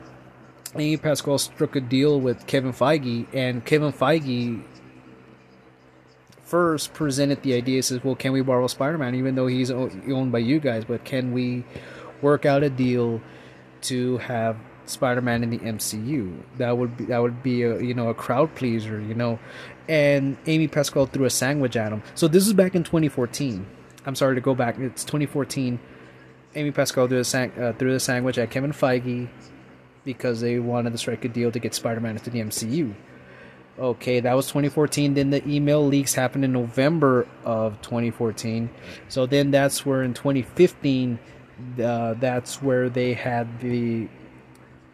[0.75, 4.63] Amy Pascal struck a deal with Kevin Feige, and Kevin Feige
[6.53, 10.41] first presented the idea says, "Well, can we borrow Spider-Man, even though he's owned by
[10.51, 10.85] you guys?
[10.85, 11.65] But can we
[12.21, 13.21] work out a deal
[13.83, 14.57] to have
[14.87, 16.43] Spider-Man in the MCU.
[16.59, 19.39] That would be that would be a you know a crowd pleaser, you know.
[19.89, 22.03] And Amy Pascal threw a sandwich at him.
[22.15, 23.67] So this is back in 2014.
[24.07, 24.79] I'm sorry to go back.
[24.79, 25.79] It's 2014.
[26.55, 29.29] Amy Pascal threw a, sang- uh, threw the sandwich at Kevin Feige
[30.05, 32.95] because they wanted to strike a deal to get Spider-Man into the MCU.
[33.79, 35.15] Okay, that was 2014.
[35.15, 38.69] Then the email leaks happened in November of 2014.
[39.09, 41.19] So then that's where in 2015
[41.83, 44.09] uh, that's where they had the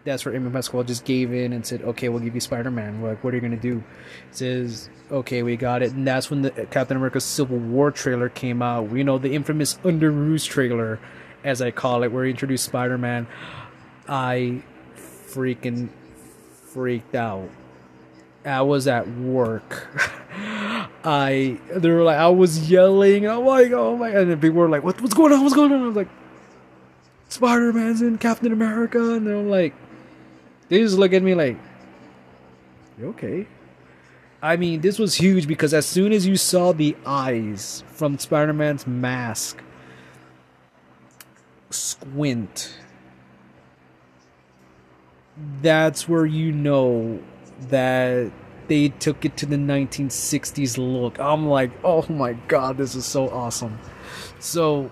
[0.05, 3.03] that's where Amy Pascal just gave in and said, "Okay, we'll give you Spider Man."
[3.03, 3.83] Like, what are you gonna do?
[4.31, 8.29] It says, "Okay, we got it." And that's when the Captain America Civil War trailer
[8.29, 8.91] came out.
[8.93, 10.99] You know, the infamous Underoos trailer,
[11.45, 13.27] as I call it, where he introduced Spider Man.
[14.09, 14.63] I
[14.97, 15.91] freaking
[16.73, 17.51] freaked out.
[18.45, 19.89] I was at work.
[21.05, 23.27] I they were like I was yelling.
[23.27, 24.11] Oh I'm like, oh my!
[24.11, 25.43] And people were like, what, "What's going on?
[25.43, 26.09] What's going on?" I was like,
[27.29, 29.75] Spider Man's in Captain America, and they're like,
[30.69, 31.59] they just look at me like,
[32.99, 33.47] you okay?
[34.41, 38.53] I mean, this was huge because as soon as you saw the eyes from Spider
[38.53, 39.63] Man's mask
[41.71, 42.79] squint,
[45.61, 47.21] that's where you know
[47.69, 48.31] that
[48.69, 51.19] they took it to the 1960s look.
[51.19, 53.79] I'm like, oh my god, this is so awesome.
[54.39, 54.91] So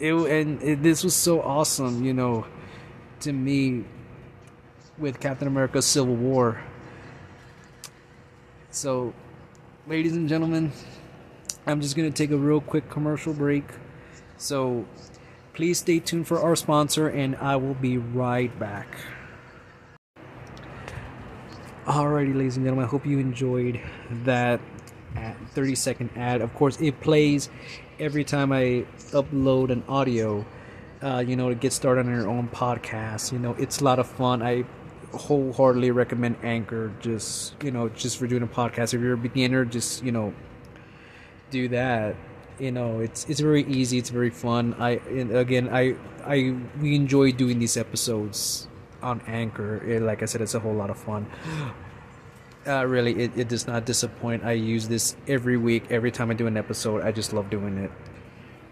[0.00, 2.46] it and it, this was so awesome, you know,
[3.20, 3.84] to me
[4.98, 6.60] with Captain America: Civil War.
[8.70, 9.12] So,
[9.86, 10.72] ladies and gentlemen,
[11.66, 13.64] I'm just gonna take a real quick commercial break.
[14.38, 14.86] So,
[15.52, 18.86] please stay tuned for our sponsor, and I will be right back.
[21.86, 23.80] Alrighty, ladies and gentlemen, I hope you enjoyed
[24.24, 24.60] that
[25.54, 26.42] 30 second ad.
[26.42, 27.48] Of course, it plays
[27.98, 30.44] every time I upload an audio,
[31.00, 33.32] uh, you know, to get started on your own podcast.
[33.32, 34.42] You know, it's a lot of fun.
[34.42, 34.66] I
[35.14, 36.92] wholeheartedly recommend Anchor.
[37.00, 38.92] Just you know, just for doing a podcast.
[38.92, 40.34] If you're a beginner, just you know,
[41.50, 42.14] do that.
[42.58, 43.96] You know, it's it's very easy.
[43.96, 44.74] It's very fun.
[44.78, 45.00] I
[45.32, 45.96] again, I
[46.26, 48.68] I we enjoy doing these episodes
[49.02, 49.82] on Anchor.
[49.84, 51.26] It, like I said, it's a whole lot of fun.
[52.66, 54.44] Uh, really, it, it does not disappoint.
[54.44, 57.02] I use this every week, every time I do an episode.
[57.02, 57.90] I just love doing it.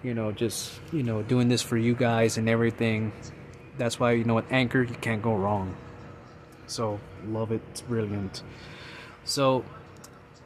[0.02, 3.12] You know, just, you know, doing this for you guys and everything.
[3.78, 5.74] That's why, you know, with Anchor, you can't go wrong.
[6.66, 7.62] So, love it.
[7.70, 8.42] It's brilliant.
[9.24, 9.64] So,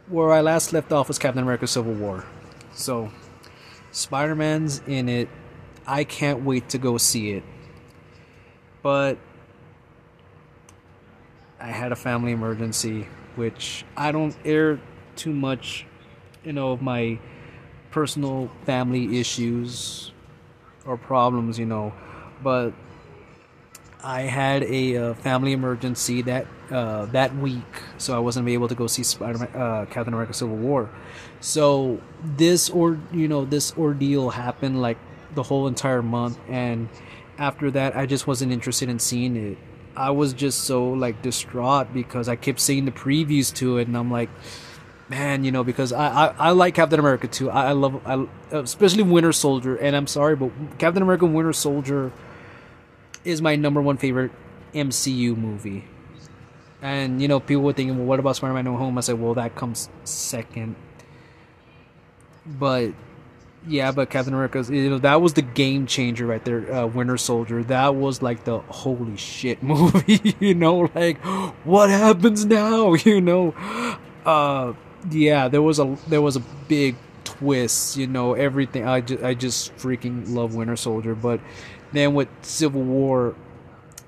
[0.08, 2.24] where I last left off was Captain America Civil War.
[2.74, 3.10] So,
[3.90, 5.28] Spider Man's in it.
[5.86, 7.42] I can't wait to go see it.
[8.82, 9.18] But
[11.62, 13.06] I had a family emergency
[13.36, 14.80] which I don't air
[15.16, 15.86] too much,
[16.44, 17.18] you know, of my
[17.90, 20.12] personal family issues
[20.84, 21.94] or problems, you know,
[22.42, 22.72] but
[24.02, 27.62] I had a uh, family emergency that uh, that week,
[27.98, 30.90] so I wasn't able to go see Spider uh, Captain America: Civil War.
[31.40, 34.98] So this or you know this ordeal happened like
[35.36, 36.88] the whole entire month, and
[37.38, 39.58] after that, I just wasn't interested in seeing it.
[39.96, 43.96] I was just so like distraught because I kept seeing the previews to it, and
[43.96, 44.30] I'm like,
[45.08, 47.50] man, you know, because I I, I like Captain America too.
[47.50, 52.12] I, I love I especially Winter Soldier, and I'm sorry, but Captain America: Winter Soldier
[53.24, 54.32] is my number one favorite
[54.74, 55.84] MCU movie.
[56.80, 58.98] And you know, people were thinking, well, what about Spider-Man: No Home?
[58.98, 60.74] I said, well, that comes second.
[62.44, 62.92] But
[63.66, 66.72] yeah, but Captain America, you know, that was the game changer right there.
[66.72, 67.62] Uh, Winter Soldier.
[67.64, 70.34] That was like the holy shit movie.
[70.40, 71.18] you know, like
[71.64, 72.94] what happens now?
[73.02, 73.54] You know,
[74.24, 74.72] uh,
[75.10, 77.96] yeah, there was a there was a big twist.
[77.96, 78.86] You know, everything.
[78.86, 81.40] I just I just freaking love Winter Soldier, but
[81.92, 83.34] then with Civil War,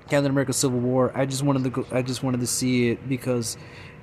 [0.09, 3.07] Captain America: Civil War, I just wanted to go, I just wanted to see it
[3.07, 3.57] because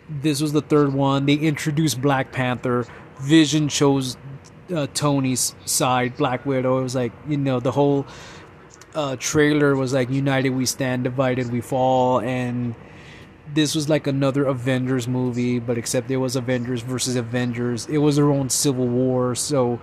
[0.09, 1.27] this was the third one.
[1.27, 2.87] They introduced Black Panther.
[3.21, 4.17] Vision chose
[4.75, 6.79] uh, Tony's side, Black Widow.
[6.79, 8.07] It was like you know the whole
[8.95, 12.75] uh, trailer was like "United we stand, divided we fall," and
[13.55, 17.87] this was like another Avengers movie, but except it was Avengers versus Avengers.
[17.87, 19.35] It was their own civil war.
[19.35, 19.81] So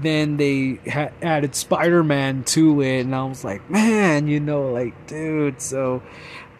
[0.00, 4.70] then they ha- added Spider Man to it, and I was like, man, you know,
[4.72, 5.60] like, dude.
[5.60, 6.02] So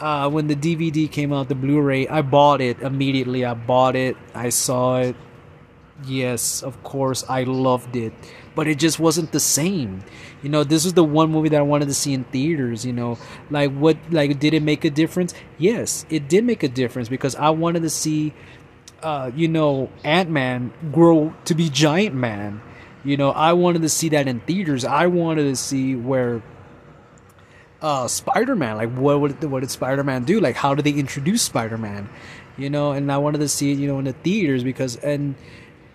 [0.00, 3.44] uh, when the DVD came out, the Blu ray, I bought it immediately.
[3.44, 5.16] I bought it, I saw it.
[6.06, 8.12] Yes, of course, I loved it
[8.54, 10.02] but it just wasn't the same.
[10.42, 12.92] You know, this was the one movie that I wanted to see in theaters, you
[12.92, 13.18] know.
[13.50, 15.34] Like what like did it make a difference?
[15.58, 18.32] Yes, it did make a difference because I wanted to see
[19.02, 22.62] uh, you know, Ant-Man grow to be Giant Man.
[23.04, 24.82] You know, I wanted to see that in theaters.
[24.82, 26.42] I wanted to see where
[27.82, 30.40] uh, Spider-Man, like what would what did Spider-Man do?
[30.40, 32.08] Like how did they introduce Spider-Man?
[32.56, 35.34] You know, and I wanted to see it, you know, in the theaters because and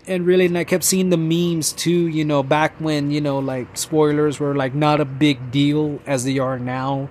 [0.09, 3.37] and really and i kept seeing the memes too you know back when you know
[3.39, 7.09] like spoilers were like not a big deal as they are now.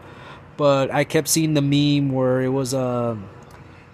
[0.57, 3.17] But i kept seeing the meme where it was uh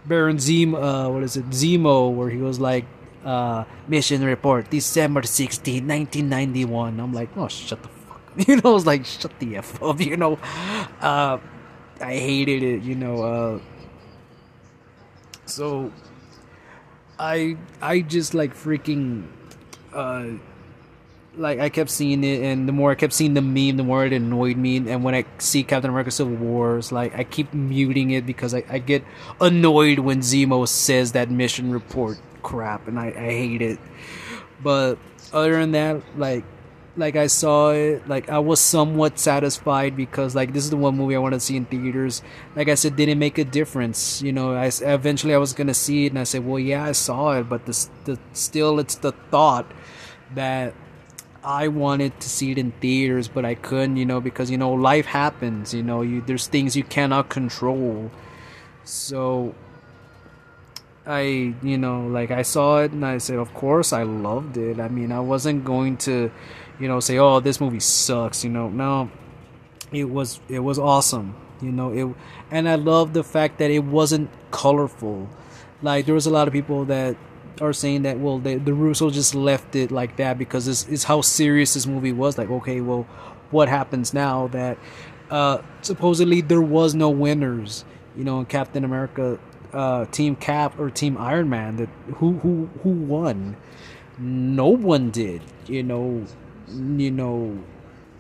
[0.07, 1.45] baron zemo uh, what is it?
[1.51, 2.87] Zemo where he was like
[3.23, 8.73] uh mission report december 16 1991 i'm like oh shut the fuck you know i
[8.73, 10.39] was like shut the f up you know?
[11.01, 11.39] Uh
[12.01, 13.61] i hated it you know uh
[15.45, 15.93] so
[17.19, 19.27] I I just like freaking
[19.93, 20.27] uh
[21.37, 24.05] like I kept seeing it and the more I kept seeing the meme the more
[24.05, 28.11] it annoyed me and when I see Captain America Civil Wars like I keep muting
[28.11, 29.05] it because I, I get
[29.41, 33.79] annoyed when Zemo says that mission report crap and I, I hate it.
[34.63, 34.99] But
[35.33, 36.45] other than that like
[36.97, 40.97] like I saw it, like I was somewhat satisfied because like this is the one
[40.97, 42.23] movie I want to see in theaters.
[42.55, 44.23] Like I said, didn't make a difference.
[44.23, 46.93] You know, I eventually I was gonna see it, and I said, well, yeah, I
[46.93, 49.67] saw it, but the, the still it's the thought
[50.35, 50.75] that
[51.43, 53.97] I wanted to see it in theaters, but I couldn't.
[53.97, 55.75] You know, because you know life happens.
[55.75, 58.11] You know, you there's things you cannot control.
[58.85, 59.55] So
[61.07, 64.81] I, you know, like I saw it and I said, of course I loved it.
[64.81, 66.31] I mean, I wasn't going to
[66.79, 69.11] you know, say, "Oh, this movie sucks." You know, no,
[69.93, 71.37] it was it was awesome.
[71.61, 72.17] You know, it,
[72.51, 75.29] and I love the fact that it wasn't colorful.
[75.83, 77.17] Like there was a lot of people that
[77.61, 81.21] are saying that well, the Russo just left it like that because this is how
[81.21, 82.37] serious this movie was.
[82.39, 83.07] Like, okay, well,
[83.51, 84.79] what happens now that
[85.31, 87.85] uh, supposedly there was no winners?
[88.17, 89.39] You know, in Captain America,
[89.73, 91.77] uh, Team Cap or Team Iron Man.
[91.77, 93.57] That who who who won?
[94.19, 95.43] No one did.
[95.67, 96.27] You know,
[96.69, 97.63] you know,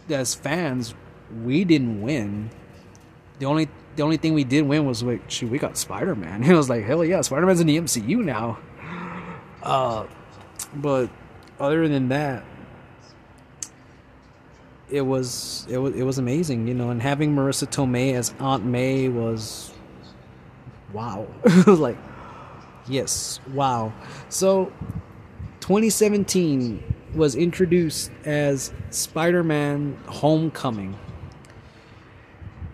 [0.08, 0.94] as fans,
[1.44, 2.50] we didn't win.
[3.38, 6.42] The only the only thing we did win was like, shoot, we got Spider Man.
[6.50, 8.58] It was like, hell yeah, Spider Man's in the MCU now.
[9.62, 10.06] Uh,
[10.74, 11.08] but
[11.58, 12.44] other than that,
[14.90, 16.90] it was it was it was amazing, you know.
[16.90, 19.72] And having Marisa Tomei as Aunt May was
[20.92, 21.26] wow.
[21.44, 21.98] it was like,
[22.86, 23.92] yes, wow.
[24.28, 24.66] So,
[25.60, 30.98] 2017 was introduced as Spider-Man: Homecoming,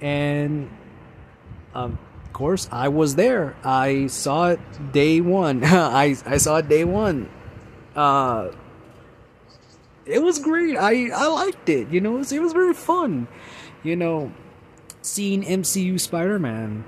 [0.00, 0.70] and
[1.74, 1.98] of
[2.32, 3.56] course I was there.
[3.64, 4.60] I saw it
[4.92, 5.64] day one.
[5.64, 7.28] I I saw it day one.
[7.94, 8.52] Uh,
[10.06, 10.76] it was great.
[10.76, 11.90] I I liked it.
[11.90, 13.28] You know, it was, it was very fun.
[13.82, 14.32] You know,
[15.02, 16.84] seeing MCU Spider-Man,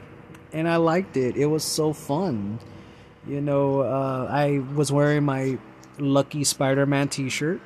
[0.53, 1.37] and I liked it.
[1.37, 2.59] It was so fun.
[3.27, 5.59] You know, uh, I was wearing my
[5.99, 7.61] Lucky Spider Man t shirt.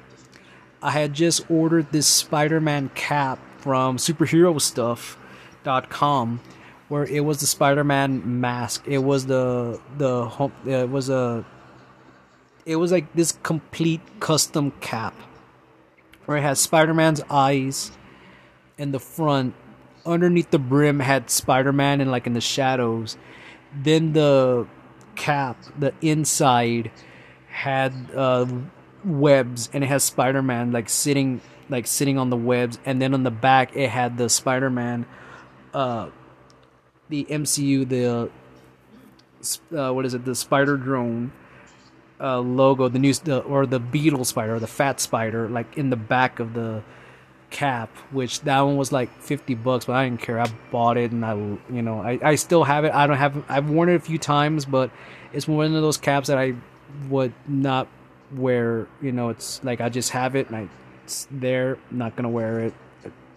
[0.82, 6.40] I had just ordered this Spider Man cap from superherostuff.com
[6.88, 8.84] where it was the Spider Man mask.
[8.86, 11.44] It was the, the, it was a,
[12.64, 15.14] it was like this complete custom cap
[16.26, 17.92] where it had Spider Man's eyes
[18.78, 19.54] in the front.
[20.04, 23.16] Underneath the brim had Spider Man and like in the shadows.
[23.74, 24.66] Then the
[25.16, 26.90] cap, the inside
[27.56, 28.46] had uh,
[29.02, 32.78] webs and it has Spider-Man like sitting like sitting on the webs.
[32.84, 35.06] And then on the back it had the Spider-Man
[35.72, 36.10] uh
[37.08, 38.30] the MCU the
[39.76, 40.24] uh, what is it?
[40.24, 41.32] The spider drone
[42.20, 45.90] uh, logo the new the, or the beetle spider or the fat spider like in
[45.90, 46.82] the back of the
[47.50, 50.40] cap which that one was like 50 bucks but I didn't care.
[50.40, 52.92] I bought it and I you know I, I still have it.
[52.92, 54.90] I don't have I've worn it a few times but
[55.32, 56.54] it's one of those caps that I
[57.08, 57.88] would not
[58.34, 58.86] wear.
[59.00, 60.68] You know, it's like I just have it and I,
[61.04, 61.78] it's there.
[61.90, 62.74] Not gonna wear it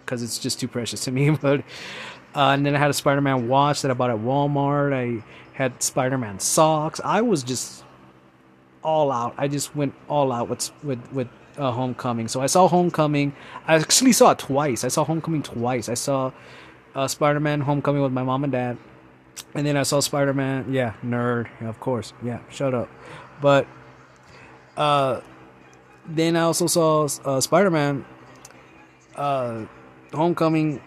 [0.04, 1.30] because it's just too precious to me.
[1.40, 1.60] But
[2.34, 4.92] uh, and then I had a Spider-Man watch that I bought at Walmart.
[4.92, 5.24] I
[5.54, 7.00] had Spider-Man socks.
[7.04, 7.84] I was just
[8.82, 9.34] all out.
[9.36, 11.28] I just went all out with with with
[11.58, 12.28] uh, Homecoming.
[12.28, 13.34] So I saw Homecoming.
[13.66, 14.84] I actually saw it twice.
[14.84, 15.88] I saw Homecoming twice.
[15.88, 16.32] I saw
[16.94, 18.78] uh, Spider-Man Homecoming with my mom and dad,
[19.54, 20.72] and then I saw Spider-Man.
[20.72, 21.48] Yeah, nerd.
[21.60, 22.12] Yeah, of course.
[22.22, 22.88] Yeah, shut up.
[23.40, 23.66] But
[24.76, 25.20] uh,
[26.06, 28.04] then I also saw uh, Spider-Man
[29.16, 29.66] uh,
[30.12, 30.80] Homecoming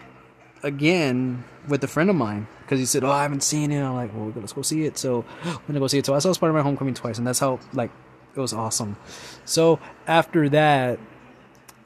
[0.62, 3.94] again with a friend of mine because he said, "Oh, I haven't seen it." I'm
[3.94, 6.06] like, "Well, let's go see it." So I'm gonna go see it.
[6.06, 7.90] So I saw Spider-Man: Homecoming twice, and that's how like
[8.34, 8.96] it was awesome.
[9.44, 10.98] So after that,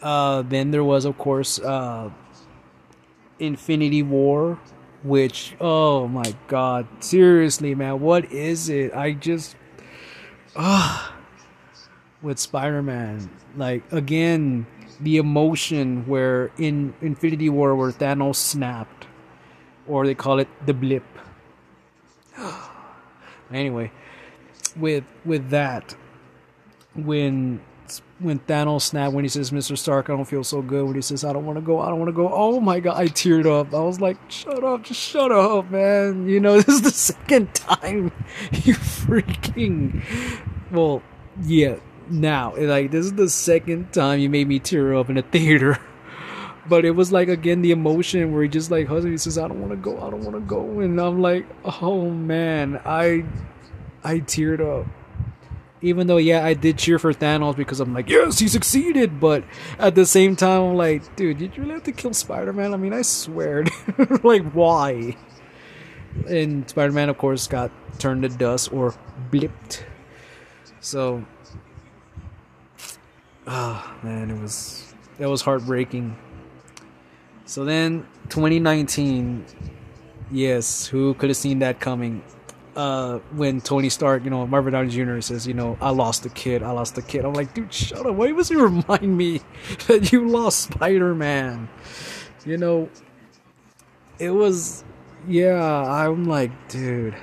[0.03, 2.11] uh, then there was, of course, uh,
[3.39, 4.59] Infinity War,
[5.03, 8.95] which oh my god, seriously, man, what is it?
[8.95, 9.57] I just
[10.59, 11.09] Uh,
[12.21, 14.67] with Spider-Man, like again,
[15.01, 19.07] the emotion where in Infinity War where Thanos snapped,
[19.87, 21.05] or they call it the blip.
[23.53, 23.93] anyway,
[24.77, 25.95] with with that,
[26.97, 27.61] when
[28.21, 29.79] when Thanos snapped, when he says, "Mr.
[29.79, 31.89] Stark, I don't feel so good," when he says, "I don't want to go, I
[31.89, 33.73] don't want to go," oh my god, I teared up.
[33.75, 37.55] I was like, "Shut up, just shut up, man." You know, this is the second
[37.55, 38.13] time
[38.53, 40.03] you freaking
[40.71, 41.03] well,
[41.43, 41.77] yeah
[42.11, 42.55] now.
[42.57, 45.79] Like this is the second time you made me tear up in a theater.
[46.69, 49.49] But it was like again the emotion where he just like husband he says, I
[49.49, 51.47] don't wanna go, I don't wanna go and I'm like,
[51.81, 53.25] oh man, I
[54.05, 54.87] I teared up.
[55.81, 59.45] Even though yeah, I did cheer for Thanos because I'm like, yes, he succeeded, but
[59.79, 62.75] at the same time I'm like, dude, did you really have to kill Spider Man?
[62.75, 63.65] I mean I swear
[64.23, 65.17] like why?
[66.27, 68.95] And Spider Man of course got turned to dust or
[69.31, 69.85] blipped.
[70.81, 71.25] So
[73.47, 76.17] oh man, it was that was heartbreaking.
[77.45, 79.45] So then 2019,
[80.31, 82.23] yes, who could have seen that coming?
[82.79, 85.21] Uh, when Tony Stark, you know, Marvin Downey Jr.
[85.21, 87.25] says, you know, I lost a kid, I lost a kid.
[87.25, 88.15] I'm like, dude, shut up.
[88.15, 89.41] Why was you remind me
[89.89, 91.69] that you lost Spider Man?
[92.47, 92.89] You know,
[94.21, 94.85] it was,
[95.27, 97.17] yeah, I'm like, dude,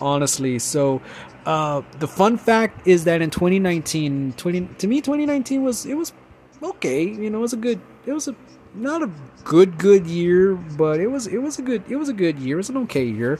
[0.00, 0.58] honestly.
[0.58, 1.02] So
[1.44, 6.14] uh, the fun fact is that in 2019, 20 to me 2019 was it was
[6.62, 7.04] okay.
[7.04, 7.80] You know, it was a good.
[8.06, 8.36] It was a
[8.74, 9.10] not a
[9.44, 12.56] good good year, but it was it was a good it was a good year.
[12.56, 13.38] It was an okay year.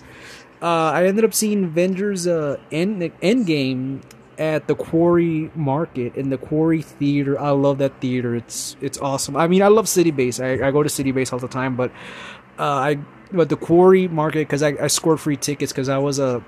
[0.60, 4.02] Uh, I ended up seeing Avengers uh, End Endgame
[4.38, 7.38] at the Quarry Market in the Quarry Theater.
[7.38, 8.34] I love that theater.
[8.34, 9.36] It's it's awesome.
[9.36, 10.40] I mean, I love City Base.
[10.40, 11.90] I, I go to City Base all the time, but
[12.58, 12.98] uh, I
[13.32, 16.42] but the Quarry Market because I, I scored free tickets because I was a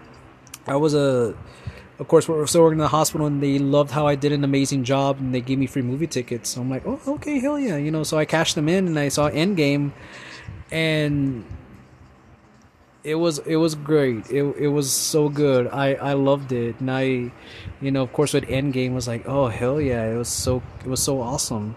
[0.67, 1.35] I was a,
[1.99, 4.33] of course, we are still working in the hospital, and they loved how I did
[4.33, 6.51] an amazing job, and they gave me free movie tickets.
[6.51, 8.03] So I'm like, oh, okay, hell yeah, you know.
[8.03, 9.93] So I cashed them in, and I saw Endgame,
[10.71, 11.45] and
[13.05, 14.31] it was it was great.
[14.31, 15.69] It it was so good.
[15.69, 17.33] I I loved it, and I,
[17.81, 20.87] you know, of course, with Endgame was like, oh hell yeah, it was so it
[20.87, 21.77] was so awesome.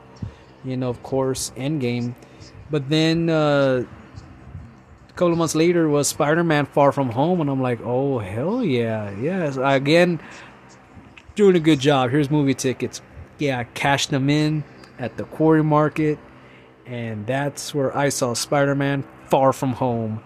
[0.64, 2.16] You know, of course, Endgame,
[2.70, 3.30] but then.
[3.30, 3.84] uh
[5.10, 8.64] a couple of months later was Spider-Man Far From Home, and I'm like, oh hell
[8.64, 9.60] yeah, yes.
[9.62, 10.20] Again,
[11.36, 12.10] doing a good job.
[12.10, 13.00] Here's movie tickets.
[13.38, 14.64] Yeah, I cashed them in
[14.98, 16.18] at the Quarry Market,
[16.88, 20.24] and that's where I saw Spider-Man Far From Home.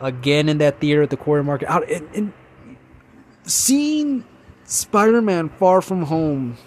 [0.00, 1.68] Again in that theater at the Quarry Market.
[1.68, 2.32] Out and, and
[3.44, 4.24] seeing
[4.64, 6.58] Spider-Man Far From Home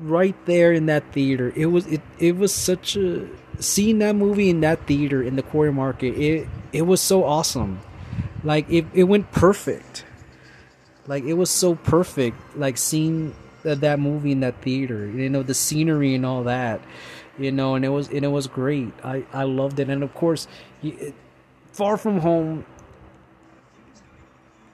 [0.00, 1.52] right there in that theater.
[1.54, 3.28] It was it it was such a
[3.58, 7.80] seeing that movie in that theater in the Quarry Market, it it was so awesome.
[8.42, 10.04] Like it it went perfect.
[11.06, 12.36] Like it was so perfect.
[12.56, 16.80] Like seeing that, that movie in that theater, you know, the scenery and all that,
[17.40, 18.92] you know, and it was and it was great.
[19.02, 20.46] I I loved it, and of course,
[20.82, 21.14] it,
[21.72, 22.66] Far From Home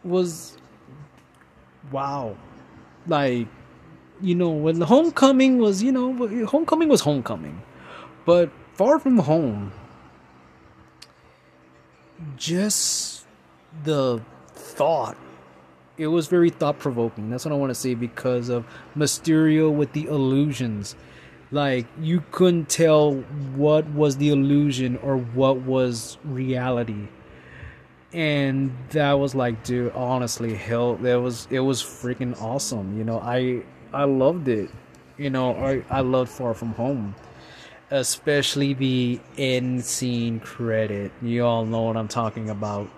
[0.02, 0.58] was
[1.92, 2.36] wow,
[3.06, 3.46] like
[4.20, 7.62] you know when the Homecoming was you know Homecoming was Homecoming,
[8.24, 9.72] but Far From Home,
[12.36, 13.24] just
[13.84, 14.20] the
[14.54, 15.16] thought,
[15.96, 17.30] it was very thought provoking.
[17.30, 18.66] That's what I want to say because of
[18.96, 20.96] Mysterio with the illusions.
[21.50, 23.14] Like, you couldn't tell
[23.54, 27.08] what was the illusion or what was reality.
[28.12, 32.96] And that was like, dude, honestly, hell, that was it was freaking awesome.
[32.98, 34.70] You know, I I loved it.
[35.18, 37.14] You know, I I loved Far From Home
[37.90, 41.12] especially the end scene credit.
[41.22, 42.90] You all know what I'm talking about.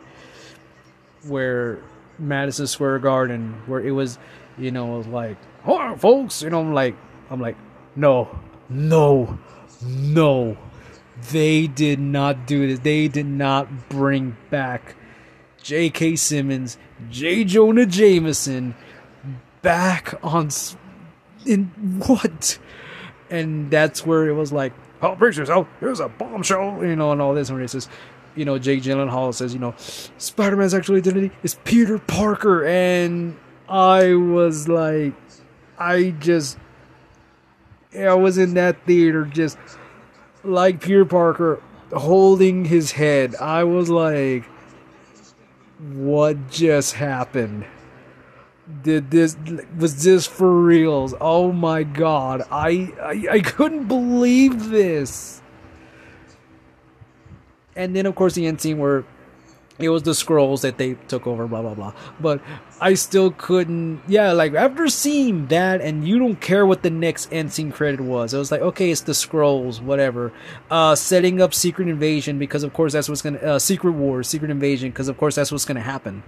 [1.24, 1.82] where
[2.18, 4.18] Madison Square Garden, where it was,
[4.56, 6.96] you know, like, hold on, folks, you know, I'm like,
[7.30, 7.56] I'm like,
[7.96, 8.38] no,
[8.68, 9.38] no,
[9.84, 10.56] no,
[11.30, 12.80] they did not do this.
[12.80, 14.94] They did not bring back
[15.62, 16.16] J.K.
[16.16, 16.78] Simmons,
[17.10, 17.44] J.
[17.44, 18.74] Jonah Jameson
[19.62, 20.50] back on
[21.44, 21.66] in
[22.06, 22.58] what?
[23.30, 25.66] And that's where it was like, oh, brace yourself.
[25.68, 27.50] Oh, here's a bombshell, you know, and all this.
[27.50, 27.88] And it says,
[28.34, 29.74] you know, Jake Gyllenhaal says, you know,
[30.18, 32.64] Spider Man's actual identity is Peter Parker.
[32.64, 33.36] And
[33.68, 35.14] I was like,
[35.78, 36.58] I just,
[37.96, 39.58] I was in that theater just
[40.44, 41.62] like Peter Parker
[41.92, 43.34] holding his head.
[43.36, 44.44] I was like,
[45.78, 47.64] what just happened?
[48.82, 49.36] Did this
[49.78, 51.14] was this for reals?
[51.20, 52.42] Oh my god.
[52.50, 55.40] I I, I couldn't believe this.
[57.74, 59.06] And then of course the end scene where
[59.78, 61.92] it was the scrolls that they took over, blah blah blah.
[62.20, 62.40] But
[62.80, 64.02] I still couldn't.
[64.08, 68.00] Yeah, like after seeing that, and you don't care what the next end scene credit
[68.00, 68.34] was.
[68.34, 70.32] I was like, okay, it's the scrolls whatever.
[70.70, 74.50] Uh, setting up Secret Invasion because of course that's what's gonna uh, Secret War, Secret
[74.50, 76.22] Invasion because of course that's what's gonna happen.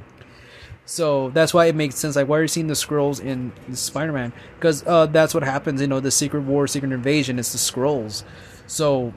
[0.84, 2.16] So that's why it makes sense.
[2.16, 4.32] Like, why are you seeing the scrolls in Spider Man?
[4.56, 5.80] Because uh, that's what happens.
[5.80, 7.38] You know, the Secret War, Secret Invasion.
[7.38, 8.24] It's the scrolls.
[8.66, 9.14] So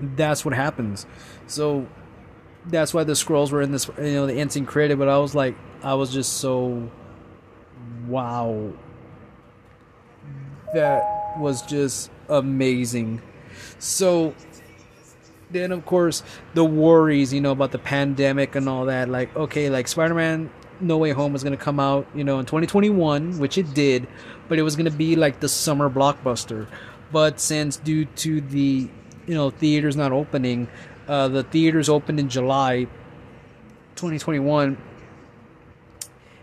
[0.00, 1.06] that's what happens.
[1.46, 1.86] So
[2.68, 4.98] that's why the scrolls were in this, you know, the instant created.
[4.98, 6.90] But I was like, I was just so,
[8.06, 8.72] wow,
[10.74, 13.22] that was just amazing.
[13.78, 14.34] So
[15.50, 16.22] then, of course,
[16.54, 19.08] the worries, you know, about the pandemic and all that.
[19.08, 23.38] Like, okay, like Spider-Man No Way Home was gonna come out, you know, in 2021,
[23.38, 24.08] which it did,
[24.48, 26.66] but it was gonna be like the summer blockbuster.
[27.12, 28.88] But since due to the
[29.26, 30.68] you know theaters not opening
[31.08, 32.86] uh, the theaters opened in July
[33.96, 34.76] 2021.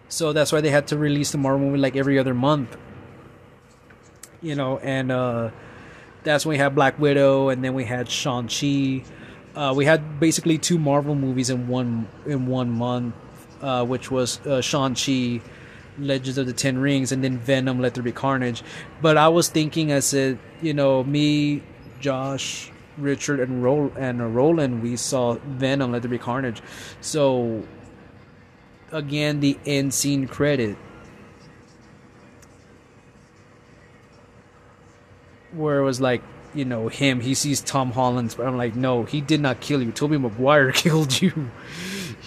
[0.09, 2.77] So that's why they had to release the Marvel movie like every other month.
[4.41, 5.51] You know, and uh,
[6.23, 9.03] that's when we had Black Widow, and then we had Shang Chi.
[9.55, 13.15] Uh, we had basically two Marvel movies in one in one month,
[13.61, 15.41] uh, which was uh, Shang Chi,
[15.97, 18.63] Legends of the Ten Rings, and then Venom: Let There Be Carnage.
[19.01, 21.63] But I was thinking, I said, you know, me,
[22.01, 26.61] Josh, Richard and Roll and Roland, we saw Venom, Let There Be Carnage.
[27.01, 27.63] So
[28.91, 30.77] again, the end scene credit
[35.53, 36.21] where it was like,
[36.53, 37.19] you know, him.
[37.19, 39.91] He sees Tom Holland, but I'm like, no, he did not kill you.
[39.91, 41.49] Tobey Maguire killed you.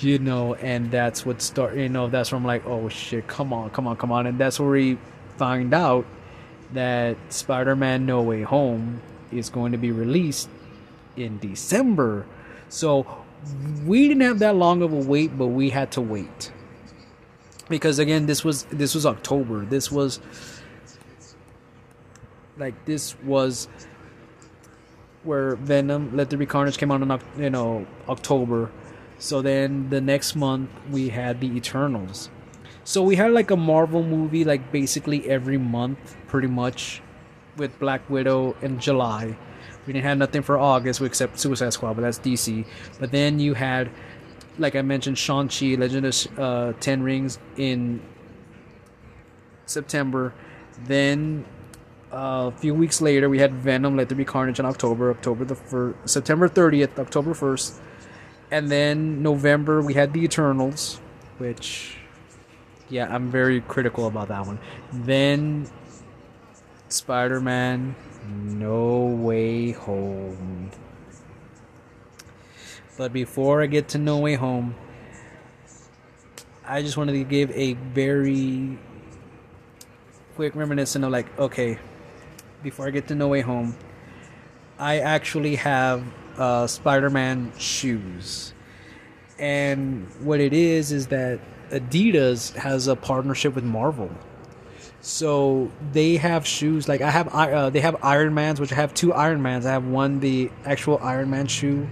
[0.00, 1.76] you know, and that's what start.
[1.76, 4.38] You know, that's where I'm like, oh shit, come on, come on, come on, and
[4.38, 4.98] that's where we
[5.36, 6.06] find out
[6.72, 9.00] that Spider-Man: No Way Home
[9.32, 10.48] is going to be released
[11.16, 12.26] in December.
[12.68, 13.06] So
[13.84, 16.52] we didn't have that long of a wait, but we had to wait.
[17.68, 19.64] Because again, this was this was October.
[19.64, 20.20] This was
[22.56, 23.68] like this was
[25.24, 28.70] where Venom Let There Be Carnage came out in you know October.
[29.18, 32.30] So then the next month we had the Eternals.
[32.84, 37.02] So we had like a Marvel movie like basically every month pretty much
[37.56, 39.36] with Black Widow in July.
[39.86, 42.66] We didn't have nothing for August except Suicide Squad, but that's DC.
[42.98, 43.90] But then you had,
[44.58, 48.02] like I mentioned, Shang-Chi, Legend of uh, Ten Rings in
[49.66, 50.34] September.
[50.84, 51.44] Then
[52.12, 55.44] uh, a few weeks later, we had Venom, Let There Be Carnage in October, October
[55.44, 57.78] the first, September 30th, October 1st.
[58.50, 61.00] And then November, we had The Eternals,
[61.38, 61.96] which,
[62.88, 64.58] yeah, I'm very critical about that one.
[64.92, 65.68] Then
[66.88, 67.96] Spider Man
[68.28, 70.70] No Way Home.
[72.96, 74.74] But before I get to No Way Home,
[76.64, 78.78] I just wanted to give a very
[80.34, 81.78] quick reminiscence of like, okay,
[82.62, 83.76] before I get to No Way Home,
[84.78, 86.04] I actually have
[86.36, 88.52] uh, Spider Man shoes.
[89.38, 91.40] And what it is is that
[91.70, 94.10] Adidas has a partnership with Marvel.
[95.00, 97.28] So they have shoes like I have.
[97.28, 99.64] Uh, they have Iron Mans, which I have two Iron Mans.
[99.66, 101.86] I have one the actual Iron Man shoe,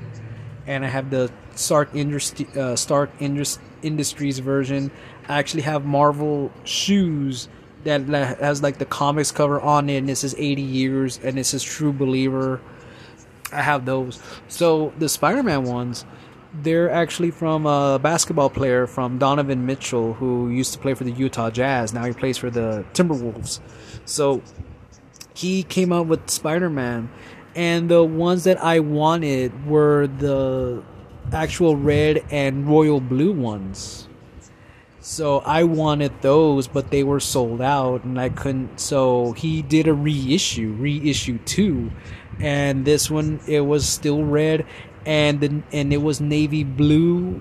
[0.66, 4.90] and I have the Stark, Industri- uh, Stark Indus- Industries version.
[5.28, 7.48] I actually have Marvel shoes
[7.84, 11.54] that has like the comics cover on it, and this is 80 years, and this
[11.54, 12.60] is True Believer.
[13.52, 14.20] I have those.
[14.48, 16.04] So the Spider-Man ones
[16.62, 21.12] they're actually from a basketball player from Donovan Mitchell who used to play for the
[21.12, 21.92] Utah Jazz.
[21.92, 23.60] Now he plays for the Timberwolves.
[24.04, 24.42] So
[25.34, 27.10] he came out with Spider Man,
[27.54, 30.82] and the ones that I wanted were the
[31.32, 34.08] actual red and royal blue ones.
[35.00, 38.80] So I wanted those, but they were sold out, and I couldn't.
[38.80, 41.90] So he did a reissue, reissue two,
[42.40, 44.64] and this one it was still red,
[45.06, 47.40] and the, and it was navy blue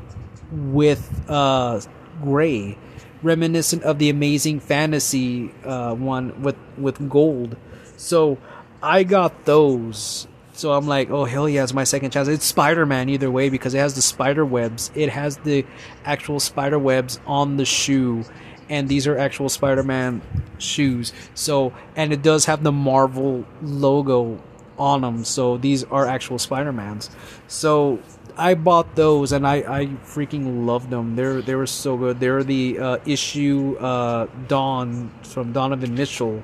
[0.52, 1.82] with uh,
[2.22, 2.78] gray,
[3.22, 7.58] reminiscent of the Amazing Fantasy uh, one with with gold.
[7.98, 8.38] So
[8.82, 10.28] I got those.
[10.56, 12.28] So I'm like, oh hell yeah, it's my second chance.
[12.28, 14.92] It's Spider Man either way because it has the spider webs.
[14.94, 15.66] It has the
[16.06, 18.24] actual spider webs on the shoe,
[18.70, 20.22] and these are actual Spider Man
[20.60, 21.12] shoes.
[21.34, 24.40] So and it does have the Marvel logo
[24.84, 25.24] on them.
[25.24, 27.10] So these are actual Spider Mans.
[27.48, 28.00] So
[28.38, 31.16] I bought those and I, I freaking loved them.
[31.16, 32.20] They're they were so good.
[32.20, 36.44] They're the uh, issue uh, Dawn from Donovan Mitchell.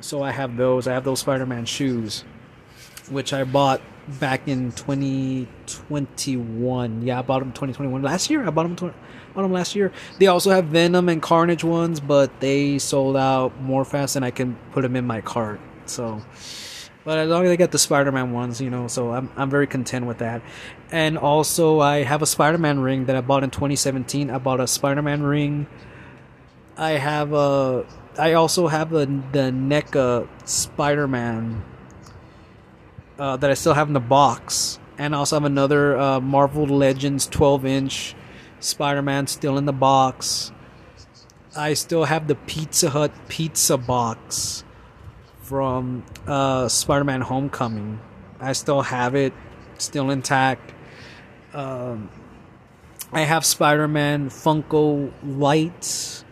[0.00, 0.86] So I have those.
[0.86, 2.24] I have those Spider Man shoes
[3.10, 3.80] which I bought
[4.20, 7.02] back in 2021.
[7.02, 8.46] Yeah, I bought them 2021 last year.
[8.46, 8.94] I bought them, tw-
[9.34, 9.92] bought them last year.
[10.18, 14.30] They also have Venom and Carnage ones, but they sold out more fast than I
[14.30, 15.60] can put them in my cart.
[15.86, 16.22] So,
[17.04, 19.66] but as long as I get the Spider-Man ones, you know, so I'm I'm very
[19.66, 20.42] content with that.
[20.90, 24.30] And also, I have a Spider-Man ring that I bought in 2017.
[24.30, 25.66] I bought a Spider-Man ring.
[26.76, 27.86] I have a.
[28.18, 31.64] I also have a, the NECA Spider-Man
[33.18, 36.66] uh, that I still have in the box, and I also have another uh, Marvel
[36.66, 38.14] Legends 12 inch
[38.60, 40.52] Spider Man still in the box.
[41.56, 44.64] I still have the Pizza Hut pizza box
[45.52, 48.00] from uh, Spider Man Homecoming.
[48.40, 49.34] I still have it,
[49.76, 50.72] still intact.
[51.52, 52.08] Um,
[53.12, 56.24] I have Spider Man Funko lights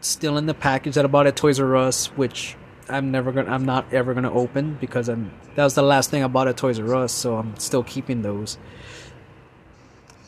[0.00, 2.56] still in the package that I bought at Toys R Us, which
[2.88, 6.24] I'm never gonna I'm not ever gonna open because I'm that was the last thing
[6.24, 8.58] I bought at Toys R Us, so I'm still keeping those.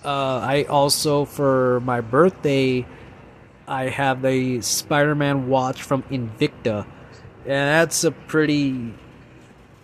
[0.04, 2.86] Uh, I also for my birthday
[3.66, 6.86] I have a Spider-Man watch from Invicta,
[7.44, 8.94] and that's a pretty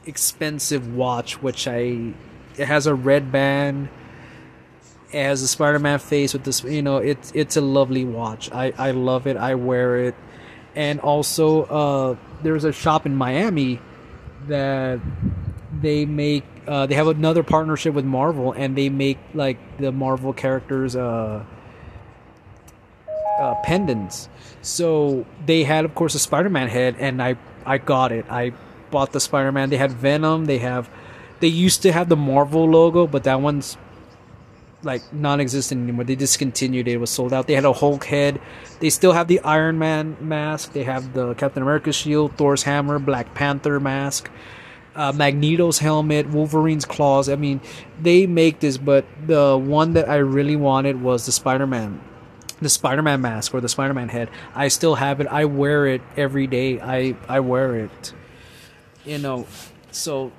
[0.07, 1.43] expensive watch.
[1.43, 2.15] Which I
[2.57, 3.89] it has a red band,
[5.13, 6.63] it has a Spider-Man face with this.
[6.65, 8.51] You know, it's it's a lovely watch.
[8.53, 9.37] I I love it.
[9.37, 10.15] I wear it,
[10.75, 13.81] and also uh, there's a shop in Miami
[14.49, 15.01] that
[15.81, 20.33] they make uh, they have another partnership with Marvel and they make like the Marvel
[20.33, 21.45] characters uh,
[23.41, 24.29] uh, pendants.
[24.63, 27.37] So they had of course a Spider-Man head and I
[27.71, 28.27] I got it.
[28.29, 28.53] I
[28.91, 29.71] bought the Spider-Man.
[29.71, 30.91] They had Venom, they have
[31.39, 33.79] they used to have the Marvel logo, but that one's
[34.83, 36.05] like non-existent anymore.
[36.05, 36.93] They discontinued it.
[36.93, 37.47] It was sold out.
[37.47, 38.41] They had a Hulk head.
[38.81, 40.73] They still have the Iron Man mask.
[40.73, 44.31] They have the Captain America shield, Thor's hammer, Black Panther mask,
[44.95, 47.29] uh, Magneto's helmet, Wolverine's claws.
[47.29, 47.61] I mean,
[48.01, 52.01] they make this, but the one that I really wanted was the Spider-Man,
[52.61, 54.29] the Spider-Man mask or the Spider-Man head.
[54.55, 55.27] I still have it.
[55.27, 56.81] I wear it every day.
[56.81, 58.13] I I wear it.
[59.05, 59.47] You know,
[59.91, 60.33] so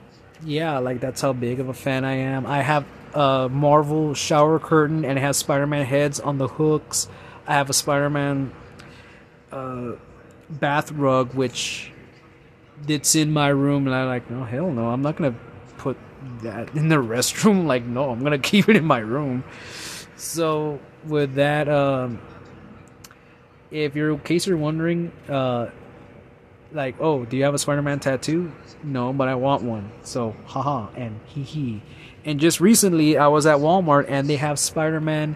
[0.44, 2.46] yeah, like that's how big of a fan I am.
[2.46, 7.08] I have a Marvel shower curtain and it has Spider-Man heads on the hooks.
[7.48, 8.52] I have a Spider-Man
[9.52, 9.94] uh,
[10.50, 11.92] bath rug which
[12.88, 15.36] it's in my room and I'm like, no hell no, I'm not gonna
[15.78, 15.98] put
[16.42, 17.66] that in the restroom.
[17.66, 19.44] Like no, I'm gonna keep it in my room.
[20.16, 22.22] So with that, um,
[23.70, 25.70] if you're in case you're wondering, uh,
[26.74, 28.52] like, oh, do you have a Spider-Man tattoo?
[28.84, 29.92] No, but I want one.
[30.04, 31.84] So haha and hee hee.
[32.24, 35.36] And just recently, I was at Walmart and they have Spider-Man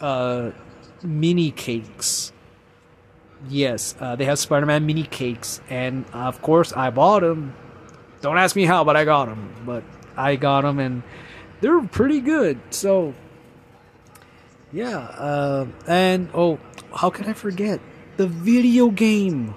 [0.00, 0.52] uh,
[1.02, 2.32] mini cakes.
[3.48, 7.54] Yes, uh, they have Spider-Man mini cakes, and of course, I bought them.
[8.22, 9.54] Don't ask me how, but I got them.
[9.64, 9.84] But
[10.16, 11.02] I got them, and
[11.60, 12.58] they're pretty good.
[12.70, 13.14] So,
[14.72, 14.98] yeah.
[14.98, 16.58] Uh, and oh,
[16.94, 17.80] how can I forget
[18.16, 19.54] the video game?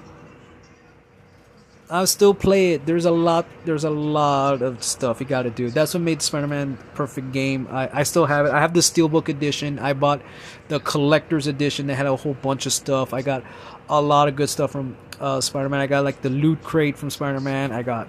[1.91, 2.85] I'll still play it.
[2.85, 3.47] There's a lot.
[3.65, 5.71] There's a lot of stuff you got to do.
[5.71, 7.67] That's what made Spider-Man perfect game.
[7.71, 8.51] I, I still have it.
[8.51, 9.79] I have the Steelbook edition.
[9.79, 10.21] I bought
[10.67, 11.87] the collector's edition.
[11.87, 13.11] They had a whole bunch of stuff.
[13.11, 13.43] I got
[13.89, 15.79] a lot of good stuff from uh, Spider-Man.
[15.79, 17.71] I got like the loot crate from Spider-Man.
[17.71, 18.07] I got,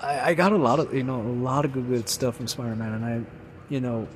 [0.00, 2.48] I, I got a lot of you know a lot of good good stuff from
[2.48, 3.20] Spider-Man, and I,
[3.68, 4.08] you know,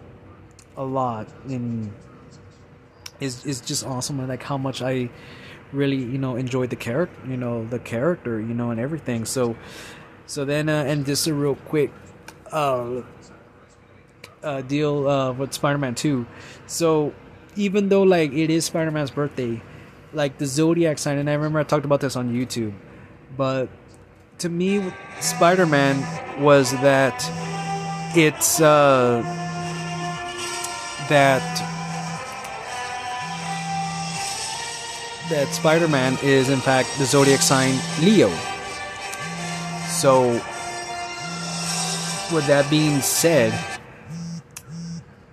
[0.77, 1.29] a lot.
[1.45, 1.93] And
[3.21, 4.27] is is just awesome.
[4.27, 5.11] Like how much I
[5.73, 9.57] really you know enjoyed the character you know the character you know and everything so
[10.27, 11.93] so then uh, and just a real quick
[12.53, 13.03] uh,
[14.43, 16.27] uh deal uh with spider-man 2
[16.67, 17.13] so
[17.57, 19.63] even though like it is spider-man's birthday
[20.13, 22.75] like the zodiac sign and i remember i talked about this on youtube
[23.37, 23.69] but
[24.39, 27.15] to me spider-man was that
[28.17, 29.40] it's uh
[31.11, 31.43] that
[35.29, 38.29] that Spider-Man is in fact the zodiac sign Leo.
[39.89, 40.33] So,
[42.33, 43.53] with that being said,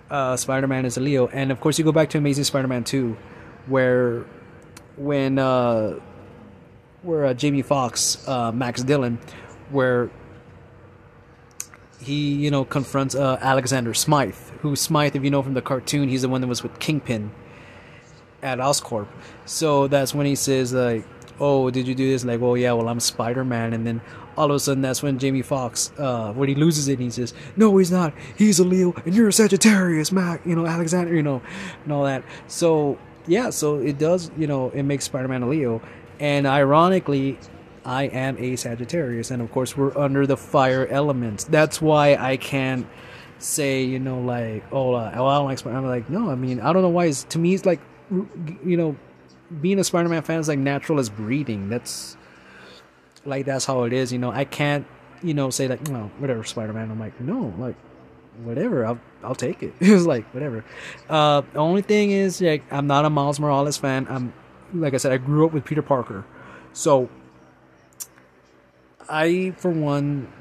[0.10, 3.16] uh, Spider-Man is a Leo, and of course you go back to Amazing Spider-Man 2,
[3.68, 4.26] where
[4.98, 6.00] when uh,
[7.04, 9.20] where uh, Jamie Foxx, uh, Max Dillon,
[9.70, 10.10] where
[12.08, 16.10] he you know confronts uh, Alexander Smythe, who Smythe, if you know from the cartoon,
[16.10, 17.32] he's the one that was with Kingpin
[18.42, 19.08] at Oscorp.
[19.46, 21.06] So that's when he says like,
[21.40, 24.02] "Oh, did you do this?" Like, "Oh yeah, well I'm Spider Man," and then
[24.38, 27.34] all of a sudden that's when Jamie Foxx, uh, when he loses it, he says,
[27.58, 28.14] "No, he's not.
[28.38, 30.46] He's a Leo, and you're a Sagittarius, Mac.
[30.46, 31.14] You know, Alexander.
[31.14, 31.42] You know,
[31.84, 32.98] and all that." So
[33.28, 34.32] yeah, so it does.
[34.38, 35.82] You know, it makes Spider Man a Leo,
[36.20, 37.38] and ironically.
[37.88, 41.46] I am a Sagittarius, and of course, we're under the fire elements.
[41.46, 42.86] That's why I can't
[43.40, 45.78] say, you know, like, oh, uh, I don't like Spider.
[45.78, 47.06] I'm like, no, I mean, I don't know why.
[47.06, 47.80] It's, to me, it's like,
[48.12, 48.98] you know,
[49.62, 51.70] being a Spider-Man fan is like natural as breathing.
[51.70, 52.18] That's
[53.24, 54.12] like that's how it is.
[54.12, 54.86] You know, I can't,
[55.24, 56.92] you know, say like, no, whatever, Spider-Man.
[56.92, 57.76] I'm like, no, like,
[58.44, 58.86] whatever.
[58.86, 59.74] I'll I'll take it.
[59.80, 60.66] it was like whatever.
[61.10, 64.08] Uh, the only thing is, like, I'm not a Miles Morales fan.
[64.10, 64.34] I'm,
[64.74, 66.26] like I said, I grew up with Peter Parker,
[66.74, 67.10] so
[69.10, 70.32] I, for one,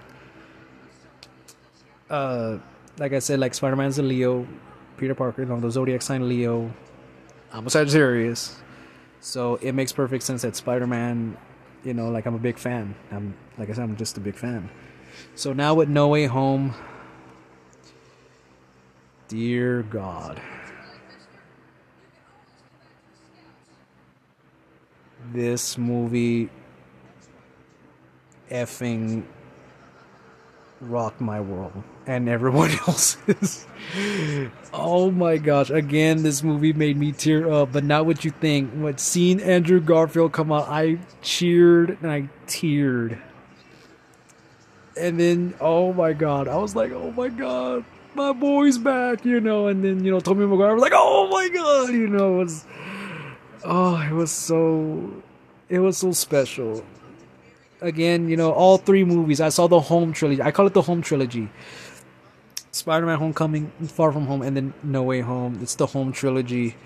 [2.10, 2.58] uh,
[2.98, 4.46] like I said, like Spider-Man's a Leo,
[4.96, 6.72] Peter Parker, you know, the zodiac sign Leo.
[7.52, 8.56] I'm a Sagittarius.
[9.20, 11.36] So it makes perfect sense that Spider Man,
[11.84, 12.94] you know, like I'm a big fan.
[13.10, 14.70] I'm like I said, I'm just a big fan.
[15.34, 16.74] So now with No Way Home,
[19.28, 20.40] dear God.
[25.32, 26.50] This movie
[28.50, 29.24] effing
[30.80, 33.66] rocked my world and everyone else's.
[34.72, 35.70] oh my gosh!
[35.70, 38.70] Again, this movie made me tear up, but not what you think.
[38.72, 43.18] What seeing Andrew Garfield come out, I cheered and I teared.
[44.98, 49.40] And then, oh my god, I was like, oh my god, my boy's back, you
[49.40, 49.68] know.
[49.68, 52.64] And then, you know, Tobey Maguire was like, oh my god, you know, it was,
[53.64, 55.22] oh, it was so,
[55.68, 56.82] it was so special
[57.80, 59.40] again, you know, all three movies.
[59.40, 60.42] I saw the home trilogy.
[60.42, 61.50] I call it the home trilogy.
[62.72, 65.58] Spider-Man: Homecoming, Far From Home, and then No Way Home.
[65.62, 66.76] It's the home trilogy.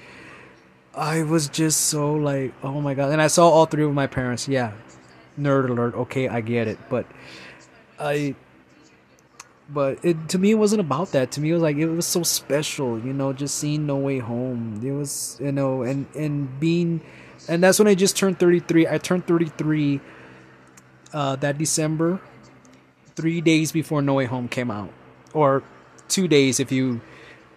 [0.94, 3.12] I was just so like, oh my god!
[3.12, 4.48] And I saw all three with my parents.
[4.48, 4.72] Yeah,
[5.38, 5.94] nerd alert.
[5.94, 7.06] Okay, I get it, but
[7.98, 8.34] I.
[9.72, 11.30] But it to me it wasn't about that.
[11.32, 14.18] To me it was like it was so special, you know, just seeing No Way
[14.18, 14.80] Home.
[14.82, 17.02] It was you know, and and being,
[17.48, 18.88] and that's when I just turned thirty three.
[18.88, 20.00] I turned thirty three
[21.12, 22.20] uh, that December,
[23.16, 24.90] three days before No Way Home came out,
[25.34, 25.62] or
[26.08, 27.00] two days if you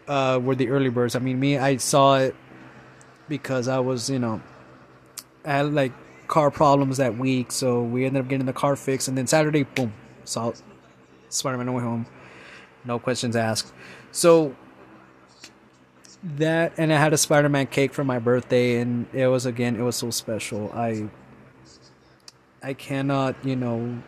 [0.07, 1.15] uh, were the early birds.
[1.15, 2.35] I mean, me, I saw it
[3.27, 4.41] because I was, you know,
[5.45, 5.91] I had like
[6.27, 9.63] car problems that week, so we ended up getting the car fixed, and then Saturday,
[9.63, 9.93] boom,
[10.25, 10.53] saw
[11.29, 12.05] Spider-Man No Way Home,
[12.85, 13.73] no questions asked.
[14.11, 14.55] So
[16.23, 19.81] that, and I had a Spider-Man cake for my birthday, and it was again, it
[19.81, 20.71] was so special.
[20.73, 21.09] I
[22.63, 24.01] I cannot, you know,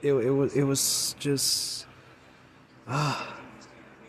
[0.00, 1.86] it it was it was just
[2.86, 3.34] ah,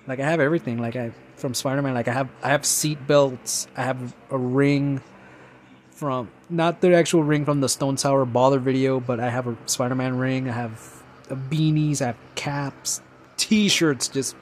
[0.07, 0.77] like I have everything.
[0.77, 1.95] Like I from Spider Man.
[1.95, 3.67] Like I have I have seat belts.
[3.75, 5.01] I have a ring
[5.91, 9.57] from not the actual ring from the Stone Sour Baller video, but I have a
[9.65, 10.47] Spider Man ring.
[10.47, 12.01] I have beanies.
[12.01, 13.01] I have caps,
[13.37, 14.07] T-shirts.
[14.09, 14.35] Just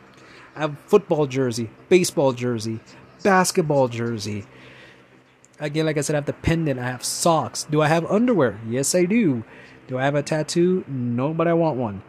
[0.54, 2.82] I have football jersey, baseball jersey,
[3.24, 4.46] basketball jersey
[5.60, 6.80] again, like I said, I have the pendant.
[6.80, 7.66] I have socks.
[7.70, 8.60] Do I have underwear?
[8.68, 9.44] Yes, I do.
[9.88, 10.84] Do I have a tattoo?
[10.88, 12.02] No, but I want one.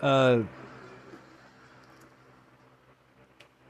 [0.00, 0.42] Uh,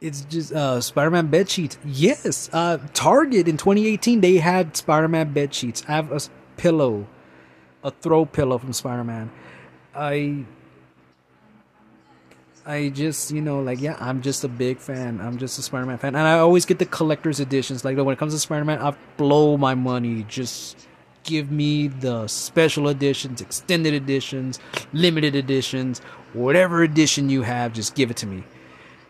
[0.00, 1.78] it's just uh, Spider-Man bed sheets.
[1.84, 5.82] Yes, uh, Target in 2018 they had Spider-Man bed sheets.
[5.88, 6.20] I have a
[6.56, 7.06] pillow,
[7.82, 9.30] a throw pillow from Spider-Man.
[9.94, 10.44] I
[12.68, 15.22] I just, you know, like, yeah, I'm just a big fan.
[15.22, 16.14] I'm just a Spider Man fan.
[16.14, 17.82] And I always get the collector's editions.
[17.82, 20.24] Like, when it comes to Spider Man, I blow my money.
[20.24, 20.86] Just
[21.24, 24.58] give me the special editions, extended editions,
[24.92, 26.00] limited editions,
[26.34, 28.44] whatever edition you have, just give it to me.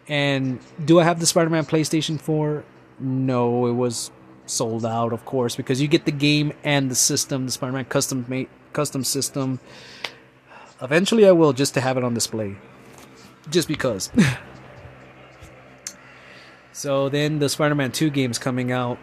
[0.06, 2.64] And do I have the Spider Man PlayStation 4?
[3.00, 4.12] No, it was
[4.46, 7.86] sold out, of course, because you get the game and the system, the Spider Man
[7.86, 9.58] custom custom system.
[10.80, 12.56] Eventually, I will just to have it on display
[13.50, 14.10] just because.
[16.72, 18.98] so then the Spider-Man 2 game's coming out.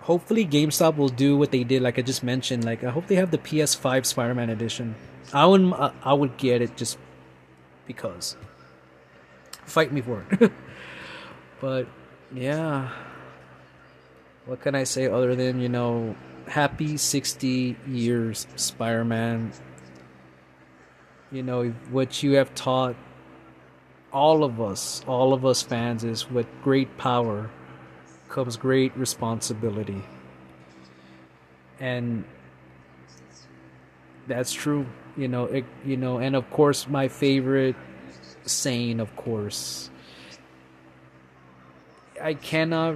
[0.00, 2.64] Hopefully GameStop will do what they did like I just mentioned.
[2.64, 4.94] Like I hope they have the PS5 Spider-Man edition.
[5.32, 5.72] I would
[6.02, 6.98] I would get it just
[7.86, 8.36] because.
[9.64, 10.52] Fight me for it.
[11.64, 11.86] But
[12.34, 12.90] yeah,
[14.44, 16.14] what can I say other than you know,
[16.46, 19.50] happy sixty years, Spider Man.
[21.34, 22.94] You know what you have taught
[24.12, 27.50] all of us, all of us fans, is with great power
[28.28, 30.04] comes great responsibility.
[31.80, 32.24] And
[34.28, 34.86] that's true,
[35.16, 37.74] you know, it, you know, and of course my favorite
[38.46, 39.90] saying, of course,
[42.22, 42.94] I cannot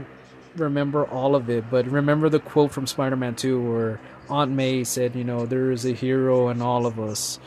[0.55, 4.01] remember all of it, but remember the quote from Spider-Man 2 where
[4.31, 7.40] Aunt May said, you know, there is a hero in all of us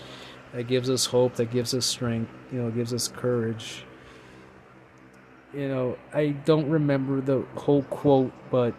[0.54, 3.86] that gives us hope, that gives us strength, you know, gives us courage.
[5.54, 8.76] You know, I don't remember the whole quote, but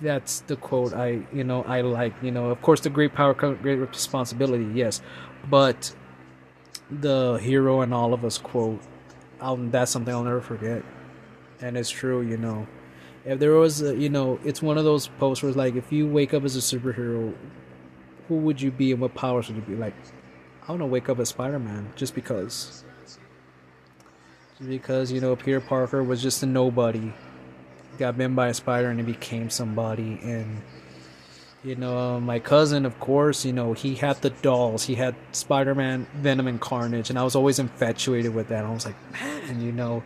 [0.00, 2.14] that's the quote I, you know, I like.
[2.22, 5.00] You know, of course, the great power comes great responsibility, yes,
[5.48, 5.94] but
[6.90, 8.80] the hero and all of us quote,
[9.40, 10.82] I'll, that's something I'll never forget,
[11.60, 12.22] and it's true.
[12.22, 12.66] You know,
[13.24, 15.92] if there was, a, you know, it's one of those posts where it's like, if
[15.92, 17.34] you wake up as a superhero,
[18.28, 19.76] who would you be and what powers would you be?
[19.76, 19.94] Like,
[20.66, 22.84] I want to wake up as Spider Man just because.
[24.58, 27.12] Just because, you know, Peter Parker was just a nobody.
[27.98, 30.20] Got bitten by a spider and he became somebody.
[30.22, 30.62] And,
[31.64, 34.84] you know, my cousin, of course, you know, he had the dolls.
[34.84, 37.10] He had Spider Man, Venom, and Carnage.
[37.10, 38.64] And I was always infatuated with that.
[38.64, 40.04] I was like, man, you know,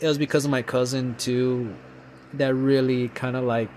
[0.00, 1.76] it was because of my cousin, too,
[2.32, 3.68] that really kind of like,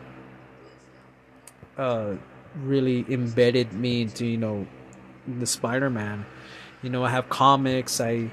[1.78, 2.14] uh,
[2.62, 4.66] really embedded me into, you know,
[5.28, 6.26] the Spider-Man.
[6.82, 8.00] You know, I have comics.
[8.00, 8.32] I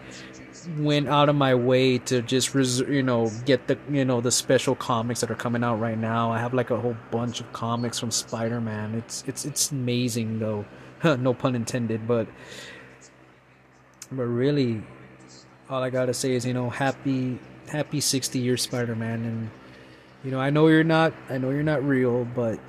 [0.78, 4.30] went out of my way to just res- you know get the you know the
[4.30, 6.30] special comics that are coming out right now.
[6.30, 8.94] I have like a whole bunch of comics from Spider-Man.
[8.94, 10.64] It's it's it's amazing though.
[11.04, 12.28] no pun intended, but
[14.10, 14.82] but really
[15.68, 17.38] all I got to say is, you know, happy
[17.68, 19.50] happy 60 year Spider-Man and
[20.24, 22.60] you know, I know you're not I know you're not real, but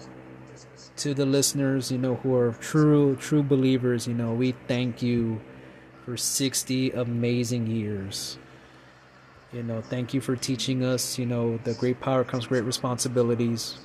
[0.97, 5.41] to the listeners, you know, who are true true believers, you know, we thank you
[6.05, 8.37] for 60 amazing years.
[9.51, 13.77] You know, thank you for teaching us, you know, the great power comes great responsibilities.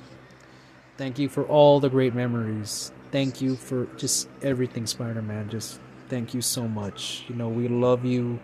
[0.97, 2.91] Thank you for all the great memories.
[3.11, 5.49] Thank you for just everything, Spider Man.
[5.49, 5.79] Just
[6.09, 7.23] thank you so much.
[7.29, 8.39] You know, we love you.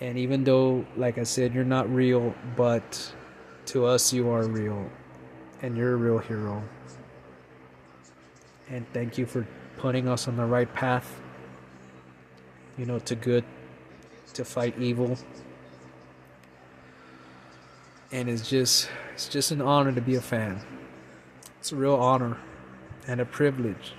[0.00, 3.12] And even though, like I said, you're not real, but
[3.66, 4.90] to us, you are real
[5.64, 6.62] and you're a real hero.
[8.68, 9.46] And thank you for
[9.78, 11.18] putting us on the right path,
[12.76, 13.44] you know, to good,
[14.34, 15.16] to fight evil.
[18.12, 20.60] And it's just, it's just an honor to be a fan.
[21.60, 22.36] It's a real honor
[23.08, 23.94] and a privilege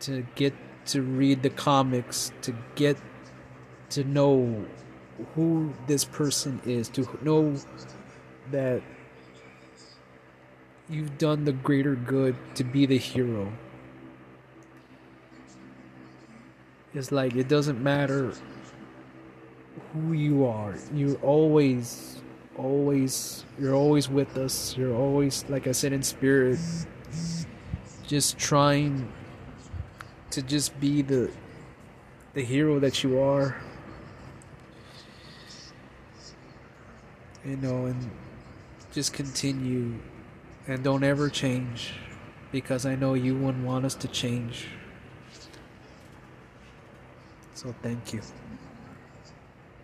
[0.00, 0.54] to get
[0.86, 2.96] to read the comics, to get
[3.90, 4.64] to know
[5.34, 7.54] who this person is, to know
[8.50, 8.80] that
[10.90, 13.52] you've done the greater good to be the hero.
[16.92, 18.32] It's like it doesn't matter
[19.92, 20.74] who you are.
[20.92, 22.20] You're always
[22.56, 24.76] always you're always with us.
[24.76, 26.58] You're always like I said in spirit
[28.06, 29.12] just trying
[30.30, 31.30] to just be the
[32.34, 33.56] the hero that you are.
[37.44, 38.10] You know, and
[38.92, 39.94] just continue
[40.66, 41.92] and don't ever change
[42.52, 44.66] because I know you wouldn't want us to change.
[47.54, 48.20] So thank you.